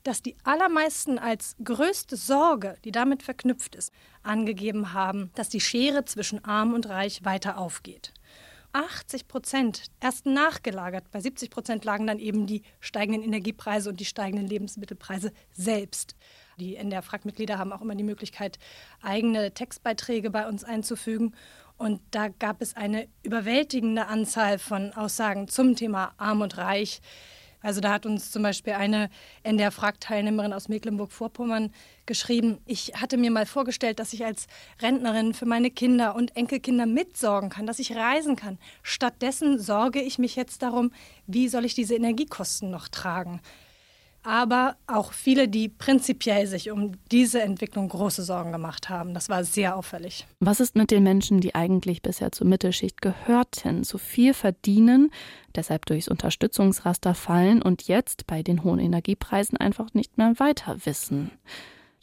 dass 0.04 0.22
die 0.22 0.38
allermeisten 0.44 1.20
als 1.20 1.56
größte 1.64 2.16
Sorge, 2.16 2.78
die 2.86 2.92
damit 2.92 3.24
verknüpft 3.24 3.76
ist, 3.76 3.92
angegeben 4.24 4.94
haben, 4.94 5.32
dass 5.36 5.50
die 5.50 5.60
Schere 5.60 6.06
zwischen 6.06 6.46
arm 6.46 6.74
und 6.74 6.88
reich 6.88 7.26
weiter 7.26 7.58
aufgeht. 7.58 8.14
80 8.72 9.28
Prozent 9.28 9.84
erst 10.02 10.26
nachgelagert. 10.26 11.10
Bei 11.12 11.22
70 11.22 11.50
Prozent 11.50 11.86
lagen 11.86 12.08
dann 12.08 12.20
eben 12.20 12.46
die 12.46 12.62
steigenden 12.80 13.24
Energiepreise 13.24 13.90
und 13.90 14.00
die 14.00 14.06
steigenden 14.06 14.48
Lebensmittelpreise 14.48 15.32
selbst. 15.52 16.16
Die 16.58 16.76
NDR-Fragmitglieder 16.76 17.58
haben 17.58 17.72
auch 17.72 17.82
immer 17.82 17.96
die 17.96 18.04
Möglichkeit, 18.04 18.60
eigene 19.02 19.54
Textbeiträge 19.54 20.30
bei 20.30 20.48
uns 20.48 20.64
einzufügen. 20.64 21.36
Und 21.78 22.02
da 22.12 22.30
gab 22.30 22.62
es 22.62 22.76
eine 22.76 23.08
überwältigende 23.24 24.08
Anzahl 24.08 24.60
von 24.60 24.94
Aussagen 24.94 25.48
zum 25.48 25.76
Thema 25.76 26.14
Arm 26.18 26.42
und 26.42 26.58
Reich. 26.58 27.02
Also 27.62 27.82
da 27.82 27.94
hat 27.94 28.06
uns 28.06 28.30
zum 28.30 28.44
Beispiel 28.44 28.74
eine 28.74 29.10
NDR-Frag-Teilnehmerin 29.42 30.54
aus 30.54 30.70
Mecklenburg-Vorpommern 30.70 31.74
geschrieben, 32.06 32.60
ich 32.68 32.94
hatte 33.02 33.18
mir 33.18 33.32
mal 33.32 33.48
vorgestellt, 33.48 33.98
dass 33.98 34.14
ich 34.14 34.24
als 34.24 34.46
Rentnerin 34.84 35.34
für 35.34 35.48
meine 35.48 35.72
Kinder 35.72 36.16
und 36.16 36.38
Enkelkinder 36.38 36.86
mitsorgen 36.86 37.50
kann, 37.50 37.66
dass 37.66 37.80
ich 37.80 37.96
reisen 37.96 38.36
kann. 38.36 38.60
Stattdessen 38.84 39.58
sorge 39.58 40.00
ich 40.00 40.20
mich 40.20 40.36
jetzt 40.36 40.62
darum, 40.62 40.92
wie 41.26 41.48
soll 41.48 41.66
ich 41.66 41.74
diese 41.74 41.96
Energiekosten 41.96 42.70
noch 42.70 42.88
tragen 42.88 43.42
aber 44.26 44.76
auch 44.88 45.14
viele, 45.14 45.48
die 45.48 45.70
prinzipiell 45.70 46.48
sich 46.48 46.72
um 46.72 46.94
diese 47.12 47.42
Entwicklung 47.42 47.90
große 47.90 48.24
Sorgen 48.24 48.52
gemacht 48.52 48.90
haben. 48.90 49.14
Das 49.14 49.30
war 49.30 49.44
sehr 49.44 49.76
auffällig. 49.76 50.26
Was 50.40 50.60
ist 50.60 50.76
mit 50.76 50.92
den 50.92 51.04
Menschen, 51.04 51.42
die 51.42 51.56
eigentlich 51.56 52.02
bisher 52.02 52.32
zur 52.32 52.48
Mittelschicht 52.48 53.02
gehörten, 53.02 53.84
zu 53.84 53.98
viel 53.98 54.34
verdienen, 54.34 55.12
deshalb 55.56 55.86
durchs 55.86 56.08
Unterstützungsraster 56.08 57.14
fallen 57.14 57.62
und 57.62 57.88
jetzt 57.88 58.28
bei 58.28 58.42
den 58.42 58.64
hohen 58.64 58.80
Energiepreisen 58.80 59.58
einfach 59.58 59.94
nicht 59.94 60.18
mehr 60.18 60.34
weiter 60.38 60.78
wissen? 60.86 61.32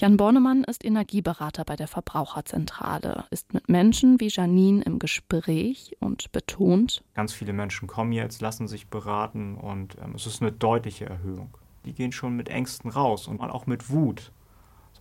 Jan 0.01 0.17
Bornemann 0.17 0.65
ist 0.65 0.85
Energieberater 0.85 1.65
bei 1.65 1.77
der 1.77 1.87
Verbraucherzentrale, 1.87 3.25
ist 3.31 3.55
mit 3.55 3.69
Menschen 3.69 4.19
wie 4.19 4.29
Janine 4.29 4.83
im 4.83 4.99
Gespräch 4.99 5.97
und 6.01 6.33
betont, 6.33 7.05
ganz 7.15 7.33
viele 7.33 7.53
Menschen 7.53 7.87
kommen 7.87 8.11
jetzt, 8.11 8.41
lassen 8.41 8.67
sich 8.67 8.89
beraten 8.89 9.57
und 9.57 9.97
ähm, 10.03 10.15
es 10.17 10.27
ist 10.27 10.43
eine 10.43 10.51
deutliche 10.51 11.07
Erhöhung 11.07 11.57
die 11.85 11.93
gehen 11.93 12.13
schon 12.13 12.37
mit 12.37 12.49
Ängsten 12.49 12.91
raus 12.91 13.27
und 13.27 13.41
auch 13.41 13.67
mit 13.67 13.91
Wut. 13.91 14.33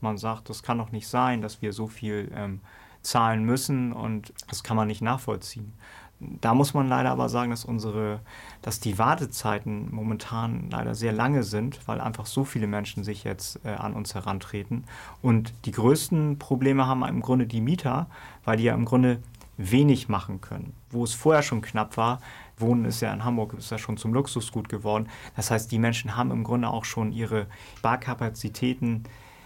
Man 0.01 0.17
sagt, 0.17 0.49
das 0.49 0.63
kann 0.63 0.79
doch 0.79 0.91
nicht 0.91 1.07
sein, 1.07 1.43
dass 1.43 1.61
wir 1.61 1.73
so 1.73 1.85
viel 1.85 2.31
ähm, 2.35 2.59
zahlen 3.03 3.45
müssen 3.45 3.93
und 3.93 4.33
das 4.49 4.63
kann 4.63 4.75
man 4.75 4.87
nicht 4.87 5.01
nachvollziehen. 5.01 5.73
Da 6.19 6.53
muss 6.53 6.73
man 6.75 6.87
leider 6.87 7.11
aber 7.11 7.29
sagen, 7.29 7.49
dass 7.49 7.65
unsere, 7.65 8.19
dass 8.61 8.79
die 8.79 8.99
Wartezeiten 8.99 9.93
momentan 9.93 10.69
leider 10.69 10.93
sehr 10.93 11.11
lange 11.11 11.43
sind, 11.43 11.87
weil 11.87 11.99
einfach 11.99 12.27
so 12.27 12.45
viele 12.45 12.67
Menschen 12.67 13.03
sich 13.03 13.23
jetzt 13.23 13.59
äh, 13.65 13.69
an 13.69 13.93
uns 13.93 14.13
herantreten. 14.13 14.83
Und 15.23 15.53
die 15.65 15.71
größten 15.71 16.37
Probleme 16.37 16.85
haben 16.85 17.03
im 17.03 17.21
Grunde 17.21 17.47
die 17.47 17.61
Mieter, 17.61 18.07
weil 18.43 18.57
die 18.57 18.65
ja 18.65 18.75
im 18.75 18.85
Grunde 18.85 19.19
wenig 19.57 20.09
machen 20.09 20.41
können. 20.41 20.73
Wo 20.89 21.03
es 21.03 21.13
vorher 21.13 21.43
schon 21.43 21.61
knapp 21.61 21.97
war, 21.97 22.21
Wohnen 22.61 22.85
ist 22.85 23.01
ja 23.01 23.13
in 23.13 23.25
Hamburg, 23.25 23.53
ist 23.57 23.71
ja 23.71 23.77
schon 23.77 23.97
zum 23.97 24.13
Luxusgut 24.13 24.69
geworden. 24.69 25.09
Das 25.35 25.51
heißt, 25.51 25.71
die 25.71 25.79
Menschen 25.79 26.15
haben 26.15 26.31
im 26.31 26.43
Grunde 26.43 26.69
auch 26.69 26.85
schon 26.85 27.11
ihre 27.11 27.47
Barkapazitäten 27.81 29.03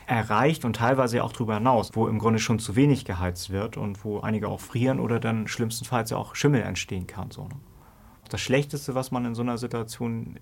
erreicht 0.08 0.66
und 0.66 0.76
teilweise 0.76 1.24
auch 1.24 1.32
darüber 1.32 1.56
hinaus, 1.56 1.92
wo 1.94 2.08
im 2.08 2.20
Grunde 2.20 2.40
schon 2.40 2.60
zu 2.60 2.76
wenig 2.76 3.06
geheizt 3.06 3.50
wird 3.50 3.78
und 3.78 4.06
wo 4.06 4.20
einige 4.20 4.48
auch 4.48 4.60
frieren 4.60 5.00
oder 5.00 5.20
dann 5.20 5.48
schlimmstenfalls 5.48 6.12
ja 6.12 6.18
auch 6.18 6.36
Schimmel 6.36 6.62
entstehen 6.62 7.08
kann. 7.08 7.32
So. 7.32 7.46
Ne? 7.46 7.56
Das 8.30 8.42
Schlechteste, 8.42 8.96
was 8.96 9.12
man 9.12 9.26
in 9.26 9.36
so 9.36 9.42
einer 9.42 9.58
Situation 9.58 10.38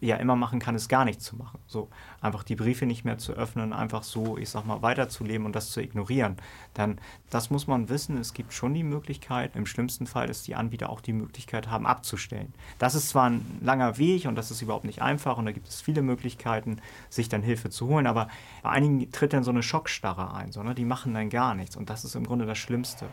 ja 0.00 0.16
immer 0.16 0.36
machen 0.36 0.58
kann, 0.58 0.74
ist 0.74 0.88
gar 0.88 1.04
nichts 1.04 1.24
zu 1.24 1.36
machen. 1.36 1.58
So 1.66 1.88
einfach 2.20 2.42
die 2.42 2.56
Briefe 2.56 2.86
nicht 2.86 3.04
mehr 3.04 3.18
zu 3.18 3.32
öffnen, 3.32 3.72
einfach 3.72 4.02
so, 4.02 4.38
ich 4.38 4.48
sag 4.48 4.64
mal, 4.64 4.82
weiterzuleben 4.82 5.44
und 5.46 5.54
das 5.54 5.70
zu 5.70 5.80
ignorieren. 5.80 6.36
Dann, 6.74 6.98
das 7.30 7.50
muss 7.50 7.66
man 7.66 7.88
wissen, 7.88 8.16
es 8.16 8.32
gibt 8.32 8.52
schon 8.52 8.72
die 8.72 8.82
Möglichkeit, 8.82 9.54
im 9.54 9.66
schlimmsten 9.66 10.06
Fall, 10.06 10.28
dass 10.28 10.42
die 10.42 10.54
Anbieter 10.54 10.88
auch 10.88 11.00
die 11.00 11.12
Möglichkeit 11.12 11.68
haben, 11.68 11.86
abzustellen. 11.86 12.54
Das 12.78 12.94
ist 12.94 13.10
zwar 13.10 13.30
ein 13.30 13.58
langer 13.62 13.98
Weg 13.98 14.26
und 14.26 14.34
das 14.34 14.50
ist 14.50 14.62
überhaupt 14.62 14.84
nicht 14.84 15.02
einfach 15.02 15.36
und 15.36 15.44
da 15.44 15.52
gibt 15.52 15.68
es 15.68 15.80
viele 15.80 16.02
Möglichkeiten, 16.02 16.80
sich 17.10 17.28
dann 17.28 17.42
Hilfe 17.42 17.68
zu 17.68 17.86
holen, 17.88 18.06
aber 18.06 18.28
bei 18.62 18.70
einigen 18.70 19.10
tritt 19.12 19.32
dann 19.32 19.44
so 19.44 19.50
eine 19.50 19.62
Schockstarre 19.62 20.34
ein, 20.34 20.52
so, 20.52 20.62
ne? 20.62 20.74
die 20.74 20.84
machen 20.84 21.12
dann 21.12 21.28
gar 21.28 21.54
nichts 21.54 21.76
und 21.76 21.90
das 21.90 22.04
ist 22.04 22.14
im 22.14 22.24
Grunde 22.24 22.46
das 22.46 22.58
Schlimmste. 22.58 23.08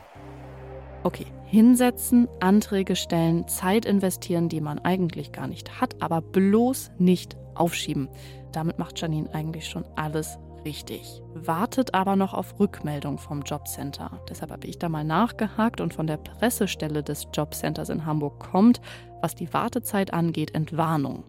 Okay, 1.04 1.26
hinsetzen, 1.43 2.30
Anträge 2.39 2.95
stellen, 2.95 3.45
Zeit 3.49 3.86
investieren, 3.86 4.47
die 4.47 4.62
man 4.62 4.80
eigentlich 4.80 5.34
gar 5.34 5.47
nicht 5.47 5.82
hat, 5.82 6.01
aber 6.01 6.22
bloß 6.22 6.91
nicht 6.97 7.36
aufschieben. 7.56 8.08
Damit 8.54 8.80
macht 8.80 8.99
Janine 9.01 9.30
eigentlich 9.34 9.68
schon 9.68 9.84
alles 9.97 10.39
richtig. 10.64 11.22
Wartet 11.34 11.93
aber 11.93 12.16
noch 12.16 12.34
auf 12.34 12.58
Rückmeldung 12.58 13.18
vom 13.18 13.41
Jobcenter. 13.41 14.22
Deshalb 14.30 14.51
habe 14.51 14.66
ich 14.66 14.80
da 14.80 14.88
mal 14.88 15.04
nachgehakt 15.04 15.82
und 15.82 15.93
von 15.93 16.08
der 16.08 16.18
Pressestelle 16.18 17.04
des 17.04 17.28
Jobcenters 17.34 17.89
in 17.89 18.06
Hamburg 18.06 18.39
kommt, 18.39 18.80
was 19.22 19.36
die 19.36 19.54
Wartezeit 19.54 20.14
angeht, 20.14 20.56
Entwarnung. 20.56 21.26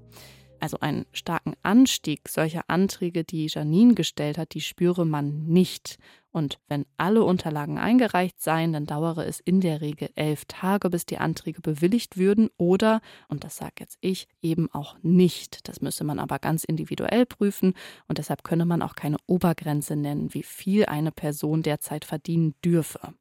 Also 0.61 0.79
einen 0.81 1.07
starken 1.13 1.55
Anstieg 1.63 2.29
solcher 2.29 2.65
Anträge, 2.69 3.25
die 3.25 3.47
Janine 3.47 3.95
gestellt 3.95 4.39
hat, 4.39 4.55
die 4.55 4.61
spüre 4.61 5.05
man 5.05 5.45
nicht. 5.47 5.99
Und 6.31 6.59
wenn 6.67 6.85
alle 6.97 7.23
Unterlagen 7.23 7.79
eingereicht 7.79 8.41
seien, 8.41 8.73
dann 8.73 8.87
dauere 8.87 9.25
es 9.25 9.39
in 9.39 9.61
der 9.61 9.81
Regel 9.81 10.11
elf 10.17 10.47
Tage, 10.47 10.91
bis 10.91 11.07
die 11.07 11.19
Anträge 11.19 11.61
bewilligt 11.61 12.17
würden 12.17 12.51
oder, 12.57 13.01
und 13.29 13.45
das 13.45 13.57
sage 13.57 13.75
jetzt 13.79 13.99
ich, 14.01 14.27
eben 14.43 14.69
auch 14.73 14.97
nicht. 15.03 15.69
Das 15.69 15.81
müsse 15.81 16.03
man 16.03 16.19
aber 16.19 16.41
ganz 16.41 16.65
individuell 16.65 17.25
prüfen 17.25 17.75
und 18.09 18.19
deshalb 18.19 18.43
könne 18.43 18.67
man 18.67 18.83
auch 18.83 18.97
keine 18.97 19.19
Obergrenze 19.27 19.95
nennen, 19.95 20.35
wie 20.35 20.43
viel 20.43 20.87
eine 20.87 21.13
Person 21.13 21.63
derzeit 21.63 22.05
verdienen 22.05 22.57
dürfe. 22.65 23.15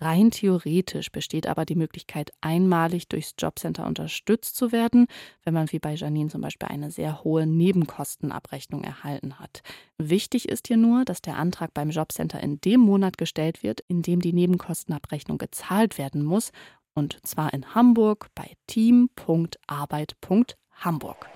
Rein 0.00 0.30
theoretisch 0.30 1.12
besteht 1.12 1.46
aber 1.46 1.66
die 1.66 1.74
Möglichkeit, 1.74 2.30
einmalig 2.40 3.08
durchs 3.08 3.34
Jobcenter 3.38 3.86
unterstützt 3.86 4.56
zu 4.56 4.72
werden, 4.72 5.06
wenn 5.44 5.52
man 5.52 5.70
wie 5.72 5.78
bei 5.78 5.94
Janine 5.94 6.30
zum 6.30 6.40
Beispiel 6.40 6.68
eine 6.68 6.90
sehr 6.90 7.22
hohe 7.22 7.46
Nebenkostenabrechnung 7.46 8.82
erhalten 8.82 9.38
hat. 9.38 9.60
Wichtig 9.98 10.48
ist 10.48 10.68
hier 10.68 10.78
nur, 10.78 11.04
dass 11.04 11.20
der 11.20 11.36
Antrag 11.36 11.74
beim 11.74 11.90
Jobcenter 11.90 12.40
in 12.40 12.60
dem 12.60 12.80
Monat 12.80 13.18
gestellt 13.18 13.62
wird, 13.62 13.80
in 13.88 14.00
dem 14.02 14.20
die 14.20 14.32
Nebenkostenabrechnung 14.32 15.38
gezahlt 15.38 15.98
werden 15.98 16.24
muss, 16.24 16.52
und 16.94 17.18
zwar 17.26 17.52
in 17.52 17.74
Hamburg 17.74 18.28
bei 18.34 18.56
team.arbeit.hamburg. 18.66 21.26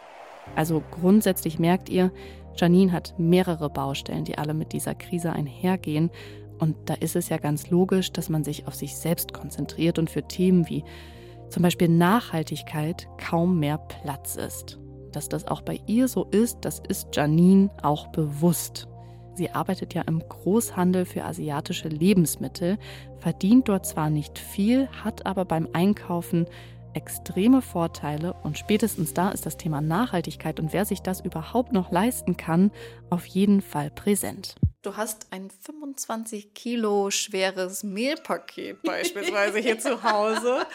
Also 0.56 0.82
grundsätzlich 0.90 1.58
merkt 1.58 1.88
ihr, 1.88 2.12
Janine 2.56 2.92
hat 2.92 3.14
mehrere 3.18 3.68
Baustellen, 3.68 4.24
die 4.24 4.38
alle 4.38 4.54
mit 4.54 4.72
dieser 4.72 4.94
Krise 4.94 5.32
einhergehen 5.32 6.10
und 6.58 6.76
da 6.86 6.94
ist 6.94 7.16
es 7.16 7.28
ja 7.28 7.38
ganz 7.38 7.70
logisch, 7.70 8.12
dass 8.12 8.28
man 8.28 8.44
sich 8.44 8.66
auf 8.66 8.74
sich 8.74 8.96
selbst 8.96 9.32
konzentriert 9.32 9.98
und 9.98 10.10
für 10.10 10.22
Themen 10.22 10.68
wie 10.68 10.84
zum 11.50 11.62
Beispiel 11.62 11.88
Nachhaltigkeit 11.88 13.08
kaum 13.18 13.58
mehr 13.58 13.78
Platz 13.78 14.36
ist. 14.36 14.78
Dass 15.12 15.28
das 15.28 15.46
auch 15.46 15.62
bei 15.62 15.80
ihr 15.86 16.08
so 16.08 16.24
ist, 16.24 16.58
das 16.62 16.80
ist 16.88 17.14
Janine 17.14 17.70
auch 17.82 18.08
bewusst. 18.08 18.88
Sie 19.34 19.50
arbeitet 19.50 19.94
ja 19.94 20.02
im 20.02 20.20
Großhandel 20.20 21.04
für 21.04 21.24
asiatische 21.24 21.88
Lebensmittel, 21.88 22.78
verdient 23.18 23.68
dort 23.68 23.86
zwar 23.86 24.10
nicht 24.10 24.38
viel, 24.38 24.88
hat 24.88 25.26
aber 25.26 25.44
beim 25.44 25.68
Einkaufen 25.72 26.46
extreme 26.92 27.60
Vorteile 27.60 28.34
und 28.44 28.58
spätestens 28.58 29.14
da 29.14 29.30
ist 29.30 29.46
das 29.46 29.56
Thema 29.56 29.80
Nachhaltigkeit 29.80 30.60
und 30.60 30.72
wer 30.72 30.84
sich 30.84 31.02
das 31.02 31.20
überhaupt 31.20 31.72
noch 31.72 31.90
leisten 31.90 32.36
kann, 32.36 32.70
auf 33.10 33.26
jeden 33.26 33.60
Fall 33.60 33.90
präsent. 33.90 34.54
Du 34.84 34.98
hast 34.98 35.28
ein 35.30 35.48
25 35.62 36.52
Kilo 36.52 37.10
schweres 37.10 37.82
Mehlpaket 37.84 38.82
beispielsweise 38.84 39.58
hier 39.58 39.78
zu 39.78 40.02
Hause. 40.02 40.66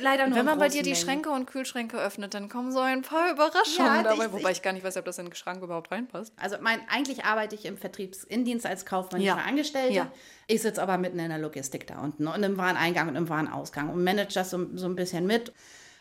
Leider 0.00 0.26
nur. 0.26 0.36
Wenn 0.36 0.46
man 0.46 0.58
bei 0.58 0.68
dir 0.68 0.82
die 0.82 0.96
Schränke 0.96 1.30
und 1.30 1.46
Kühlschränke 1.46 1.96
öffnet, 1.96 2.34
dann 2.34 2.48
kommen 2.48 2.72
so 2.72 2.80
ein 2.80 3.02
paar 3.02 3.30
Überraschungen 3.30 3.94
ja, 3.94 4.02
dabei, 4.02 4.26
ich, 4.26 4.32
wobei 4.32 4.50
ich 4.50 4.62
gar 4.62 4.72
nicht 4.72 4.84
weiß, 4.84 4.96
ob 4.96 5.04
das 5.04 5.18
in 5.18 5.26
den 5.26 5.34
Schrank 5.36 5.62
überhaupt 5.62 5.92
reinpasst. 5.92 6.32
Also 6.36 6.56
mein, 6.60 6.80
eigentlich 6.88 7.24
arbeite 7.24 7.54
ich 7.54 7.64
im 7.64 7.78
Vertriebsindienst 7.78 8.66
als 8.66 8.84
kaufmännische 8.84 9.28
ja. 9.28 9.36
Angestellte. 9.36 9.94
Ja. 9.94 10.12
Ich 10.48 10.60
sitze 10.62 10.82
aber 10.82 10.98
mitten 10.98 11.20
in 11.20 11.28
der 11.28 11.38
Logistik 11.38 11.86
da 11.86 12.00
unten 12.00 12.26
und 12.26 12.42
im 12.42 12.58
Wareneingang 12.58 13.08
und 13.08 13.14
im 13.16 13.28
Warenausgang 13.28 13.90
und 13.90 14.02
manage 14.02 14.34
das 14.34 14.50
so, 14.50 14.66
so 14.74 14.86
ein 14.86 14.96
bisschen 14.96 15.24
mit. 15.24 15.52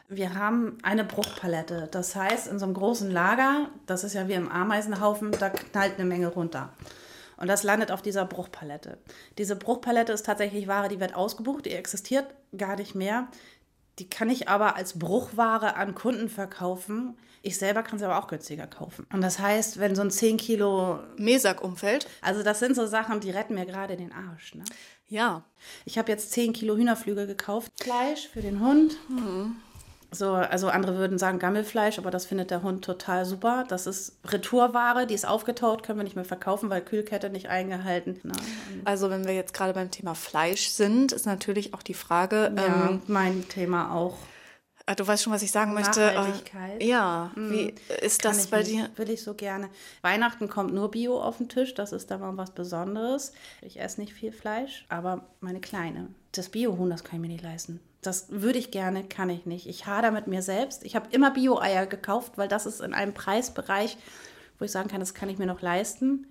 Wir 0.10 0.34
haben 0.34 0.80
eine 0.82 1.04
Bruchpalette. 1.04 1.88
Das 1.92 2.16
heißt, 2.16 2.48
in 2.48 2.58
so 2.58 2.66
einem 2.66 2.74
großen 2.74 3.12
Lager, 3.12 3.70
das 3.86 4.04
ist 4.04 4.14
ja 4.14 4.28
wie 4.28 4.34
im 4.34 4.50
Ameisenhaufen, 4.50 5.32
da 5.32 5.52
knallt 5.52 6.00
eine 6.00 6.06
Menge 6.06 6.28
runter. 6.28 6.74
Und 7.42 7.48
das 7.48 7.64
landet 7.64 7.92
auf 7.92 8.04
dieser 8.04 8.24
Bruchpalette. 8.24 9.00
Diese 9.40 9.56
Bruchpalette 9.56 10.14
ist 10.14 10.28
tatsächlich 10.28 10.68
Ware, 10.68 10.90
die 10.90 11.00
wird 11.00 11.16
ausgebucht, 11.16 11.66
die 11.66 11.72
existiert 11.72 12.28
gar 12.56 12.76
nicht 12.76 12.94
mehr. 12.94 13.30
Die 13.98 14.08
kann 14.08 14.30
ich 14.30 14.48
aber 14.48 14.76
als 14.76 15.00
Bruchware 15.00 15.76
an 15.76 15.96
Kunden 15.96 16.30
verkaufen. 16.30 17.18
Ich 17.42 17.58
selber 17.58 17.82
kann 17.82 17.98
sie 17.98 18.06
aber 18.06 18.20
auch 18.20 18.28
günstiger 18.28 18.68
kaufen. 18.68 19.08
Und 19.12 19.22
das 19.22 19.40
heißt, 19.40 19.80
wenn 19.80 19.96
so 19.96 20.04
ein 20.04 20.12
10 20.12 20.38
Kilo 20.38 21.00
Mesak 21.18 21.64
umfällt. 21.64 22.08
Also 22.22 22.44
das 22.44 22.60
sind 22.60 22.76
so 22.76 22.86
Sachen, 22.86 23.20
die 23.22 23.32
retten 23.32 23.56
mir 23.56 23.66
gerade 23.66 23.98
den 23.98 24.14
Arsch. 24.14 24.54
Ne? 24.54 24.64
Ja. 25.08 25.44
Ich 25.86 25.98
habe 25.98 26.12
jetzt 26.12 26.32
10 26.34 26.54
Kilo 26.54 26.76
Hühnerflügel 26.76 27.26
gekauft. 27.26 27.72
Fleisch 27.82 28.28
für 28.28 28.42
den 28.42 28.60
Hund. 28.60 28.98
Mhm. 29.10 29.56
So, 30.14 30.34
also 30.34 30.68
andere 30.68 30.98
würden 30.98 31.18
sagen 31.18 31.40
Gammelfleisch, 31.40 31.98
aber 31.98 32.12
das 32.12 32.26
findet 32.26 32.52
der 32.52 32.64
Hund 32.64 32.84
total 32.84 33.24
super. 33.26 33.64
Das 33.70 33.88
ist 33.88 34.18
Retourware, 34.28 35.08
die 35.08 35.14
ist 35.14 35.26
aufgetaut, 35.26 35.84
können 35.84 36.00
wir 36.00 36.04
nicht 36.04 36.18
mehr 36.18 36.26
verkaufen, 36.26 36.70
weil 36.70 36.82
Kühlkette 36.82 37.30
nicht 37.30 37.48
eingehalten. 37.48 38.20
Na, 38.24 38.34
also 38.84 39.10
wenn 39.10 39.26
wir 39.26 39.34
jetzt 39.34 39.54
gerade 39.54 39.72
beim 39.72 39.90
Thema 39.90 40.14
Fleisch 40.14 40.68
sind, 40.68 41.14
ist 41.14 41.26
natürlich 41.26 41.74
auch 41.74 41.82
die 41.82 41.94
Frage. 41.94 42.52
Ja, 42.58 42.90
ähm, 42.90 43.02
mein 43.08 43.48
Thema 43.48 43.96
auch. 43.96 44.18
Ah, 44.86 44.96
du 44.96 45.08
weißt 45.08 45.24
schon, 45.24 45.32
was 45.32 45.44
ich 45.44 45.52
sagen 45.52 45.74
möchte. 45.74 46.02
Nachhaltigkeit. 46.02 46.84
Ja, 46.84 47.32
mhm. 47.36 47.52
wie 47.52 47.76
ist 48.02 48.26
das 48.26 48.48
bei 48.48 48.64
dir? 48.64 48.90
Will 48.98 49.10
ich 49.10 49.24
so 49.24 49.34
gerne. 49.34 49.70
Weihnachten 50.02 50.50
kommt 50.50 50.74
nur 50.74 50.92
Bio 50.92 51.22
auf 51.22 51.38
den 51.38 51.48
Tisch, 51.48 51.74
das 51.74 51.94
ist 51.94 52.12
dann 52.12 52.20
mal 52.20 52.36
was 52.36 52.52
Besonderes. 52.52 53.32
Ich 53.62 53.80
esse 53.80 54.02
nicht 54.02 54.14
viel 54.14 54.34
Fleisch, 54.34 54.86
aber 54.90 55.30
meine 55.40 55.62
Kleine, 55.62 56.10
das 56.34 56.50
Biohuhn, 56.50 56.90
das 56.90 57.06
kann 57.06 57.16
ich 57.16 57.22
mir 57.22 57.34
nicht 57.34 57.44
leisten. 57.44 57.80
Das 58.02 58.28
würde 58.30 58.58
ich 58.58 58.72
gerne, 58.72 59.04
kann 59.04 59.30
ich 59.30 59.46
nicht. 59.46 59.68
Ich 59.68 59.86
hader 59.86 60.12
mit 60.12 60.28
mir 60.28 60.42
selbst. 60.42 60.84
Ich 60.84 60.96
habe 60.96 61.08
immer 61.12 61.32
Bio-Eier 61.32 61.86
gekauft, 61.86 62.34
weil 62.36 62.48
das 62.48 62.66
ist 62.66 62.82
in 62.82 62.94
einem 62.94 63.14
Preisbereich, 63.14 63.98
wo 64.58 64.66
ich 64.66 64.72
sagen 64.72 64.90
kann, 64.90 65.00
das 65.00 65.14
kann 65.14 65.30
ich 65.30 65.38
mir 65.38 65.46
noch 65.46 65.62
leisten. 65.62 66.28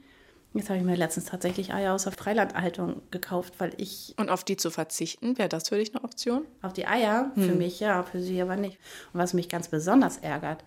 Jetzt 0.53 0.69
habe 0.69 0.81
ich 0.81 0.85
mir 0.85 0.97
letztens 0.97 1.27
tatsächlich 1.27 1.73
Eier 1.73 1.95
aus 1.95 2.05
der 2.05 2.13
Freilandhaltung 2.13 3.03
gekauft, 3.13 3.55
weil 3.59 3.73
ich. 3.77 4.15
Und 4.19 4.31
auf 4.31 4.43
die 4.43 4.57
zu 4.57 4.71
verzichten, 4.71 5.39
wäre 5.39 5.49
das 5.49 5.69
für 5.69 5.77
dich 5.77 5.95
eine 5.95 6.03
Option? 6.03 6.45
Auf 6.61 6.73
die 6.73 6.89
Eier? 6.89 7.31
Hm. 7.35 7.45
Für 7.45 7.55
mich 7.55 7.79
ja, 7.79 8.03
für 8.03 8.21
sie 8.21 8.43
aber 8.43 8.57
nicht. 8.57 8.79
Und 9.13 9.21
was 9.21 9.33
mich 9.33 9.49
ganz 9.49 9.69
besonders 9.69 10.17
ärgert, 10.17 10.65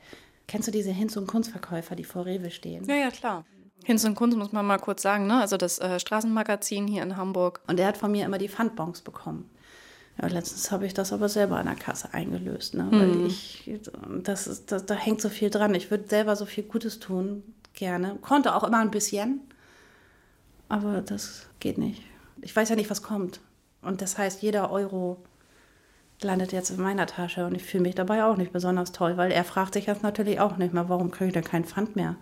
kennst 0.47 0.69
du 0.69 0.71
diese 0.71 0.91
Hinz- 0.91 1.17
und 1.17 1.27
Kunstverkäufer, 1.27 1.95
die 1.97 2.05
vor 2.05 2.25
Rewe 2.25 2.49
stehen? 2.49 2.85
Ja, 2.85 2.95
ja, 2.95 3.11
klar. 3.11 3.43
Hinz 3.83 4.05
und 4.05 4.15
Kunst 4.15 4.37
muss 4.37 4.53
man 4.53 4.65
mal 4.65 4.77
kurz 4.77 5.01
sagen, 5.01 5.27
ne? 5.27 5.41
Also 5.41 5.57
das 5.57 5.79
äh, 5.79 5.99
Straßenmagazin 5.99 6.87
hier 6.87 7.03
in 7.03 7.17
Hamburg. 7.17 7.59
Und 7.67 7.77
der 7.77 7.87
hat 7.87 7.97
von 7.97 8.11
mir 8.11 8.25
immer 8.25 8.37
die 8.37 8.47
Pfandbons 8.47 9.01
bekommen. 9.01 9.49
Ja, 10.21 10.27
letztens 10.27 10.71
habe 10.71 10.85
ich 10.85 10.93
das 10.93 11.11
aber 11.11 11.27
selber 11.27 11.57
an 11.57 11.65
der 11.65 11.75
Kasse 11.75 12.13
eingelöst, 12.13 12.75
ne? 12.75 12.87
weil 12.91 13.07
mhm. 13.07 13.25
ich, 13.25 13.69
das 14.23 14.45
ist, 14.47 14.71
das, 14.71 14.85
da 14.85 14.93
hängt 14.93 15.21
so 15.21 15.29
viel 15.29 15.49
dran. 15.49 15.73
Ich 15.73 15.89
würde 15.89 16.07
selber 16.07 16.35
so 16.35 16.45
viel 16.45 16.63
Gutes 16.63 16.99
tun, 16.99 17.41
gerne. 17.73 18.17
Konnte 18.21 18.55
auch 18.55 18.63
immer 18.63 18.77
ein 18.79 18.91
bisschen, 18.91 19.41
aber 20.69 21.01
das 21.01 21.47
geht 21.59 21.77
nicht. 21.77 22.03
Ich 22.41 22.55
weiß 22.55 22.69
ja 22.69 22.75
nicht, 22.75 22.91
was 22.91 23.01
kommt. 23.01 23.39
Und 23.81 24.01
das 24.01 24.17
heißt, 24.17 24.43
jeder 24.43 24.71
Euro 24.71 25.17
landet 26.21 26.51
jetzt 26.51 26.69
in 26.69 26.81
meiner 26.81 27.07
Tasche 27.07 27.45
und 27.45 27.55
ich 27.55 27.63
fühle 27.63 27.83
mich 27.83 27.95
dabei 27.95 28.23
auch 28.23 28.37
nicht 28.37 28.53
besonders 28.53 28.91
toll, 28.91 29.17
weil 29.17 29.31
er 29.31 29.43
fragt 29.43 29.73
sich 29.73 29.87
jetzt 29.87 30.03
natürlich 30.03 30.39
auch 30.39 30.57
nicht 30.57 30.73
mehr, 30.73 30.89
warum 30.89 31.11
kriege 31.11 31.27
ich 31.27 31.33
denn 31.33 31.43
keinen 31.43 31.65
Pfand 31.65 31.95
mehr? 31.95 32.15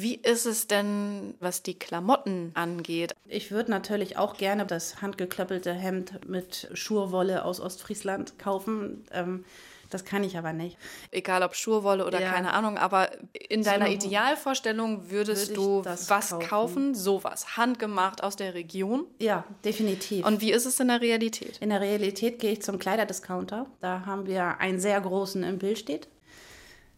Wie 0.00 0.14
ist 0.14 0.46
es 0.46 0.66
denn, 0.66 1.34
was 1.40 1.62
die 1.62 1.78
Klamotten 1.78 2.52
angeht? 2.54 3.14
Ich 3.26 3.50
würde 3.50 3.70
natürlich 3.70 4.16
auch 4.16 4.36
gerne 4.36 4.64
das 4.66 5.02
handgeklöppelte 5.02 5.72
Hemd 5.72 6.28
mit 6.28 6.68
Schurwolle 6.74 7.44
aus 7.44 7.60
Ostfriesland 7.60 8.38
kaufen. 8.38 9.04
Ähm, 9.12 9.44
Das 9.90 10.04
kann 10.04 10.22
ich 10.22 10.36
aber 10.36 10.52
nicht. 10.52 10.76
Egal 11.12 11.42
ob 11.42 11.54
Schurwolle 11.54 12.04
oder 12.06 12.20
ja. 12.20 12.30
keine 12.30 12.52
Ahnung, 12.52 12.76
aber 12.76 13.08
in 13.48 13.62
deiner 13.62 13.86
so 13.86 13.92
Idealvorstellung 13.92 15.10
würdest 15.10 15.56
Würde 15.56 15.82
du 15.82 15.84
was 15.86 16.30
kaufen. 16.30 16.46
kaufen? 16.46 16.94
Sowas. 16.94 17.56
Handgemacht 17.56 18.22
aus 18.22 18.36
der 18.36 18.52
Region? 18.52 19.06
Ja, 19.18 19.44
definitiv. 19.64 20.26
Und 20.26 20.42
wie 20.42 20.52
ist 20.52 20.66
es 20.66 20.78
in 20.78 20.88
der 20.88 21.00
Realität? 21.00 21.56
In 21.62 21.70
der 21.70 21.80
Realität 21.80 22.38
gehe 22.38 22.52
ich 22.52 22.60
zum 22.62 22.78
Kleiderdiscounter. 22.78 23.64
Da 23.80 24.04
haben 24.04 24.26
wir 24.26 24.58
einen 24.60 24.78
sehr 24.78 25.00
großen 25.00 25.42
im 25.42 25.58
Billstedt. 25.58 26.06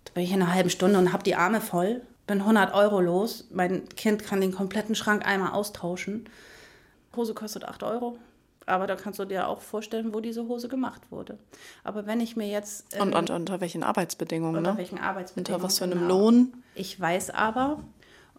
Da 0.05 0.12
bin 0.14 0.24
ich 0.24 0.32
in 0.32 0.42
einer 0.42 0.53
halben 0.53 0.70
Stunde 0.70 0.98
und 0.98 1.12
habe 1.12 1.22
die 1.22 1.36
Arme 1.36 1.61
voll. 1.61 2.03
Bin 2.31 2.43
100 2.43 2.74
Euro 2.74 3.01
los. 3.01 3.49
Mein 3.51 3.89
Kind 3.89 4.22
kann 4.22 4.41
den 4.41 4.53
kompletten 4.53 4.95
Schrank 4.95 5.26
einmal 5.26 5.51
austauschen. 5.51 6.28
Hose 7.16 7.35
kostet 7.35 7.64
8 7.64 7.83
Euro. 7.83 8.18
Aber 8.66 8.87
da 8.87 8.95
kannst 8.95 9.18
du 9.18 9.24
dir 9.24 9.49
auch 9.49 9.61
vorstellen, 9.61 10.14
wo 10.14 10.20
diese 10.20 10.47
Hose 10.47 10.68
gemacht 10.68 11.03
wurde. 11.11 11.39
Aber 11.83 12.07
wenn 12.07 12.20
ich 12.20 12.37
mir 12.37 12.47
jetzt. 12.47 12.95
Ähm, 12.95 13.03
und, 13.03 13.14
und, 13.14 13.31
unter 13.31 13.61
welchen 13.61 13.83
Arbeitsbedingungen? 13.83 14.59
Unter 14.59 14.72
ne? 14.74 14.78
welchen 14.78 15.01
Arbeitsbedingungen. 15.01 15.57
Unter 15.57 15.66
was 15.66 15.78
für 15.78 15.85
einem 15.87 16.03
genau. 16.03 16.20
Lohn? 16.20 16.53
Ich 16.76 17.01
weiß 17.01 17.31
aber, 17.31 17.81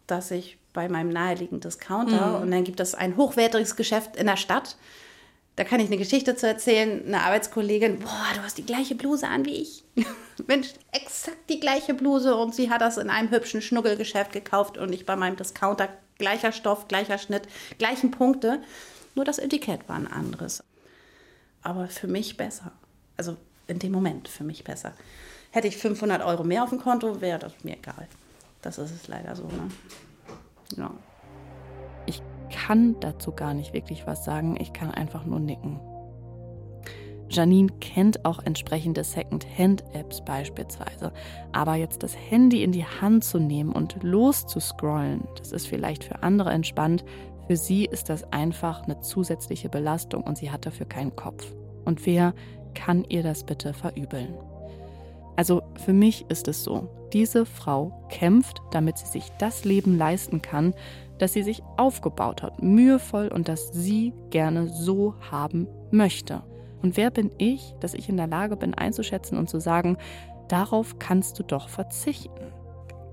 dass 0.08 0.32
ich 0.32 0.58
bei 0.72 0.88
meinem 0.88 1.10
naheliegenden 1.10 1.60
Discounter, 1.60 2.38
mhm. 2.38 2.44
und 2.44 2.52
dann 2.52 2.64
gibt 2.64 2.80
es 2.80 2.96
ein 2.96 3.18
hochwertiges 3.18 3.76
Geschäft 3.76 4.16
in 4.16 4.28
der 4.28 4.38
Stadt, 4.38 4.78
da 5.56 5.64
kann 5.64 5.80
ich 5.80 5.88
eine 5.88 5.98
Geschichte 5.98 6.36
zu 6.36 6.48
erzählen. 6.48 7.06
Eine 7.06 7.22
Arbeitskollegin, 7.22 8.00
boah, 8.00 8.28
du 8.36 8.42
hast 8.42 8.58
die 8.58 8.66
gleiche 8.66 8.96
Bluse 8.96 9.28
an 9.28 9.46
wie 9.46 9.62
ich. 9.62 9.84
Mensch, 10.48 10.70
exakt 10.92 11.50
die 11.50 11.60
gleiche 11.60 11.94
Bluse 11.94 12.36
und 12.36 12.56
sie 12.56 12.70
hat 12.70 12.82
das 12.82 12.98
in 12.98 13.10
einem 13.10 13.32
hübschen 13.32 13.62
Schnuggelgeschäft 13.62 14.32
gekauft 14.32 14.78
und 14.78 14.94
ich 14.94 15.06
bei 15.06 15.16
meinem 15.16 15.36
Discounter 15.36 15.90
gleicher 16.18 16.52
Stoff, 16.52 16.88
gleicher 16.88 17.18
Schnitt, 17.18 17.44
gleichen 17.78 18.12
Punkte. 18.12 18.62
Nur 19.16 19.26
das 19.26 19.40
Etikett 19.40 19.88
war 19.90 19.98
ein 19.98 20.08
anderes. 20.08 20.64
Aber 21.64 21.88
für 21.88 22.08
mich 22.08 22.38
besser. 22.38 22.72
Also 23.18 23.38
in 23.68 23.80
dem 23.80 23.92
Moment 23.92 24.28
für 24.28 24.44
mich 24.44 24.64
besser. 24.64 24.94
Hätte 25.52 25.68
ich 25.68 25.78
500 25.78 26.24
Euro 26.24 26.44
mehr 26.44 26.64
auf 26.64 26.70
dem 26.70 26.80
Konto, 26.80 27.20
wäre 27.20 27.40
das 27.40 27.54
mir 27.64 27.76
egal. 27.76 28.08
Das 28.62 28.78
ist 28.78 28.92
es 28.92 29.08
leider 29.08 29.36
so. 29.36 29.44
Ne? 29.44 29.70
Ja. 30.78 30.92
Ich 32.06 32.22
kann 32.52 32.96
dazu 33.00 33.32
gar 33.32 33.54
nicht 33.54 33.74
wirklich 33.74 34.06
was 34.06 34.24
sagen. 34.24 34.58
Ich 34.60 34.74
kann 34.74 34.92
einfach 34.92 35.26
nur 35.26 35.40
nicken. 35.40 35.80
Janine 37.32 37.72
kennt 37.80 38.26
auch 38.26 38.40
entsprechende 38.44 39.04
Second-Hand-Apps 39.04 40.22
beispielsweise. 40.26 41.14
Aber 41.54 41.76
jetzt 41.76 42.04
das 42.04 42.16
Handy 42.16 42.62
in 42.62 42.74
die 42.74 42.86
Hand 42.86 43.24
zu 43.24 43.40
nehmen 43.40 43.72
und 43.72 44.04
loszuscrollen, 44.04 45.28
das 45.38 45.54
ist 45.54 45.68
vielleicht 45.68 46.04
für 46.04 46.24
andere 46.24 46.52
entspannt. 46.52 47.06
Für 47.48 47.56
sie 47.56 47.86
ist 47.86 48.10
das 48.10 48.32
einfach 48.34 48.84
eine 48.84 49.00
zusätzliche 49.00 49.70
Belastung 49.70 50.24
und 50.24 50.38
sie 50.38 50.52
hat 50.52 50.66
dafür 50.66 50.86
keinen 50.86 51.16
Kopf. 51.16 51.46
Und 51.86 52.06
wer 52.06 52.34
kann 52.74 53.06
ihr 53.08 53.24
das 53.24 53.46
bitte 53.46 53.74
verübeln? 53.74 54.34
Also 55.38 55.64
für 55.86 55.94
mich 55.94 56.26
ist 56.30 56.48
es 56.48 56.64
so, 56.64 56.90
diese 57.14 57.46
Frau 57.46 58.06
kämpft, 58.10 58.62
damit 58.72 58.98
sie 58.98 59.08
sich 59.08 59.32
das 59.40 59.66
Leben 59.66 59.98
leisten 59.98 60.42
kann, 60.42 60.74
das 61.22 61.34
sie 61.34 61.44
sich 61.44 61.62
aufgebaut 61.78 62.42
hat, 62.42 62.62
mühevoll 62.64 63.28
und 63.28 63.48
das 63.48 63.70
sie 63.72 64.14
gerne 64.32 64.68
so 64.68 65.14
haben 65.30 65.68
möchte. 65.92 66.42
Und 66.82 66.98
wer 66.98 67.12
bin 67.12 67.32
ich, 67.38 67.76
dass 67.80 67.94
ich 67.94 68.10
in 68.10 68.18
der 68.18 68.28
Lage 68.28 68.58
bin 68.58 68.74
einzuschätzen 68.74 69.38
und 69.38 69.50
zu 69.50 69.60
sagen, 69.60 69.98
darauf 70.48 70.98
kannst 70.98 71.38
du 71.38 71.44
doch 71.44 71.70
verzichten? 71.70 72.52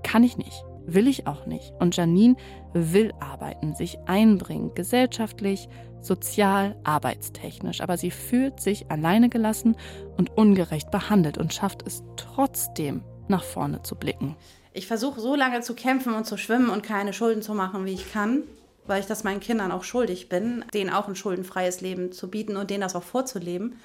Kann 0.01 0.23
ich 0.23 0.37
nicht. 0.37 0.65
Will 0.87 1.07
ich 1.07 1.27
auch 1.27 1.45
nicht. 1.45 1.71
Und 1.79 1.95
Janine 1.95 2.35
will 2.73 3.13
arbeiten, 3.19 3.75
sich 3.75 3.99
einbringen, 4.07 4.73
gesellschaftlich, 4.73 5.69
sozial, 6.01 6.75
arbeitstechnisch. 6.83 7.81
Aber 7.81 7.95
sie 7.97 8.09
fühlt 8.09 8.59
sich 8.59 8.89
alleine 8.89 9.29
gelassen 9.29 9.75
und 10.17 10.35
ungerecht 10.35 10.89
behandelt 10.89 11.37
und 11.37 11.53
schafft 11.53 11.85
es 11.85 12.03
trotzdem, 12.15 13.03
nach 13.27 13.43
vorne 13.43 13.83
zu 13.83 13.95
blicken. 13.95 14.35
Ich 14.73 14.87
versuche 14.87 15.19
so 15.19 15.35
lange 15.35 15.61
zu 15.61 15.73
kämpfen 15.73 16.13
und 16.13 16.25
zu 16.25 16.37
schwimmen 16.37 16.69
und 16.69 16.83
keine 16.83 17.13
Schulden 17.13 17.41
zu 17.41 17.53
machen, 17.53 17.85
wie 17.85 17.93
ich 17.93 18.11
kann, 18.11 18.43
weil 18.85 18.99
ich 18.99 19.07
das 19.07 19.23
meinen 19.23 19.39
Kindern 19.39 19.71
auch 19.71 19.83
schuldig 19.83 20.29
bin, 20.29 20.63
denen 20.73 20.91
auch 20.91 21.07
ein 21.07 21.15
schuldenfreies 21.15 21.81
Leben 21.81 22.11
zu 22.11 22.29
bieten 22.29 22.55
und 22.55 22.69
denen 22.69 22.81
das 22.81 22.95
auch 22.95 23.03
vorzuleben. 23.03 23.79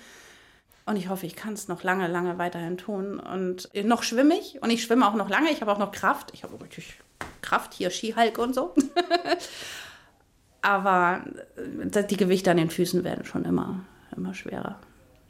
Und 0.87 0.97
ich 0.97 1.09
hoffe, 1.09 1.24
ich 1.24 1.35
kann 1.35 1.55
es 1.55 1.68
noch 1.68 1.82
lange, 1.82 2.09
lange 2.09 2.37
weiterhin 2.37 2.76
tun. 2.76 3.18
Und 3.18 3.70
noch 3.85 4.03
schwimme 4.03 4.37
ich 4.39 4.62
und 4.62 4.70
ich 4.70 4.82
schwimme 4.82 5.09
auch 5.09 5.14
noch 5.14 5.30
lange. 5.30 5.51
Ich 5.51 5.62
habe 5.62 5.72
auch 5.72 5.78
noch 5.78 5.93
Kraft. 5.93 6.30
Ich 6.35 6.43
habe 6.43 6.61
richtig 6.62 6.99
Kraft 7.41 7.72
hier, 7.72 7.91
Skihalk 7.91 8.39
und 8.39 8.55
so. 8.55 8.74
Aber 10.62 11.24
äh, 11.57 12.05
die 12.05 12.16
Gewichte 12.16 12.51
an 12.51 12.59
den 12.59 12.70
Füßen 12.70 13.05
werden 13.05 13.24
schon 13.24 13.45
immer, 13.45 13.80
immer 14.14 14.35
schwerer. 14.35 14.78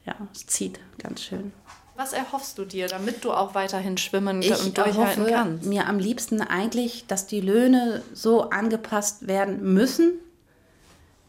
Ja, 0.07 0.15
es 0.33 0.47
zieht 0.47 0.81
ganz 0.99 1.23
schön. 1.23 1.53
Was 1.97 2.13
erhoffst 2.13 2.59
du 2.59 2.65
dir, 2.65 2.89
damit 2.89 3.25
du 3.25 3.33
auch 3.33 3.55
weiterhin 3.55 3.97
schwimmen 3.97 4.43
ich 4.43 4.59
und 4.65 4.77
durchhalten 4.77 5.27
kannst? 5.27 5.67
Mir 5.67 5.87
am 5.87 5.99
liebsten 5.99 6.41
eigentlich, 6.41 7.07
dass 7.07 7.27
die 7.27 7.41
Löhne 7.41 8.03
so 8.13 8.51
angepasst 8.51 9.29
werden 9.29 9.75
müssen, 9.75 10.15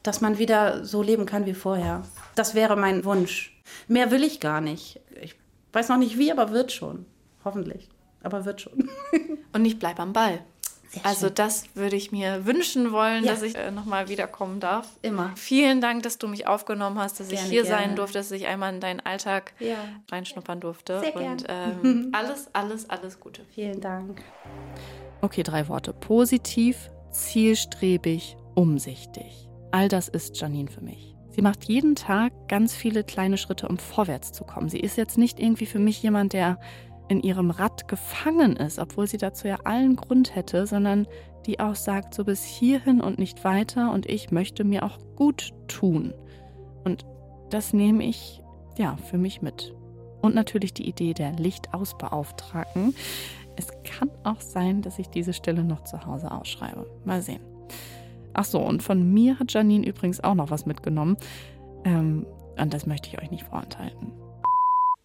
dass 0.01 0.21
man 0.21 0.39
wieder 0.39 0.83
so 0.83 1.03
leben 1.03 1.25
kann 1.25 1.45
wie 1.45 1.53
vorher. 1.53 2.03
Das 2.33 2.55
wäre 2.55 2.75
mein 2.75 3.05
Wunsch. 3.05 3.61
Mehr 3.87 4.09
will 4.09 4.23
ich 4.23 4.39
gar 4.39 4.61
nicht. 4.61 4.99
Ich 5.21 5.35
weiß 5.73 5.89
noch 5.89 5.97
nicht 5.97 6.17
wie, 6.17 6.31
aber 6.31 6.51
wird 6.51 6.71
schon. 6.71 7.05
Hoffentlich. 7.43 7.89
Aber 8.23 8.45
wird 8.45 8.61
schon. 8.61 8.89
Und 9.53 9.65
ich 9.65 9.77
bleibe 9.77 10.01
am 10.01 10.13
Ball. 10.13 10.43
Also 11.03 11.29
das 11.29 11.65
würde 11.75 11.95
ich 11.95 12.11
mir 12.11 12.45
wünschen 12.45 12.91
wollen, 12.91 13.23
ja. 13.23 13.31
dass 13.31 13.41
ich 13.41 13.55
äh, 13.55 13.71
nochmal 13.71 14.09
wiederkommen 14.09 14.59
darf. 14.59 14.87
Immer. 15.01 15.31
Vielen 15.35 15.81
Dank, 15.81 16.03
dass 16.03 16.17
du 16.17 16.27
mich 16.27 16.47
aufgenommen 16.47 16.99
hast, 16.99 17.19
dass 17.19 17.29
gerne, 17.29 17.43
ich 17.43 17.51
hier 17.51 17.63
gerne. 17.63 17.87
sein 17.87 17.95
durfte, 17.95 18.17
dass 18.17 18.31
ich 18.31 18.47
einmal 18.47 18.73
in 18.73 18.79
deinen 18.79 18.99
Alltag 18.99 19.53
ja. 19.59 19.77
reinschnuppern 20.11 20.59
durfte. 20.59 20.99
Sehr 20.99 21.15
Und 21.15 21.45
ähm, 21.47 22.09
alles, 22.13 22.47
alles, 22.53 22.89
alles 22.89 23.19
Gute. 23.19 23.43
Vielen 23.53 23.81
Dank. 23.81 24.21
Okay, 25.21 25.43
drei 25.43 25.67
Worte. 25.67 25.93
Positiv, 25.93 26.89
zielstrebig, 27.11 28.37
umsichtig. 28.55 29.49
All 29.71 29.89
das 29.89 30.07
ist 30.07 30.39
Janine 30.39 30.69
für 30.69 30.81
mich. 30.81 31.15
Sie 31.31 31.41
macht 31.41 31.65
jeden 31.65 31.95
Tag 31.95 32.31
ganz 32.47 32.73
viele 32.73 33.03
kleine 33.03 33.37
Schritte, 33.37 33.67
um 33.67 33.77
vorwärts 33.77 34.31
zu 34.31 34.45
kommen. 34.45 34.69
Sie 34.69 34.79
ist 34.79 34.95
jetzt 34.95 35.17
nicht 35.17 35.37
irgendwie 35.37 35.65
für 35.65 35.79
mich 35.79 36.01
jemand, 36.01 36.31
der 36.31 36.59
in 37.07 37.21
ihrem 37.21 37.51
Rad 37.51 37.87
gefangen 37.87 38.55
ist, 38.55 38.79
obwohl 38.79 39.07
sie 39.07 39.17
dazu 39.17 39.47
ja 39.47 39.57
allen 39.63 39.95
Grund 39.95 40.35
hätte, 40.35 40.65
sondern 40.65 41.07
die 41.45 41.59
auch 41.59 41.75
sagt, 41.75 42.13
so 42.13 42.23
bis 42.23 42.43
hierhin 42.43 43.01
und 43.01 43.19
nicht 43.19 43.43
weiter 43.43 43.91
und 43.91 44.07
ich 44.07 44.31
möchte 44.31 44.63
mir 44.63 44.83
auch 44.83 44.97
gut 45.15 45.53
tun. 45.67 46.13
Und 46.83 47.05
das 47.49 47.73
nehme 47.73 48.03
ich 48.03 48.41
ja 48.77 48.97
für 48.97 49.17
mich 49.17 49.41
mit. 49.41 49.75
Und 50.21 50.33
natürlich 50.33 50.73
die 50.73 50.89
Idee 50.89 51.13
der 51.13 51.33
Lichtausbeauftragten. 51.33 52.95
Es 53.55 53.67
kann 53.83 54.09
auch 54.23 54.41
sein, 54.41 54.81
dass 54.81 54.97
ich 54.97 55.07
diese 55.09 55.33
Stelle 55.33 55.63
noch 55.63 55.83
zu 55.83 56.05
Hause 56.05 56.31
ausschreibe. 56.31 56.89
Mal 57.05 57.21
sehen. 57.21 57.41
Ach 58.33 58.43
so, 58.45 58.59
und 58.59 58.83
von 58.83 59.13
mir 59.13 59.39
hat 59.39 59.53
Janine 59.53 59.85
übrigens 59.85 60.21
auch 60.23 60.35
noch 60.35 60.49
was 60.49 60.65
mitgenommen. 60.65 61.15
Ähm, 61.85 62.25
und 62.57 62.73
das 62.73 62.85
möchte 62.85 63.09
ich 63.09 63.21
euch 63.21 63.31
nicht 63.31 63.43
vorenthalten. 63.43 64.11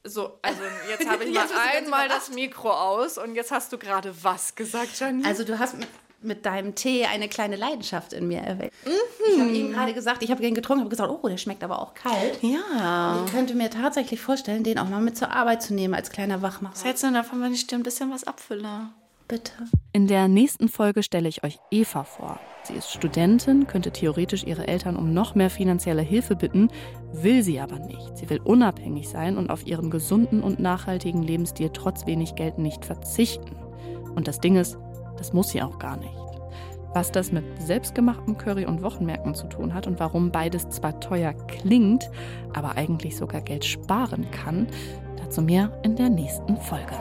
So, 0.05 0.39
also 0.43 0.63
jetzt 0.89 1.09
habe 1.09 1.25
ich 1.25 1.35
mal 1.35 1.47
einmal 1.77 2.09
das 2.09 2.31
Mikro 2.31 2.71
aus 2.71 3.19
und 3.19 3.35
jetzt 3.35 3.51
hast 3.51 3.73
du 3.73 3.79
gerade 3.79 4.15
was 4.23 4.55
gesagt, 4.55 4.99
Janine? 4.99 5.27
Also 5.27 5.45
du 5.45 5.59
hast 5.59 5.79
mit, 5.79 5.89
mit 6.23 6.47
deinem 6.47 6.75
Tee 6.75 7.05
eine 7.05 7.29
kleine 7.29 7.57
Leidenschaft 7.57 8.15
in 8.15 8.27
mir 8.27 8.41
erweckt. 8.41 8.75
Mhm. 8.87 8.93
Ich 9.29 9.41
habe 9.41 9.51
eben 9.51 9.73
gerade 9.73 9.93
gesagt, 9.93 10.23
ich 10.23 10.31
habe 10.31 10.41
den 10.41 10.55
getrunken, 10.55 10.81
habe 10.81 10.91
gesagt, 10.91 11.11
oh, 11.11 11.29
der 11.29 11.37
schmeckt 11.37 11.63
aber 11.63 11.81
auch 11.81 11.93
kalt. 11.93 12.43
Ja. 12.43 13.17
Und 13.17 13.27
ich 13.27 13.33
könnte 13.33 13.55
mir 13.55 13.69
tatsächlich 13.69 14.21
vorstellen, 14.21 14.65
den 14.65 14.79
auch 14.79 14.89
mal 14.89 15.03
mit 15.03 15.19
zur 15.19 15.31
Arbeit 15.31 15.63
zu 15.63 15.75
nehmen 15.75 15.95
als 15.95 16.11
kleiner 16.11 16.41
Wachmacher. 16.41 16.75
Was 16.75 16.85
hältst 16.85 17.03
du 17.03 17.09
denn 17.09 17.15
davon, 17.15 17.43
wenn 17.43 17.53
ich 17.53 17.67
dir 17.67 17.77
ein 17.77 17.83
bisschen 17.83 18.11
was 18.11 18.25
abfülle? 18.25 18.91
Bitte. 19.31 19.53
In 19.93 20.09
der 20.09 20.27
nächsten 20.27 20.69
Folge 20.69 21.05
stelle 21.05 21.29
ich 21.29 21.45
euch 21.45 21.61
Eva 21.71 22.03
vor. 22.03 22.41
Sie 22.65 22.75
ist 22.75 22.91
Studentin, 22.91 23.69
könnte 23.69 23.93
theoretisch 23.93 24.43
ihre 24.43 24.67
Eltern 24.67 24.97
um 24.97 25.15
noch 25.15 25.37
mehr 25.37 25.51
finanzielle 25.51 26.03
Hilfe 26.03 26.35
bitten, 26.35 26.67
will 27.13 27.45
sie 27.45 27.61
aber 27.61 27.79
nicht. 27.79 28.17
Sie 28.17 28.29
will 28.29 28.41
unabhängig 28.41 29.09
sein 29.09 29.39
und 29.39 29.49
auf 29.49 29.65
ihren 29.65 29.89
gesunden 29.89 30.43
und 30.43 30.59
nachhaltigen 30.59 31.23
Lebensstil 31.23 31.71
trotz 31.73 32.07
wenig 32.07 32.35
Geld 32.35 32.59
nicht 32.59 32.85
verzichten. 32.85 33.55
Und 34.17 34.27
das 34.27 34.41
Ding 34.41 34.57
ist, 34.57 34.77
das 35.17 35.33
muss 35.33 35.51
sie 35.51 35.63
auch 35.63 35.79
gar 35.79 35.97
nicht. 35.97 36.11
Was 36.93 37.13
das 37.13 37.31
mit 37.31 37.45
selbstgemachtem 37.61 38.37
Curry 38.37 38.67
und 38.67 38.83
Wochenmärkten 38.83 39.37
zu 39.37 39.47
tun 39.47 39.75
hat 39.75 39.87
und 39.87 40.01
warum 40.01 40.33
beides 40.33 40.71
zwar 40.71 40.99
teuer 40.99 41.35
klingt, 41.47 42.11
aber 42.53 42.77
eigentlich 42.77 43.17
sogar 43.17 43.43
Geld 43.43 43.65
sparen 43.65 44.29
kann, 44.33 44.67
dazu 45.31 45.43
mehr 45.43 45.71
in 45.85 45.95
der 45.95 46.11
nächsten 46.11 46.57
Folge. 46.57 46.93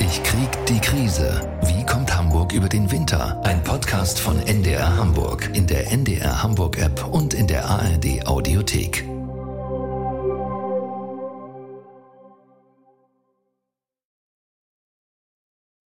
Ich 0.00 0.22
krieg 0.24 0.66
die 0.66 0.80
Krise. 0.80 1.48
Wie 1.62 1.86
kommt 1.86 2.16
Hamburg 2.16 2.52
über 2.52 2.68
den 2.68 2.90
Winter? 2.90 3.40
Ein 3.44 3.62
Podcast 3.62 4.18
von 4.18 4.36
NDR 4.40 4.96
Hamburg 4.96 5.48
in 5.54 5.68
der 5.68 5.92
NDR 5.92 6.42
Hamburg 6.42 6.76
App 6.78 7.06
und 7.12 7.34
in 7.34 7.46
der 7.46 7.64
ARD 7.70 8.26
Audiothek. 8.26 9.04